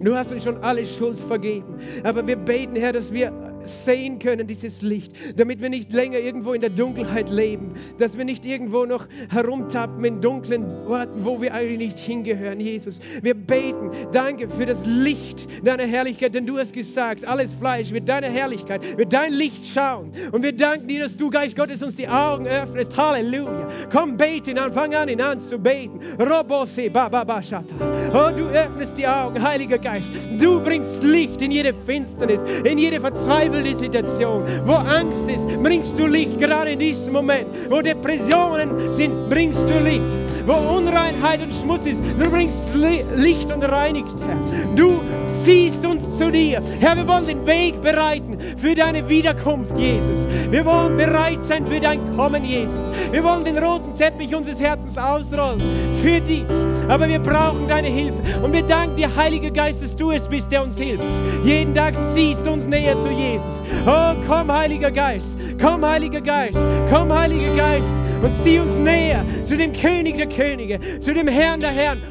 Du 0.00 0.14
hast 0.16 0.32
uns 0.32 0.42
schon 0.42 0.58
alle 0.58 0.84
Schuld 0.84 1.20
vergeben. 1.20 1.78
Aber 2.02 2.26
wir 2.26 2.36
beten, 2.36 2.76
Herr, 2.76 2.92
dass 2.92 3.12
wir 3.12 3.51
sehen 3.64 4.18
können, 4.18 4.46
dieses 4.46 4.82
Licht, 4.82 5.12
damit 5.36 5.60
wir 5.60 5.68
nicht 5.68 5.92
länger 5.92 6.18
irgendwo 6.18 6.52
in 6.52 6.60
der 6.60 6.70
Dunkelheit 6.70 7.30
leben, 7.30 7.74
dass 7.98 8.16
wir 8.16 8.24
nicht 8.24 8.44
irgendwo 8.44 8.84
noch 8.84 9.06
herumtappen 9.30 10.04
in 10.04 10.20
dunklen 10.20 10.64
Orten, 10.86 11.24
wo 11.24 11.40
wir 11.40 11.54
eigentlich 11.54 11.78
nicht 11.78 11.98
hingehören, 11.98 12.60
Jesus. 12.60 13.00
Wir 13.22 13.34
beten, 13.34 13.90
danke 14.12 14.48
für 14.48 14.66
das 14.66 14.84
Licht 14.86 15.48
deiner 15.64 15.86
Herrlichkeit, 15.86 16.34
denn 16.34 16.46
du 16.46 16.58
hast 16.58 16.72
gesagt, 16.72 17.24
alles 17.24 17.54
Fleisch 17.54 17.92
wird 17.92 18.08
deine 18.08 18.28
Herrlichkeit, 18.28 18.98
wird 18.98 19.12
dein 19.12 19.32
Licht 19.32 19.66
schauen. 19.66 20.12
Und 20.32 20.42
wir 20.42 20.52
danken 20.52 20.88
dir, 20.88 21.02
dass 21.04 21.16
du, 21.16 21.30
Geist 21.30 21.56
Gottes, 21.56 21.82
uns 21.82 21.96
die 21.96 22.08
Augen 22.08 22.46
öffnest. 22.46 22.96
Halleluja. 22.96 23.68
Komm, 23.90 24.16
beten 24.16 24.58
an, 24.58 24.72
fang 24.72 24.94
an, 24.94 25.08
ihn 25.08 25.20
an 25.20 25.40
zu 25.40 25.58
beten. 25.58 26.00
Robose, 26.18 26.90
bababashata. 26.90 27.74
Oh, 28.12 28.30
du 28.36 28.46
öffnest 28.48 28.98
die 28.98 29.06
Augen, 29.06 29.42
Heiliger 29.42 29.78
Geist. 29.78 30.10
Du 30.38 30.60
bringst 30.60 31.02
Licht 31.02 31.40
in 31.42 31.50
jede 31.50 31.74
Finsternis, 31.86 32.42
in 32.64 32.78
jede 32.78 33.00
Verzweiflung 33.00 33.51
verzweifelte 33.52 33.76
Situation, 33.76 34.42
wo 34.64 34.74
Angst 34.74 35.28
ist, 35.28 35.46
bringst 35.62 35.98
du 35.98 36.06
Licht, 36.06 36.38
gerade 36.38 36.70
in 36.70 36.78
diesem 36.78 37.12
Moment. 37.12 37.46
Wo 37.70 37.80
Depressionen 37.80 38.90
sind, 38.92 39.28
bringst 39.28 39.62
du 39.62 39.84
Licht. 39.84 40.02
Wo 40.46 40.54
Unreinheit 40.76 41.40
und 41.40 41.54
Schmutz 41.54 41.86
ist, 41.86 42.00
du 42.18 42.30
bringst 42.30 42.66
Licht 42.74 43.52
und 43.52 43.62
reinigst, 43.62 44.18
Herr. 44.20 44.36
Du 44.74 45.00
ziehst 45.44 45.84
uns 45.86 46.18
zu 46.18 46.32
dir. 46.32 46.60
Herr, 46.80 46.96
wir 46.96 47.06
wollen 47.06 47.26
den 47.26 47.46
Weg 47.46 47.80
bereiten 47.80 48.38
für 48.56 48.74
deine 48.74 49.08
Wiederkunft, 49.08 49.76
Jesus. 49.78 50.26
Wir 50.50 50.64
wollen 50.64 50.96
bereit 50.96 51.44
sein 51.44 51.66
für 51.66 51.78
dein 51.78 52.16
Kommen, 52.16 52.44
Jesus. 52.44 52.90
Wir 53.12 53.22
wollen 53.22 53.44
den 53.44 53.58
roten 53.58 53.81
Teppich 54.02 54.34
unseres 54.34 54.58
Herzens 54.58 54.98
ausrollen 54.98 55.60
für 56.02 56.20
dich. 56.20 56.42
Aber 56.88 57.06
wir 57.06 57.20
brauchen 57.20 57.68
deine 57.68 57.86
Hilfe. 57.86 58.18
Und 58.42 58.52
wir 58.52 58.64
danken 58.64 58.96
dir, 58.96 59.14
Heiliger 59.14 59.52
Geist, 59.52 59.80
dass 59.80 59.94
du 59.94 60.10
es 60.10 60.26
bist, 60.26 60.50
der 60.50 60.64
uns 60.64 60.76
hilft. 60.76 61.04
Jeden 61.44 61.72
Tag 61.72 61.94
ziehst 62.12 62.44
du 62.44 62.50
uns 62.50 62.66
näher 62.66 62.98
zu 62.98 63.10
Jesus. 63.10 63.62
Oh, 63.86 64.14
komm, 64.26 64.52
Heiliger 64.52 64.90
Geist. 64.90 65.36
Komm, 65.60 65.86
Heiliger 65.86 66.20
Geist. 66.20 66.58
Komm, 66.90 67.16
Heiliger 67.16 67.54
Geist. 67.54 67.86
Und 68.24 68.36
zieh 68.42 68.58
uns 68.58 68.76
näher 68.76 69.24
zu 69.44 69.56
dem 69.56 69.72
König 69.72 70.16
der 70.16 70.28
Könige, 70.28 70.80
zu 70.98 71.14
dem 71.14 71.28
Herrn 71.28 71.60
der 71.60 71.70
Herren. 71.70 72.02